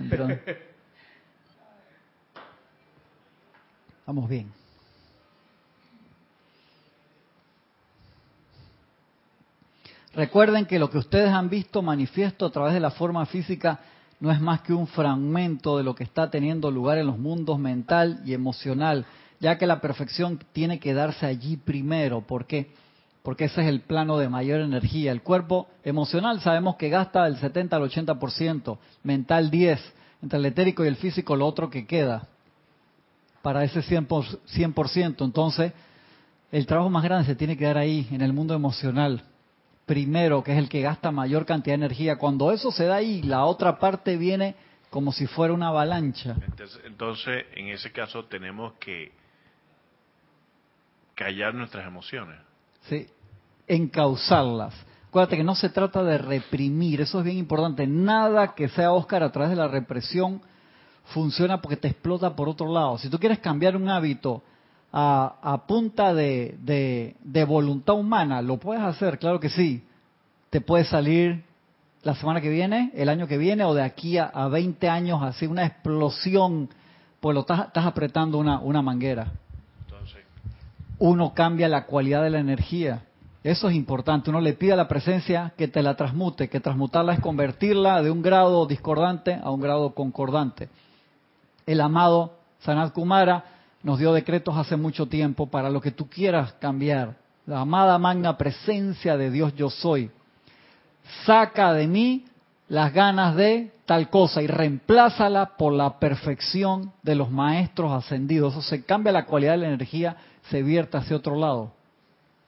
Vamos 4.06 4.30
bien. 4.30 4.52
Recuerden 10.16 10.66
que 10.66 10.80
lo 10.80 10.90
que 10.90 10.98
ustedes 10.98 11.30
han 11.30 11.50
visto 11.50 11.82
manifiesto 11.82 12.46
a 12.46 12.52
través 12.52 12.74
de 12.74 12.80
la 12.80 12.92
forma 12.92 13.26
física 13.26 13.80
no 14.20 14.32
es 14.32 14.42
más 14.42 14.62
que 14.62 14.74
un 14.74 14.88
fragmento 14.88 15.78
de 15.78 15.84
lo 15.84 15.96
que 15.96 16.04
está 16.04 16.30
teniendo 16.30 16.72
lugar 16.72 16.98
en 16.98 17.08
los 17.08 17.18
mundos 17.18 17.58
mental 17.58 18.22
y 18.26 18.34
emocional, 18.34 19.06
ya 19.40 19.58
que 19.58 19.66
la 19.66 19.80
perfección 19.80 20.40
tiene 20.52 20.80
que 20.80 20.94
darse 20.94 21.26
allí 21.26 21.56
primero. 21.56 22.22
¿Por 22.22 22.46
qué? 22.46 22.72
Porque 23.24 23.46
ese 23.46 23.62
es 23.62 23.68
el 23.68 23.82
plano 23.82 24.18
de 24.18 24.28
mayor 24.28 24.60
energía. 24.60 25.12
El 25.12 25.22
cuerpo 25.22 25.68
emocional 25.84 26.42
sabemos 26.42 26.76
que 26.76 26.90
gasta 26.90 27.26
el 27.28 27.38
70 27.38 27.76
al 27.76 27.84
80%, 27.84 28.78
mental 29.04 29.50
10, 29.50 29.94
entre 30.22 30.40
el 30.40 30.46
etérico 30.46 30.84
y 30.84 30.88
el 30.88 30.98
físico 30.98 31.36
lo 31.36 31.46
otro 31.46 31.70
que 31.70 31.88
queda 31.88 32.28
para 33.42 33.64
ese 33.64 33.82
100%. 33.82 35.24
Entonces, 35.24 35.72
el 36.52 36.66
trabajo 36.66 36.90
más 36.90 37.04
grande 37.04 37.26
se 37.26 37.36
tiene 37.36 37.56
que 37.56 37.66
dar 37.66 37.78
ahí, 37.78 38.08
en 38.12 38.22
el 38.22 38.34
mundo 38.34 38.54
emocional 38.54 39.24
primero, 39.90 40.44
que 40.44 40.52
es 40.52 40.60
el 40.60 40.70
que 40.70 40.82
gasta 40.82 41.10
mayor 41.10 41.48
cantidad 41.48 41.76
de 41.76 41.86
energía, 41.86 42.20
cuando 42.20 42.52
eso 42.52 42.72
se 42.72 42.86
da 42.86 42.98
ahí, 42.98 43.24
la 43.24 43.46
otra 43.46 43.80
parte 43.80 44.18
viene 44.18 44.54
como 44.92 45.12
si 45.12 45.26
fuera 45.26 45.52
una 45.52 45.70
avalancha. 45.70 46.36
Entonces, 46.86 47.46
en 47.56 47.70
ese 47.70 47.92
caso 47.92 48.26
tenemos 48.26 48.74
que 48.74 49.12
callar 51.16 51.56
nuestras 51.56 51.88
emociones. 51.88 52.38
Sí, 52.82 53.08
encauzarlas. 53.66 54.76
Acuérdate 55.08 55.38
que 55.38 55.44
no 55.44 55.56
se 55.56 55.70
trata 55.70 56.04
de 56.04 56.20
reprimir, 56.20 57.02
eso 57.02 57.18
es 57.18 57.26
bien 57.26 57.38
importante. 57.38 57.88
Nada 57.88 58.54
que 58.54 58.70
sea 58.70 58.92
Oscar 58.92 59.24
a 59.24 59.32
través 59.32 59.50
de 59.50 59.56
la 59.56 59.70
represión 59.70 60.40
funciona 61.06 61.64
porque 61.64 61.78
te 61.78 61.88
explota 61.88 62.36
por 62.36 62.48
otro 62.48 62.72
lado. 62.72 63.00
Si 63.00 63.10
tú 63.10 63.18
quieres 63.18 63.40
cambiar 63.40 63.76
un 63.76 63.90
hábito 63.90 64.44
a, 64.92 65.64
punta 65.68 66.14
de, 66.14 67.16
de, 67.22 67.44
voluntad 67.46 67.96
humana, 67.96 68.42
lo 68.42 68.58
puedes 68.58 68.84
hacer, 68.84 69.20
claro 69.20 69.40
que 69.40 69.50
sí. 69.50 69.84
Te 70.50 70.62
puede 70.62 70.84
salir 70.86 71.44
la 72.02 72.16
semana 72.16 72.42
que 72.42 72.50
viene, 72.50 72.92
el 72.96 73.10
año 73.10 73.28
que 73.28 73.38
viene 73.38 73.64
o 73.66 73.74
de 73.74 73.84
aquí 73.84 74.18
a, 74.18 74.26
a 74.26 74.48
20 74.48 74.90
años 74.90 75.22
así 75.22 75.46
una 75.46 75.66
explosión, 75.66 76.70
pues 77.20 77.36
lo 77.36 77.42
estás, 77.42 77.68
estás 77.68 77.86
apretando 77.86 78.38
una, 78.38 78.60
una 78.60 78.82
manguera. 78.82 79.32
Uno 80.98 81.34
cambia 81.34 81.70
la 81.70 81.86
cualidad 81.86 82.24
de 82.24 82.30
la 82.30 82.40
energía. 82.40 83.04
Eso 83.44 83.70
es 83.70 83.76
importante. 83.76 84.30
Uno 84.30 84.42
le 84.42 84.54
pide 84.54 84.74
a 84.74 84.76
la 84.76 84.90
presencia 84.90 85.54
que 85.58 85.70
te 85.70 85.82
la 85.82 85.96
transmute, 85.96 86.50
que 86.50 86.60
transmutarla 86.60 87.14
es 87.14 87.22
convertirla 87.22 88.02
de 88.02 88.12
un 88.12 88.22
grado 88.22 88.66
discordante 88.66 89.40
a 89.42 89.50
un 89.50 89.62
grado 89.62 89.94
concordante. 89.94 90.68
El 91.66 91.80
amado 91.80 92.34
Sanat 92.60 92.92
Kumara 92.92 93.46
nos 93.84 94.00
dio 94.00 94.14
decretos 94.14 94.58
hace 94.58 94.76
mucho 94.76 95.06
tiempo 95.08 95.48
para 95.48 95.70
lo 95.70 95.82
que 95.82 95.92
tú 95.92 96.10
quieras 96.10 96.54
cambiar. 96.54 97.16
La 97.46 97.62
amada 97.62 97.98
magna 97.98 98.38
presencia 98.38 99.18
de 99.18 99.32
Dios 99.32 99.56
yo 99.56 99.70
soy. 99.70 100.12
Saca 101.26 101.74
de 101.74 101.88
mí 101.88 102.26
las 102.68 102.94
ganas 102.94 103.36
de 103.36 103.72
tal 103.86 104.10
cosa 104.10 104.42
y 104.42 104.48
reemplázala 104.48 105.58
por 105.58 105.74
la 105.74 105.98
perfección 105.98 106.92
de 107.02 107.16
los 107.16 107.32
maestros 107.32 107.92
ascendidos. 107.92 108.54
Eso 108.54 108.62
se 108.62 108.84
cambia 108.84 109.12
la 109.12 109.26
cualidad 109.26 109.54
de 109.54 109.58
la 109.60 109.68
energía, 109.68 110.16
se 110.50 110.62
vierte 110.62 110.98
hacia 110.98 111.18
otro 111.18 111.36
lado. 111.36 111.72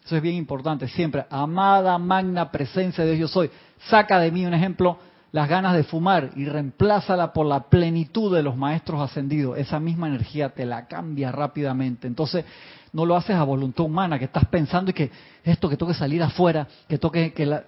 Eso 0.05 0.15
es 0.15 0.21
bien 0.21 0.35
importante, 0.35 0.87
siempre. 0.87 1.25
Amada 1.29 1.97
magna 1.97 2.51
presencia 2.51 3.03
de 3.03 3.15
Dios 3.15 3.31
yo 3.31 3.33
soy. 3.33 3.51
Saca 3.89 4.19
de 4.19 4.31
mí 4.31 4.45
un 4.45 4.53
ejemplo 4.53 4.99
las 5.31 5.47
ganas 5.47 5.75
de 5.75 5.83
fumar 5.83 6.31
y 6.35 6.45
reemplázala 6.45 7.31
por 7.31 7.45
la 7.45 7.63
plenitud 7.63 8.35
de 8.35 8.43
los 8.43 8.57
maestros 8.57 9.01
ascendidos. 9.01 9.57
Esa 9.57 9.79
misma 9.79 10.07
energía 10.07 10.49
te 10.49 10.65
la 10.65 10.87
cambia 10.87 11.31
rápidamente. 11.31 12.07
Entonces, 12.07 12.43
no 12.91 13.05
lo 13.05 13.15
haces 13.15 13.35
a 13.35 13.43
voluntad 13.43 13.85
humana, 13.85 14.19
que 14.19 14.25
estás 14.25 14.45
pensando 14.45 14.91
y 14.91 14.93
que 14.93 15.11
esto 15.43 15.69
que 15.69 15.77
toque 15.77 15.93
salir 15.93 16.21
afuera, 16.21 16.67
que 16.87 16.97
toque 16.97 17.33
que 17.33 17.45
la... 17.45 17.63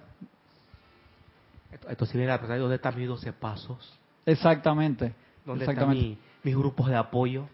Esto, 1.88 2.06
si 2.06 2.16
viene 2.16 2.32
a 2.32 2.38
¿dónde 2.38 2.76
están 2.76 2.96
mis 2.96 3.08
12 3.08 3.32
pasos? 3.32 3.98
Exactamente. 4.26 5.14
¿Dónde 5.44 5.64
están 5.64 5.90
mis 5.90 6.56
grupos 6.56 6.88
de 6.88 6.96
apoyo? 6.96 7.46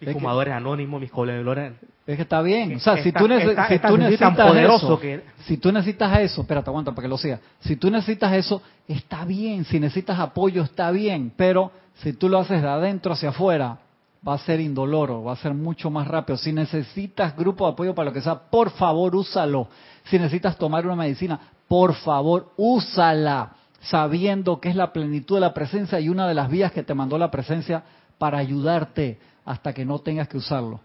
Mis 0.00 0.12
fumadores 0.12 0.54
anónimos, 0.54 1.00
mis 1.00 1.10
colaboradores. 1.10 1.74
Es 2.06 2.16
que 2.16 2.22
está 2.22 2.40
bien. 2.40 2.76
O 2.76 2.80
sea, 2.80 3.02
si, 3.02 3.10
tú, 3.10 3.26
necesitas 3.26 3.68
eso, 3.68 5.00
si 5.44 5.56
tú 5.56 5.72
necesitas 5.72 6.20
eso, 6.20 6.42
espérate, 6.42 6.70
aguanta 6.70 6.92
para 6.92 7.02
que 7.02 7.08
lo 7.08 7.18
siga. 7.18 7.40
Si 7.60 7.76
tú 7.76 7.90
necesitas 7.90 8.32
eso, 8.34 8.62
está 8.86 9.24
bien. 9.24 9.64
Si 9.64 9.80
necesitas 9.80 10.18
apoyo, 10.20 10.62
está 10.62 10.90
bien. 10.92 11.32
Pero 11.36 11.72
si 11.96 12.12
tú 12.12 12.28
lo 12.28 12.38
haces 12.38 12.62
de 12.62 12.68
adentro 12.68 13.12
hacia 13.12 13.30
afuera, 13.30 13.78
va 14.26 14.34
a 14.34 14.38
ser 14.38 14.60
indoloro, 14.60 15.24
va 15.24 15.32
a 15.32 15.36
ser 15.36 15.54
mucho 15.54 15.90
más 15.90 16.06
rápido. 16.06 16.36
Si 16.36 16.52
necesitas 16.52 17.36
grupo 17.36 17.66
de 17.66 17.72
apoyo 17.72 17.94
para 17.94 18.10
lo 18.10 18.12
que 18.12 18.22
sea, 18.22 18.36
por 18.36 18.70
favor, 18.70 19.16
úsalo. 19.16 19.68
Si 20.04 20.18
necesitas 20.18 20.56
tomar 20.56 20.86
una 20.86 20.96
medicina, 20.96 21.40
por 21.66 21.94
favor, 21.94 22.52
úsala, 22.56 23.52
sabiendo 23.80 24.60
que 24.60 24.68
es 24.68 24.76
la 24.76 24.92
plenitud 24.92 25.36
de 25.36 25.40
la 25.40 25.54
presencia 25.54 25.98
y 25.98 26.08
una 26.08 26.28
de 26.28 26.34
las 26.34 26.48
vías 26.48 26.70
que 26.70 26.82
te 26.82 26.94
mandó 26.94 27.18
la 27.18 27.30
presencia 27.30 27.82
para 28.18 28.38
ayudarte 28.38 29.18
hasta 29.46 29.72
que 29.72 29.86
no 29.86 30.00
tengas 30.00 30.28
que 30.28 30.36
usarlo. 30.36 30.80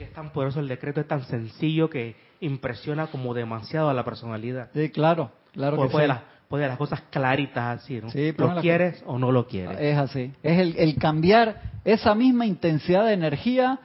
es 0.00 0.12
tan 0.12 0.30
poderoso 0.32 0.58
el 0.58 0.68
decreto, 0.68 1.00
es 1.00 1.06
tan 1.06 1.24
sencillo 1.24 1.88
que 1.88 2.16
impresiona 2.40 3.06
como 3.08 3.34
demasiado 3.34 3.90
a 3.90 3.94
la 3.94 4.04
personalidad. 4.04 4.70
Sí, 4.74 4.90
claro, 4.90 5.30
claro 5.52 5.80
que 5.80 5.88
puede 5.88 6.06
sí. 6.06 6.08
Las, 6.08 6.22
puede 6.48 6.66
las 6.66 6.78
cosas 6.78 7.02
claritas 7.10 7.80
así, 7.80 8.00
¿no? 8.00 8.10
Sí, 8.10 8.32
¿Lo 8.36 8.60
quieres 8.60 9.04
o 9.06 9.18
no 9.18 9.30
lo 9.30 9.46
quieres? 9.46 9.78
Es 9.78 9.98
así. 9.98 10.32
Es 10.42 10.58
el, 10.58 10.74
el 10.76 10.96
cambiar 10.96 11.60
esa 11.84 12.14
misma 12.14 12.46
intensidad 12.46 13.04
de 13.04 13.12
energía 13.12 13.78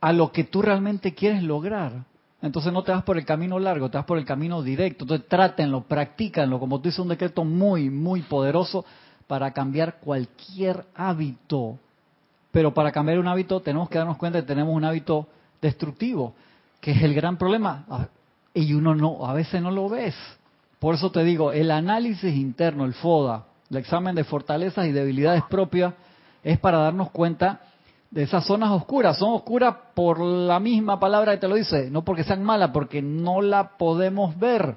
a 0.00 0.12
lo 0.12 0.32
que 0.32 0.44
tú 0.44 0.60
realmente 0.60 1.14
quieres 1.14 1.42
lograr. 1.42 2.04
Entonces 2.42 2.72
no 2.72 2.82
te 2.82 2.92
vas 2.92 3.04
por 3.04 3.16
el 3.16 3.24
camino 3.24 3.58
largo, 3.58 3.90
te 3.90 3.96
vas 3.96 4.04
por 4.04 4.18
el 4.18 4.26
camino 4.26 4.62
directo. 4.62 5.04
Entonces 5.04 5.28
trátenlo, 5.28 5.84
practícanlo. 5.84 6.58
Como 6.58 6.78
tú 6.78 6.88
dices, 6.88 6.98
un 6.98 7.08
decreto 7.08 7.42
muy, 7.44 7.88
muy 7.88 8.20
poderoso 8.20 8.84
para 9.26 9.52
cambiar 9.52 10.00
cualquier 10.00 10.84
hábito. 10.94 11.78
Pero 12.54 12.72
para 12.72 12.92
cambiar 12.92 13.18
un 13.18 13.26
hábito 13.26 13.60
tenemos 13.62 13.88
que 13.88 13.98
darnos 13.98 14.16
cuenta 14.16 14.40
que 14.40 14.46
tenemos 14.46 14.72
un 14.72 14.84
hábito 14.84 15.26
destructivo, 15.60 16.34
que 16.80 16.92
es 16.92 17.02
el 17.02 17.12
gran 17.12 17.36
problema. 17.36 17.84
Ah, 17.90 18.06
y 18.54 18.72
uno 18.74 18.94
no, 18.94 19.26
a 19.26 19.32
veces 19.32 19.60
no 19.60 19.72
lo 19.72 19.88
ves. 19.88 20.14
Por 20.78 20.94
eso 20.94 21.10
te 21.10 21.24
digo, 21.24 21.50
el 21.50 21.72
análisis 21.72 22.32
interno, 22.32 22.84
el 22.84 22.94
FODA, 22.94 23.42
el 23.70 23.78
examen 23.78 24.14
de 24.14 24.22
fortalezas 24.22 24.86
y 24.86 24.92
debilidades 24.92 25.42
propias, 25.50 25.94
es 26.44 26.56
para 26.60 26.78
darnos 26.78 27.10
cuenta 27.10 27.60
de 28.08 28.22
esas 28.22 28.46
zonas 28.46 28.70
oscuras. 28.70 29.18
Son 29.18 29.32
oscuras 29.32 29.74
por 29.92 30.20
la 30.20 30.60
misma 30.60 31.00
palabra 31.00 31.32
que 31.32 31.38
te 31.38 31.48
lo 31.48 31.56
dice, 31.56 31.90
no 31.90 32.04
porque 32.04 32.22
sean 32.22 32.44
malas, 32.44 32.70
porque 32.70 33.02
no 33.02 33.42
la 33.42 33.70
podemos 33.76 34.38
ver. 34.38 34.76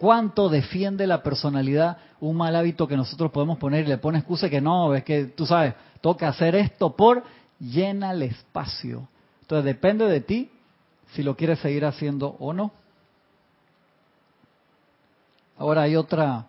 ¿Cuánto 0.00 0.48
defiende 0.48 1.06
la 1.06 1.22
personalidad 1.22 1.98
un 2.20 2.34
mal 2.34 2.56
hábito 2.56 2.88
que 2.88 2.96
nosotros 2.96 3.30
podemos 3.30 3.58
poner 3.58 3.84
y 3.84 3.88
le 3.88 3.98
pone 3.98 4.16
excusa 4.16 4.48
que 4.48 4.58
no, 4.58 4.94
es 4.94 5.04
que 5.04 5.26
tú 5.26 5.44
sabes, 5.44 5.74
toca 6.00 6.26
hacer 6.26 6.54
esto 6.54 6.96
por 6.96 7.22
llena 7.58 8.12
el 8.12 8.22
espacio. 8.22 9.06
Entonces 9.42 9.66
depende 9.66 10.06
de 10.06 10.22
ti 10.22 10.50
si 11.12 11.22
lo 11.22 11.36
quieres 11.36 11.58
seguir 11.58 11.84
haciendo 11.84 12.34
o 12.38 12.54
no. 12.54 12.72
Ahora 15.58 15.82
hay 15.82 15.96
otra 15.96 16.46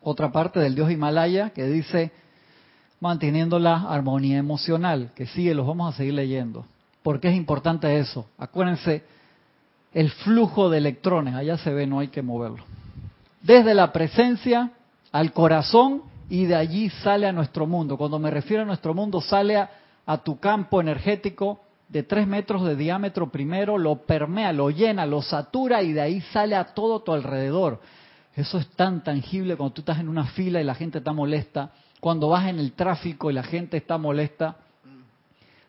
otra 0.00 0.32
parte 0.32 0.58
del 0.58 0.74
Dios 0.74 0.90
Himalaya 0.90 1.50
que 1.50 1.66
dice 1.66 2.12
manteniendo 2.98 3.58
la 3.58 3.90
armonía 3.92 4.38
emocional, 4.38 5.12
que 5.14 5.26
sigue, 5.26 5.54
los 5.54 5.66
vamos 5.66 5.92
a 5.92 5.98
seguir 5.98 6.14
leyendo. 6.14 6.64
¿Por 7.02 7.20
qué 7.20 7.28
es 7.28 7.36
importante 7.36 7.98
eso? 7.98 8.24
Acuérdense, 8.38 9.04
el 9.92 10.10
flujo 10.10 10.70
de 10.70 10.78
electrones, 10.78 11.34
allá 11.34 11.58
se 11.58 11.72
ve, 11.72 11.86
no 11.86 11.98
hay 11.98 12.08
que 12.08 12.22
moverlo. 12.22 12.64
Desde 13.42 13.74
la 13.74 13.92
presencia 13.92 14.70
al 15.12 15.32
corazón 15.32 16.02
y 16.28 16.44
de 16.44 16.54
allí 16.54 16.90
sale 16.90 17.26
a 17.26 17.32
nuestro 17.32 17.66
mundo. 17.66 17.96
Cuando 17.96 18.18
me 18.18 18.30
refiero 18.30 18.62
a 18.62 18.66
nuestro 18.66 18.94
mundo, 18.94 19.20
sale 19.20 19.56
a, 19.56 19.68
tu 20.24 20.40
campo 20.40 20.80
energético 20.80 21.60
de 21.88 22.02
tres 22.02 22.26
metros 22.26 22.64
de 22.64 22.74
diámetro 22.74 23.30
primero, 23.30 23.78
lo 23.78 24.02
permea, 24.02 24.52
lo 24.52 24.70
llena, 24.70 25.06
lo 25.06 25.22
satura 25.22 25.82
y 25.82 25.92
de 25.92 26.00
ahí 26.00 26.20
sale 26.32 26.56
a 26.56 26.64
todo 26.64 27.00
tu 27.00 27.12
alrededor. 27.12 27.80
Eso 28.34 28.58
es 28.58 28.66
tan 28.70 29.02
tangible 29.02 29.56
cuando 29.56 29.74
tú 29.74 29.82
estás 29.82 29.98
en 29.98 30.08
una 30.08 30.24
fila 30.26 30.60
y 30.60 30.64
la 30.64 30.74
gente 30.74 30.98
está 30.98 31.12
molesta, 31.12 31.70
cuando 32.00 32.28
vas 32.28 32.48
en 32.48 32.58
el 32.58 32.72
tráfico 32.72 33.30
y 33.30 33.34
la 33.34 33.42
gente 33.42 33.76
está 33.76 33.98
molesta, 33.98 34.56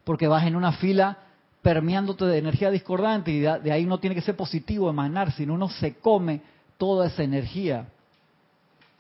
porque 0.04 0.28
vas 0.28 0.46
en 0.46 0.56
una 0.56 0.72
fila 0.74 1.18
permeándote 1.62 2.26
de 2.26 2.40
energía 2.40 2.72
discordante 2.72 3.32
y 3.32 3.40
de 3.40 3.72
ahí 3.72 3.86
no 3.86 4.00
tiene 4.00 4.16
que 4.16 4.22
ser 4.22 4.36
positivo 4.36 4.90
emanar, 4.90 5.32
sino 5.32 5.54
uno 5.54 5.70
se 5.70 5.96
come 5.96 6.42
toda 6.78 7.08
esa 7.08 7.24
energía. 7.24 7.88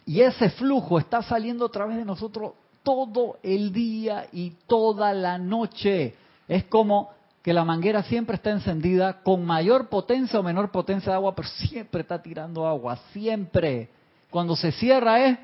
Y 0.05 0.21
ese 0.21 0.49
flujo 0.51 0.99
está 0.99 1.21
saliendo 1.21 1.65
a 1.65 1.71
través 1.71 1.97
de 1.97 2.05
nosotros 2.05 2.53
todo 2.83 3.37
el 3.43 3.71
día 3.71 4.27
y 4.31 4.51
toda 4.67 5.13
la 5.13 5.37
noche. 5.37 6.15
Es 6.47 6.65
como 6.65 7.09
que 7.41 7.53
la 7.53 7.65
manguera 7.65 8.03
siempre 8.03 8.35
está 8.35 8.51
encendida 8.51 9.23
con 9.23 9.45
mayor 9.45 9.89
potencia 9.89 10.39
o 10.39 10.43
menor 10.43 10.69
potencia 10.69 11.11
de 11.11 11.15
agua, 11.15 11.33
pero 11.35 11.47
siempre 11.47 12.01
está 12.01 12.21
tirando 12.21 12.67
agua, 12.67 12.97
siempre. 13.13 13.89
Cuando 14.29 14.55
se 14.55 14.71
cierra 14.71 15.25
es, 15.25 15.39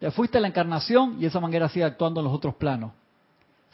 te 0.00 0.10
fuiste 0.10 0.38
a 0.38 0.40
la 0.40 0.48
encarnación 0.48 1.16
y 1.20 1.26
esa 1.26 1.40
manguera 1.40 1.68
sigue 1.68 1.84
actuando 1.84 2.20
en 2.20 2.24
los 2.24 2.34
otros 2.34 2.54
planos. 2.56 2.92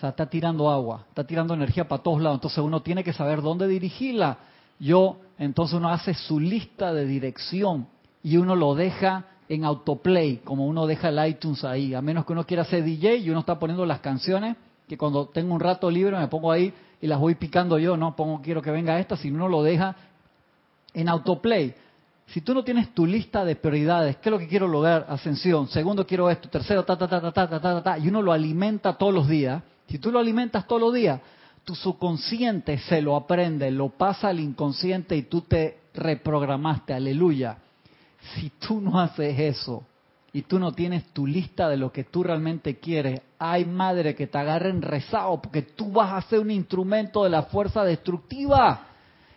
Sea, 0.03 0.11
está 0.11 0.27
tirando 0.27 0.69
agua, 0.69 1.05
está 1.11 1.23
tirando 1.23 1.55
energía 1.55 1.87
para 1.87 2.03
todos 2.03 2.21
lados. 2.21 2.39
Entonces 2.39 2.59
uno 2.59 2.83
tiene 2.83 3.05
que 3.05 3.13
saber 3.13 3.41
dónde 3.41 3.69
dirigirla. 3.69 4.37
Yo, 4.81 5.19
entonces 5.39 5.77
uno 5.77 5.91
hace 5.91 6.13
su 6.13 6.41
lista 6.41 6.93
de 6.93 7.07
dirección 7.07 7.87
y 8.21 8.37
uno 8.37 8.57
lo 8.57 8.75
deja 8.75 9.27
en 9.49 9.65
autoplay, 9.65 10.39
como 10.39 10.67
uno 10.67 10.89
deja 10.89 11.11
el 11.11 11.25
iTunes 11.29 11.63
ahí, 11.63 11.95
a 11.95 12.03
menos 12.03 12.27
que 12.27 12.33
uno 12.33 12.45
quiera 12.45 12.65
ser 12.65 12.83
DJ 12.83 13.19
y 13.19 13.31
uno 13.31 13.39
está 13.39 13.61
poniendo 13.61 13.87
las 13.87 14.01
canciones, 14.01 14.57
que 14.89 14.99
cuando 14.99 15.27
tengo 15.27 15.55
un 15.55 15.61
rato 15.61 15.89
libre 15.89 16.19
me 16.19 16.27
pongo 16.27 16.51
ahí 16.51 16.75
y 17.01 17.07
las 17.07 17.21
voy 17.21 17.37
picando 17.37 17.79
yo, 17.79 17.97
no 17.97 18.17
pongo 18.17 18.43
quiero 18.43 18.61
que 18.61 18.73
venga 18.73 18.99
esta, 18.99 19.17
si 19.17 19.31
uno 19.31 19.47
lo 19.47 19.63
deja 19.63 19.95
en 20.95 21.09
autoplay. 21.09 21.77
Si 22.27 22.41
tú 22.41 22.55
no 22.55 22.65
tienes 22.65 22.93
tu 22.93 23.07
lista 23.07 23.45
de 23.45 23.55
prioridades, 23.55 24.17
¿qué 24.17 24.31
es 24.31 24.33
lo 24.33 24.39
que 24.41 24.49
quiero 24.49 24.67
lograr? 24.67 25.07
Ascensión. 25.09 25.69
Segundo, 25.69 26.05
quiero 26.05 26.29
esto. 26.29 26.49
Tercero, 26.49 26.83
ta, 26.85 26.99
ta, 26.99 27.07
ta, 27.07 27.21
ta, 27.21 27.33
ta, 27.33 27.49
ta, 27.49 27.61
ta, 27.61 27.83
ta, 27.85 27.99
y 27.99 28.09
uno 28.09 28.21
lo 28.21 28.33
alimenta 28.33 28.95
todos 28.95 29.15
los 29.15 29.29
días. 29.29 29.63
Si 29.93 29.99
tú 29.99 30.11
lo 30.11 30.20
alimentas 30.20 30.66
todos 30.66 30.80
los 30.80 30.95
días, 30.95 31.20
tu 31.64 31.74
subconsciente 31.74 32.78
se 32.78 33.03
lo 33.03 33.14
aprende, 33.14 33.70
lo 33.70 33.90
pasa 33.90 34.28
al 34.28 34.40
inconsciente 34.40 35.14
y 35.14 35.24
tú 35.24 35.43
te 35.43 35.80
reprogramaste, 35.93 36.95
aleluya. 36.95 37.59
Si 38.34 38.53
tú 38.59 38.80
no 38.80 38.99
haces 38.99 39.38
eso 39.38 39.84
y 40.32 40.40
tú 40.40 40.59
no 40.59 40.72
tienes 40.72 41.05
tu 41.12 41.26
lista 41.26 41.68
de 41.68 41.76
lo 41.76 41.93
que 41.93 42.05
tú 42.05 42.22
realmente 42.22 42.78
quieres, 42.78 43.20
hay 43.38 43.66
madre 43.66 44.14
que 44.14 44.26
te 44.26 44.38
agarren 44.38 44.80
rezado 44.80 45.43
porque 45.43 45.61
tú 45.61 45.93
vas 45.93 46.14
a 46.14 46.26
ser 46.26 46.38
un 46.38 46.51
instrumento 46.51 47.24
de 47.24 47.28
la 47.28 47.43
fuerza 47.43 47.84
destructiva. 47.84 48.86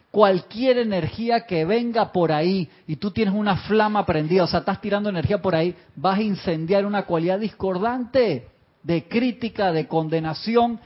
Cualquier 0.09 0.77
energía 0.77 1.45
que 1.45 1.65
venga 1.65 2.13
por 2.13 2.31
ahí 2.31 2.69
y 2.87 2.95
tú 2.95 3.11
tienes 3.11 3.33
una 3.33 3.57
flama 3.57 4.05
prendida, 4.05 4.45
o 4.45 4.47
sea, 4.47 4.59
estás 4.59 4.79
tirando 4.79 5.09
energía 5.09 5.41
por 5.41 5.53
ahí, 5.53 5.75
vas 5.97 6.17
a 6.17 6.21
incendiar 6.21 6.85
una 6.85 7.03
cualidad 7.03 7.39
discordante 7.39 8.54
de 8.85 9.07
crítica, 9.07 9.71
de 9.71 9.87
condenación, 9.87 10.79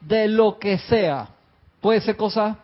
de 0.00 0.28
lo 0.28 0.58
que 0.58 0.78
sea. 0.78 1.30
Puede 1.80 2.00
ser 2.00 2.16
cosas 2.16 2.56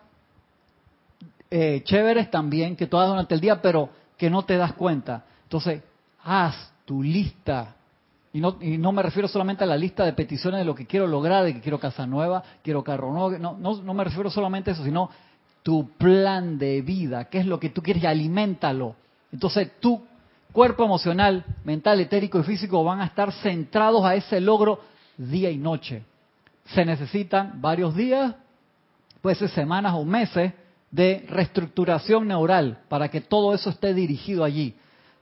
eh, 1.51 1.82
chéveres 1.84 2.30
también 2.30 2.76
que 2.76 2.87
tú 2.87 2.97
hagas 2.97 3.11
durante 3.11 3.34
el 3.34 3.41
día, 3.41 3.61
pero 3.61 3.91
que 4.16 4.30
no 4.30 4.45
te 4.45 4.57
das 4.57 4.74
cuenta. 4.74 5.24
Entonces, 5.43 5.82
haz 6.22 6.72
tu 6.84 7.03
lista. 7.03 7.74
Y 8.32 8.41
no, 8.41 8.59
y 8.61 8.78
no 8.78 8.93
me 8.93 9.03
refiero 9.03 9.26
solamente 9.26 9.64
a 9.64 9.66
la 9.66 9.76
lista 9.76 10.05
de 10.05 10.12
peticiones 10.12 10.61
de 10.61 10.64
lo 10.64 10.74
que 10.74 10.87
quiero 10.87 11.09
lograr, 11.09 11.45
de 11.45 11.55
que 11.55 11.61
quiero 11.61 11.80
casa 11.80 12.07
nueva, 12.07 12.45
quiero 12.62 12.84
carro 12.84 13.12
nuevo. 13.12 13.30
No, 13.39 13.57
no, 13.59 13.82
no 13.82 13.95
me 13.95 14.05
refiero 14.05 14.30
solamente 14.30 14.70
a 14.70 14.74
eso, 14.74 14.84
sino 14.84 15.11
tu 15.64 15.91
plan 15.99 16.59
de 16.59 16.80
vida, 16.80 17.24
qué 17.24 17.39
es 17.39 17.47
lo 17.47 17.59
que 17.59 17.70
tú 17.70 17.82
quieres 17.82 18.05
y 18.05 18.07
aliméntalo. 18.07 18.95
Entonces, 19.32 19.72
tu 19.80 20.01
cuerpo 20.57 20.86
emocional, 20.86 21.44
mental, 21.64 22.00
etérico 22.00 22.40
y 22.40 22.42
físico 22.42 22.82
van 22.82 23.02
a 23.02 23.04
estar 23.04 23.30
centrados 23.30 24.02
a 24.07 24.14
ese 24.14 24.40
logro 24.40 24.80
día 25.18 25.50
y 25.50 25.59
noche. 25.59 26.02
Se 26.64 26.82
necesitan 26.82 27.61
varios 27.61 27.94
días, 27.94 28.34
puede 29.20 29.36
ser 29.36 29.50
semanas 29.50 29.92
o 29.94 30.07
meses, 30.07 30.54
de 30.90 31.26
reestructuración 31.28 32.26
neural 32.26 32.78
para 32.88 33.11
que 33.11 33.20
todo 33.20 33.52
eso 33.52 33.68
esté 33.68 33.92
dirigido 33.92 34.44
allí. 34.44 34.74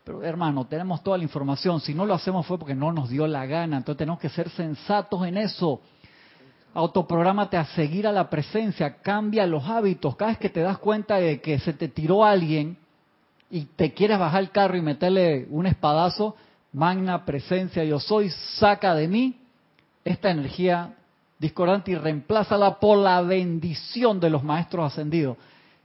Pero 0.04 0.22
hermano, 0.22 0.68
tenemos 0.68 1.02
toda 1.02 1.18
la 1.18 1.24
información. 1.24 1.80
Si 1.80 1.94
no 1.94 2.06
lo 2.06 2.14
hacemos 2.14 2.46
fue 2.46 2.56
porque 2.56 2.76
no 2.76 2.92
nos 2.92 3.08
dio 3.08 3.26
la 3.26 3.44
gana. 3.44 3.78
Entonces 3.78 3.98
tenemos 3.98 4.20
que 4.20 4.28
ser 4.28 4.48
sensatos 4.50 5.26
en 5.26 5.36
eso. 5.36 5.80
Autoprográmate 6.74 7.56
a 7.56 7.64
seguir 7.64 8.06
a 8.06 8.12
la 8.12 8.30
presencia. 8.30 8.98
Cambia 9.02 9.48
los 9.48 9.64
hábitos. 9.64 10.14
Cada 10.14 10.30
vez 10.30 10.38
que 10.38 10.50
te 10.50 10.60
das 10.60 10.78
cuenta 10.78 11.16
de 11.16 11.40
que 11.40 11.58
se 11.58 11.72
te 11.72 11.88
tiró 11.88 12.24
alguien 12.24 12.83
y 13.54 13.66
te 13.76 13.92
quieres 13.92 14.18
bajar 14.18 14.42
el 14.42 14.50
carro 14.50 14.76
y 14.76 14.82
meterle 14.82 15.46
un 15.48 15.66
espadazo, 15.66 16.34
magna 16.72 17.24
presencia 17.24 17.84
yo 17.84 18.00
soy, 18.00 18.30
saca 18.58 18.96
de 18.96 19.06
mí 19.06 19.38
esta 20.04 20.32
energía 20.32 20.96
discordante 21.38 21.92
y 21.92 21.94
reemplázala 21.94 22.80
por 22.80 22.98
la 22.98 23.22
bendición 23.22 24.18
de 24.18 24.28
los 24.28 24.42
maestros 24.42 24.92
ascendidos. 24.92 25.36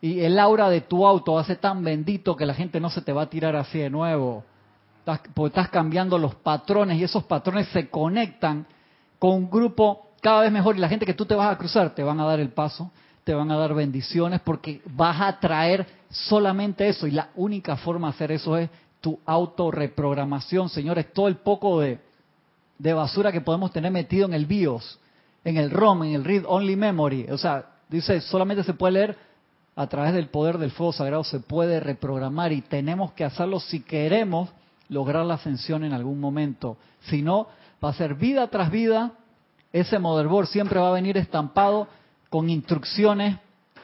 Y 0.02 0.22
el 0.22 0.40
aura 0.40 0.68
de 0.68 0.82
tu 0.82 1.06
auto 1.06 1.44
ser 1.44 1.58
tan 1.58 1.84
bendito 1.84 2.36
que 2.36 2.48
la 2.48 2.56
gente 2.56 2.80
no 2.80 2.90
se 2.90 3.04
te 3.04 3.14
va 3.14 3.22
a 3.22 3.30
tirar 3.30 3.56
así 3.56 3.78
de 3.78 3.92
nuevo. 3.92 4.44
porque 5.36 5.50
estás 5.50 5.70
cambiando 5.70 6.18
los 6.18 6.34
patrones 6.34 6.98
y 6.98 7.04
esos 7.04 7.24
patrones 7.26 7.68
se 7.68 7.88
conectan 7.88 8.66
con 9.20 9.36
un 9.36 9.48
grupo 9.48 10.08
cada 10.22 10.42
vez 10.42 10.52
mejor 10.52 10.76
y 10.76 10.80
la 10.80 10.90
gente 10.90 11.06
que 11.06 11.14
tú 11.14 11.28
te 11.28 11.36
vas 11.36 11.54
a 11.54 11.58
cruzar 11.60 11.94
te 11.94 12.02
van 12.02 12.20
a 12.20 12.26
dar 12.26 12.40
el 12.40 12.50
paso, 12.50 12.92
te 13.30 13.36
van 13.36 13.52
a 13.52 13.58
dar 13.58 13.76
bendiciones 13.76 14.42
porque 14.42 14.82
vas 14.88 15.22
a 15.22 15.40
traer 15.40 15.86
solamente 16.10 16.90
eso. 16.90 17.06
Y 17.06 17.12
la 17.12 17.30
única 17.36 17.78
forma 17.78 18.08
de 18.08 18.16
hacer 18.16 18.32
eso 18.32 18.58
es 18.58 18.72
tu 19.02 19.20
autorreprogramación, 19.24 20.68
señores, 20.68 21.14
todo 21.14 21.28
el 21.28 21.36
poco 21.36 21.80
de, 21.80 22.00
de 22.80 22.92
basura 22.92 23.32
que 23.32 23.42
podemos 23.42 23.72
tener 23.72 23.92
metido 23.92 24.26
en 24.26 24.34
el 24.34 24.48
BIOS, 24.48 25.00
en 25.44 25.58
el 25.58 25.70
ROM, 25.70 26.06
en 26.06 26.16
el 26.16 26.26
Read 26.26 26.44
Only 26.48 26.76
Memory, 26.76 27.28
o 27.30 27.38
sea, 27.38 27.66
dice, 27.88 28.20
solamente 28.20 28.64
se 28.64 28.74
puede 28.74 28.94
leer 28.94 29.18
a 29.76 29.86
través 29.86 30.16
del 30.16 30.30
poder 30.30 30.58
del 30.58 30.72
fuego 30.72 30.92
sagrado 30.92 31.24
se 31.24 31.40
puede 31.40 31.80
reprogramar 31.80 32.52
y 32.52 32.62
tenemos 32.62 33.12
que 33.12 33.26
hacerlo 33.26 33.60
si 33.60 33.82
queremos 33.82 34.50
lograr 34.88 35.24
la 35.24 35.36
ascensión 35.36 35.84
en 35.84 35.94
algún 35.94 36.20
momento. 36.20 36.78
Si 37.02 37.22
no, 37.22 37.48
va 37.86 37.90
a 37.90 37.94
ser 37.94 38.16
vida 38.16 38.48
tras 38.48 38.72
vida, 38.72 39.12
ese 39.72 40.00
motherboard 40.00 40.48
siempre 40.48 40.80
va 40.80 40.90
a 40.90 40.94
venir 40.94 41.16
estampado 41.16 41.88
con 42.30 42.50
instrucciones, 42.50 43.38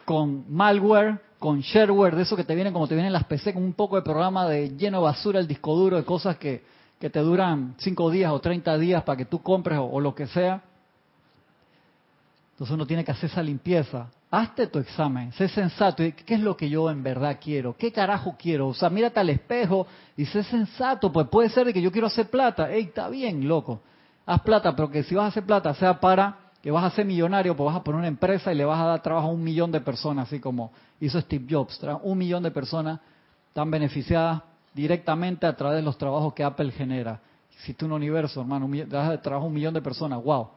con 0.05 0.45
malware, 0.53 1.21
con 1.39 1.61
shareware, 1.61 2.15
de 2.15 2.23
eso 2.23 2.35
que 2.35 2.43
te 2.43 2.55
vienen 2.55 2.73
como 2.73 2.87
te 2.87 2.95
vienen 2.95 3.13
las 3.13 3.25
PC, 3.25 3.53
con 3.53 3.63
un 3.63 3.73
poco 3.73 3.95
de 3.95 4.01
programa 4.01 4.47
de 4.47 4.69
lleno 4.75 4.99
de 4.99 5.03
basura 5.03 5.39
el 5.39 5.47
disco 5.47 5.75
duro, 5.75 5.97
de 5.97 6.03
cosas 6.03 6.37
que, 6.37 6.63
que 6.99 7.09
te 7.09 7.19
duran 7.19 7.75
5 7.77 8.09
días 8.11 8.31
o 8.31 8.39
30 8.39 8.77
días 8.77 9.03
para 9.03 9.17
que 9.17 9.25
tú 9.25 9.41
compres 9.41 9.79
o 9.81 9.99
lo 9.99 10.15
que 10.15 10.27
sea. 10.27 10.61
Entonces 12.53 12.73
uno 12.73 12.85
tiene 12.85 13.03
que 13.03 13.11
hacer 13.11 13.29
esa 13.29 13.43
limpieza 13.43 14.07
hazte 14.35 14.67
tu 14.67 14.79
examen, 14.79 15.31
sé 15.33 15.47
sensato. 15.47 16.03
¿Qué 16.03 16.33
es 16.33 16.39
lo 16.39 16.57
que 16.57 16.69
yo 16.69 16.89
en 16.89 17.03
verdad 17.03 17.39
quiero? 17.41 17.75
¿Qué 17.77 17.91
carajo 17.91 18.35
quiero? 18.37 18.67
O 18.67 18.73
sea, 18.73 18.89
mírate 18.89 19.19
al 19.19 19.29
espejo 19.29 19.87
y 20.17 20.25
sé 20.25 20.43
sensato. 20.43 21.11
Pues 21.11 21.27
puede 21.27 21.49
ser 21.49 21.65
de 21.65 21.73
que 21.73 21.81
yo 21.81 21.91
quiero 21.91 22.07
hacer 22.07 22.29
plata. 22.29 22.71
Ey, 22.71 22.83
está 22.83 23.07
bien, 23.09 23.47
loco. 23.47 23.81
Haz 24.25 24.41
plata, 24.41 24.75
pero 24.75 24.89
que 24.89 25.03
si 25.03 25.15
vas 25.15 25.25
a 25.25 25.27
hacer 25.27 25.45
plata 25.45 25.73
sea 25.75 25.99
para 25.99 26.44
que 26.65 26.71
vas 26.71 26.83
a 26.83 26.89
ser 26.95 27.05
millonario, 27.05 27.55
pues 27.55 27.67
vas 27.67 27.75
a 27.75 27.83
poner 27.83 27.99
una 27.99 28.07
empresa 28.07 28.51
y 28.51 28.55
le 28.55 28.65
vas 28.65 28.79
a 28.79 28.85
dar 28.85 29.03
trabajo 29.03 29.27
a 29.27 29.31
un 29.31 29.43
millón 29.43 29.71
de 29.71 29.81
personas, 29.81 30.25
así 30.25 30.39
como 30.39 30.71
hizo 30.99 31.21
Steve 31.21 31.45
Jobs. 31.47 31.79
Un 32.01 32.17
millón 32.17 32.41
de 32.41 32.49
personas 32.49 32.99
están 33.49 33.69
beneficiadas 33.69 34.41
directamente 34.73 35.45
a 35.45 35.55
través 35.55 35.75
de 35.75 35.83
los 35.83 35.95
trabajos 35.95 36.33
que 36.33 36.43
Apple 36.43 36.71
genera. 36.71 37.21
Existe 37.53 37.85
un 37.85 37.91
universo, 37.91 38.41
hermano, 38.41 38.67
das 38.87 39.11
de 39.11 39.19
trabajo 39.19 39.45
a 39.45 39.47
un 39.47 39.53
millón 39.53 39.75
de 39.75 39.81
personas. 39.83 40.23
¡Wow! 40.23 40.47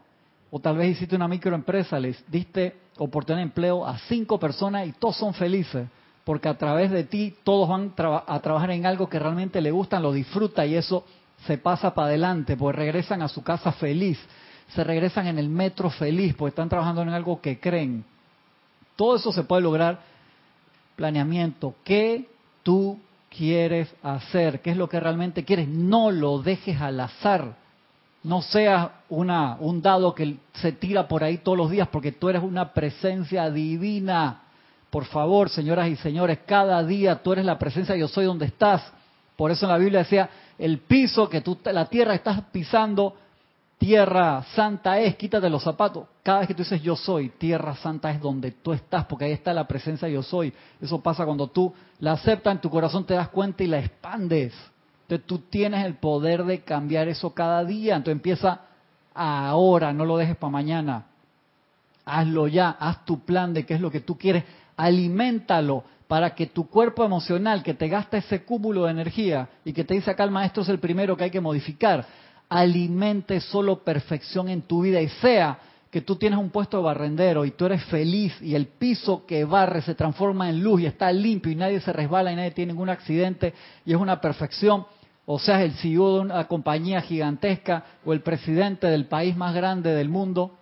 O 0.51 0.59
tal 0.59 0.79
vez 0.79 0.93
hiciste 0.93 1.15
una 1.15 1.29
microempresa, 1.29 2.01
les 2.01 2.25
diste 2.31 2.75
oportunidad 2.97 3.41
de 3.41 3.43
empleo 3.43 3.87
a 3.87 3.99
cinco 3.99 4.41
personas 4.41 4.89
y 4.89 4.93
todos 4.93 5.15
son 5.19 5.35
felices, 5.35 5.89
porque 6.25 6.49
a 6.49 6.57
través 6.57 6.91
de 6.91 7.05
ti 7.05 7.35
todos 7.45 7.69
van 7.69 7.93
a 8.27 8.41
trabajar 8.41 8.71
en 8.71 8.87
algo 8.87 9.11
que 9.11 9.19
realmente 9.19 9.61
le 9.61 9.71
gustan, 9.71 10.03
lo 10.03 10.13
disfruta 10.13 10.65
y 10.65 10.75
eso 10.75 11.05
se 11.47 11.59
pasa 11.59 11.93
para 11.93 12.09
adelante, 12.09 12.57
pues 12.57 12.75
regresan 12.75 13.21
a 13.21 13.29
su 13.29 13.43
casa 13.43 13.73
feliz, 13.73 14.19
se 14.69 14.85
regresan 14.85 15.27
en 15.27 15.39
el 15.39 15.49
metro 15.49 15.91
feliz, 15.91 16.35
porque 16.35 16.51
están 16.51 16.69
trabajando 16.69 17.03
en 17.03 17.11
algo 17.11 17.41
que 17.41 17.59
creen. 17.59 18.05
Todo 18.97 19.17
eso 19.17 19.33
se 19.33 19.45
puede 19.45 19.63
lograr 19.63 20.01
planeamiento. 20.97 21.75
¿Qué 21.85 22.29
tú 22.63 22.99
quieres 23.31 23.95
hacer? 24.03 24.61
¿Qué 24.61 24.71
es 24.71 24.77
lo 24.77 24.89
que 24.89 25.01
realmente 25.01 25.45
quieres? 25.45 25.69
No 25.69 26.11
lo 26.11 26.43
dejes 26.43 26.81
al 26.81 27.01
azar 27.01 27.55
no 28.23 28.43
seas 28.43 28.91
una, 29.09 29.57
un 29.61 29.81
dado 29.81 30.15
que 30.15 30.37
se 30.55 30.73
tira 30.73 31.07
por 31.07 31.23
ahí 31.23 31.39
todos 31.39 31.57
los 31.57 31.71
días 31.71 31.89
porque 31.89 32.13
tú 32.13 32.29
eres 32.29 32.43
una 32.43 32.73
presencia 32.73 33.51
divina. 33.51 34.43
Por 34.91 35.05
favor, 35.05 35.49
señoras 35.51 35.89
y 35.89 35.97
señores, 35.97 36.41
cada 36.47 36.83
día 36.85 37.23
tú 37.23 37.33
eres 37.33 37.45
la 37.45 37.59
presencia 37.59 37.97
yo 37.97 38.09
soy 38.09 38.25
donde 38.25 38.47
estás. 38.47 38.83
Por 39.37 39.51
eso 39.51 39.67
en 39.67 39.73
la 39.73 39.79
Biblia 39.79 40.01
decía, 40.01 40.29
el 40.59 40.79
piso 40.79 41.29
que 41.29 41.41
tú, 41.41 41.59
la 41.65 41.87
tierra 41.87 42.15
estás 42.15 42.43
pisando, 42.51 43.15
tierra 43.79 44.45
santa 44.55 44.99
es, 44.99 45.17
quítate 45.17 45.49
los 45.49 45.63
zapatos. 45.63 46.07
Cada 46.23 46.41
vez 46.41 46.49
que 46.49 46.55
tú 46.55 46.63
dices 46.63 46.83
yo 46.83 46.97
soy, 46.97 47.31
tierra 47.31 47.75
santa 47.77 48.11
es 48.11 48.21
donde 48.21 48.51
tú 48.51 48.73
estás, 48.73 49.07
porque 49.07 49.27
ahí 49.27 49.33
está 49.33 49.55
la 49.55 49.67
presencia 49.67 50.09
yo 50.09 50.23
soy. 50.23 50.53
Eso 50.81 51.01
pasa 51.01 51.25
cuando 51.25 51.47
tú 51.47 51.73
la 52.01 52.13
aceptas 52.13 52.55
en 52.55 52.61
tu 52.61 52.69
corazón, 52.69 53.05
te 53.05 53.15
das 53.15 53.29
cuenta 53.29 53.63
y 53.63 53.69
la 53.69 53.79
expandes. 53.79 54.53
Entonces 55.03 55.27
tú 55.27 55.39
tienes 55.39 55.87
el 55.87 55.95
poder 55.95 56.45
de 56.45 56.61
cambiar 56.61 57.09
eso 57.09 57.33
cada 57.33 57.65
día. 57.65 57.97
Entonces 57.97 58.17
empieza 58.17 58.61
ahora, 59.15 59.93
no 59.93 60.05
lo 60.05 60.19
dejes 60.19 60.37
para 60.37 60.51
mañana. 60.51 61.07
Hazlo 62.05 62.49
ya, 62.49 62.71
haz 62.71 63.05
tu 63.05 63.21
plan 63.21 63.55
de 63.55 63.65
qué 63.65 63.75
es 63.75 63.81
lo 63.81 63.91
que 63.91 64.01
tú 64.01 64.19
quieres. 64.19 64.45
Aliméntalo 64.77 65.85
para 66.09 66.35
que 66.35 66.47
tu 66.47 66.69
cuerpo 66.69 67.05
emocional, 67.05 67.63
que 67.63 67.75
te 67.75 67.89
gasta 67.89 68.17
ese 68.17 68.43
cúmulo 68.43 68.85
de 68.85 68.91
energía 68.91 69.49
y 69.65 69.73
que 69.73 69.85
te 69.85 69.95
dice 69.95 70.11
acá 70.11 70.25
el 70.25 70.31
maestro 70.31 70.63
es 70.63 70.69
el 70.71 70.79
primero 70.79 71.17
que 71.17 71.25
hay 71.25 71.31
que 71.31 71.41
modificar, 71.41 72.07
alimente 72.49 73.41
solo 73.41 73.85
perfección 73.85 74.49
en 74.49 74.63
tu 74.63 74.83
vida 74.83 75.01
y 75.01 75.09
sea 75.09 75.59
que 75.91 76.01
tú 76.03 76.17
tienes 76.17 76.39
un 76.39 76.51
puesto 76.51 76.77
de 76.79 76.83
barrendero 76.83 77.45
y 77.45 77.53
tú 77.53 77.67
eres 77.67 77.83
feliz 77.85 78.35
y 78.43 78.55
el 78.55 78.67
piso 78.67 79.25
que 79.27 79.45
barre 79.45 79.81
se 79.83 79.95
transforma 79.95 80.51
en 80.51 80.63
luz 80.63 80.83
y 80.83 80.87
está 80.87 81.11
limpio 81.13 81.51
y 81.51 81.57
nadie 81.57 81.81
se 81.81 81.93
resbala 81.93 82.33
y 82.33 82.37
nadie 82.37 82.51
tiene 82.51 82.73
ningún 82.73 82.91
accidente 82.91 83.55
y 83.87 83.93
es 83.93 83.99
una 83.99 84.21
perfección 84.21 84.85
o 85.31 85.39
seas 85.39 85.61
el 85.61 85.73
CEO 85.73 86.15
de 86.15 86.21
una 86.21 86.49
compañía 86.49 87.03
gigantesca 87.03 87.85
o 88.05 88.15
el 88.15 88.23
presidente 88.23 88.87
del 88.87 89.07
país 89.07 89.37
más 89.37 89.55
grande 89.55 89.95
del 89.95 90.09
mundo, 90.09 90.57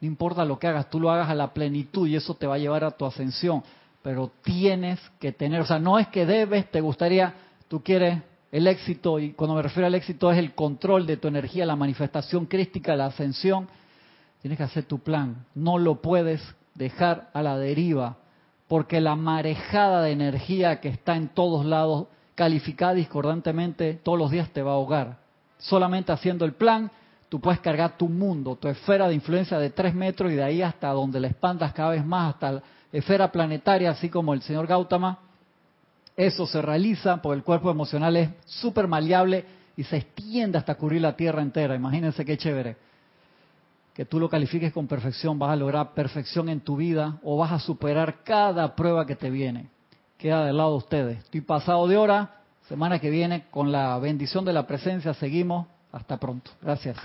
no 0.00 0.06
importa 0.06 0.44
lo 0.44 0.60
que 0.60 0.68
hagas, 0.68 0.90
tú 0.90 1.00
lo 1.00 1.10
hagas 1.10 1.28
a 1.28 1.34
la 1.34 1.52
plenitud 1.52 2.06
y 2.06 2.14
eso 2.14 2.34
te 2.34 2.46
va 2.46 2.54
a 2.54 2.58
llevar 2.58 2.84
a 2.84 2.92
tu 2.92 3.04
ascensión. 3.04 3.64
Pero 4.00 4.30
tienes 4.42 5.00
que 5.18 5.32
tener, 5.32 5.60
o 5.60 5.66
sea, 5.66 5.80
no 5.80 5.98
es 5.98 6.06
que 6.06 6.24
debes, 6.24 6.70
te 6.70 6.80
gustaría, 6.80 7.34
tú 7.66 7.82
quieres 7.82 8.20
el 8.52 8.66
éxito, 8.66 9.18
y 9.18 9.32
cuando 9.32 9.56
me 9.56 9.62
refiero 9.62 9.86
al 9.86 9.94
éxito 9.94 10.30
es 10.30 10.38
el 10.38 10.54
control 10.54 11.06
de 11.06 11.16
tu 11.16 11.26
energía, 11.26 11.64
la 11.64 11.74
manifestación 11.74 12.44
crística, 12.44 12.94
la 12.94 13.06
ascensión. 13.06 13.66
Tienes 14.42 14.58
que 14.58 14.64
hacer 14.64 14.84
tu 14.84 14.98
plan, 14.98 15.46
no 15.54 15.78
lo 15.78 16.02
puedes 16.02 16.42
dejar 16.74 17.30
a 17.32 17.42
la 17.42 17.56
deriva, 17.56 18.18
porque 18.68 19.00
la 19.00 19.16
marejada 19.16 20.02
de 20.02 20.12
energía 20.12 20.80
que 20.80 20.88
está 20.88 21.16
en 21.16 21.28
todos 21.28 21.64
lados 21.64 22.08
calificada 22.34 22.94
discordantemente 22.94 23.94
todos 23.94 24.18
los 24.18 24.30
días 24.30 24.50
te 24.50 24.62
va 24.62 24.72
a 24.72 24.74
ahogar. 24.74 25.18
Solamente 25.56 26.12
haciendo 26.12 26.44
el 26.44 26.52
plan, 26.52 26.90
tú 27.30 27.40
puedes 27.40 27.60
cargar 27.60 27.96
tu 27.96 28.08
mundo, 28.08 28.56
tu 28.56 28.68
esfera 28.68 29.08
de 29.08 29.14
influencia 29.14 29.58
de 29.58 29.70
tres 29.70 29.94
metros 29.94 30.30
y 30.30 30.34
de 30.34 30.44
ahí 30.44 30.60
hasta 30.60 30.88
donde 30.88 31.20
la 31.20 31.28
expandas 31.28 31.72
cada 31.72 31.90
vez 31.90 32.04
más, 32.04 32.34
hasta 32.34 32.52
la 32.52 32.62
esfera 32.92 33.32
planetaria, 33.32 33.90
así 33.90 34.10
como 34.10 34.34
el 34.34 34.42
señor 34.42 34.66
Gautama. 34.66 35.18
Eso 36.16 36.46
se 36.46 36.60
realiza 36.60 37.22
porque 37.22 37.38
el 37.38 37.44
cuerpo 37.44 37.70
emocional 37.70 38.16
es 38.16 38.30
súper 38.44 38.86
maleable 38.86 39.44
y 39.76 39.84
se 39.84 39.96
extiende 39.96 40.58
hasta 40.58 40.74
cubrir 40.74 41.00
la 41.00 41.16
Tierra 41.16 41.42
entera. 41.42 41.74
Imagínense 41.74 42.24
qué 42.24 42.36
chévere. 42.36 42.76
Que 43.94 44.04
tú 44.04 44.18
lo 44.18 44.28
califiques 44.28 44.72
con 44.72 44.86
perfección, 44.86 45.38
vas 45.38 45.50
a 45.50 45.56
lograr 45.56 45.92
perfección 45.92 46.48
en 46.48 46.60
tu 46.60 46.76
vida 46.76 47.18
o 47.22 47.36
vas 47.36 47.52
a 47.52 47.58
superar 47.58 48.22
cada 48.24 48.74
prueba 48.74 49.06
que 49.06 49.16
te 49.16 49.30
viene. 49.30 49.68
Queda 50.18 50.44
del 50.44 50.56
lado 50.56 50.72
de 50.72 50.76
ustedes. 50.78 51.18
Estoy 51.24 51.40
pasado 51.40 51.86
de 51.88 51.96
hora. 51.96 52.38
Semana 52.68 53.00
que 53.00 53.10
viene, 53.10 53.46
con 53.50 53.72
la 53.72 53.98
bendición 53.98 54.44
de 54.44 54.52
la 54.52 54.66
presencia, 54.66 55.12
seguimos 55.14 55.66
hasta 55.90 56.16
pronto. 56.16 56.50
Gracias. 56.62 56.96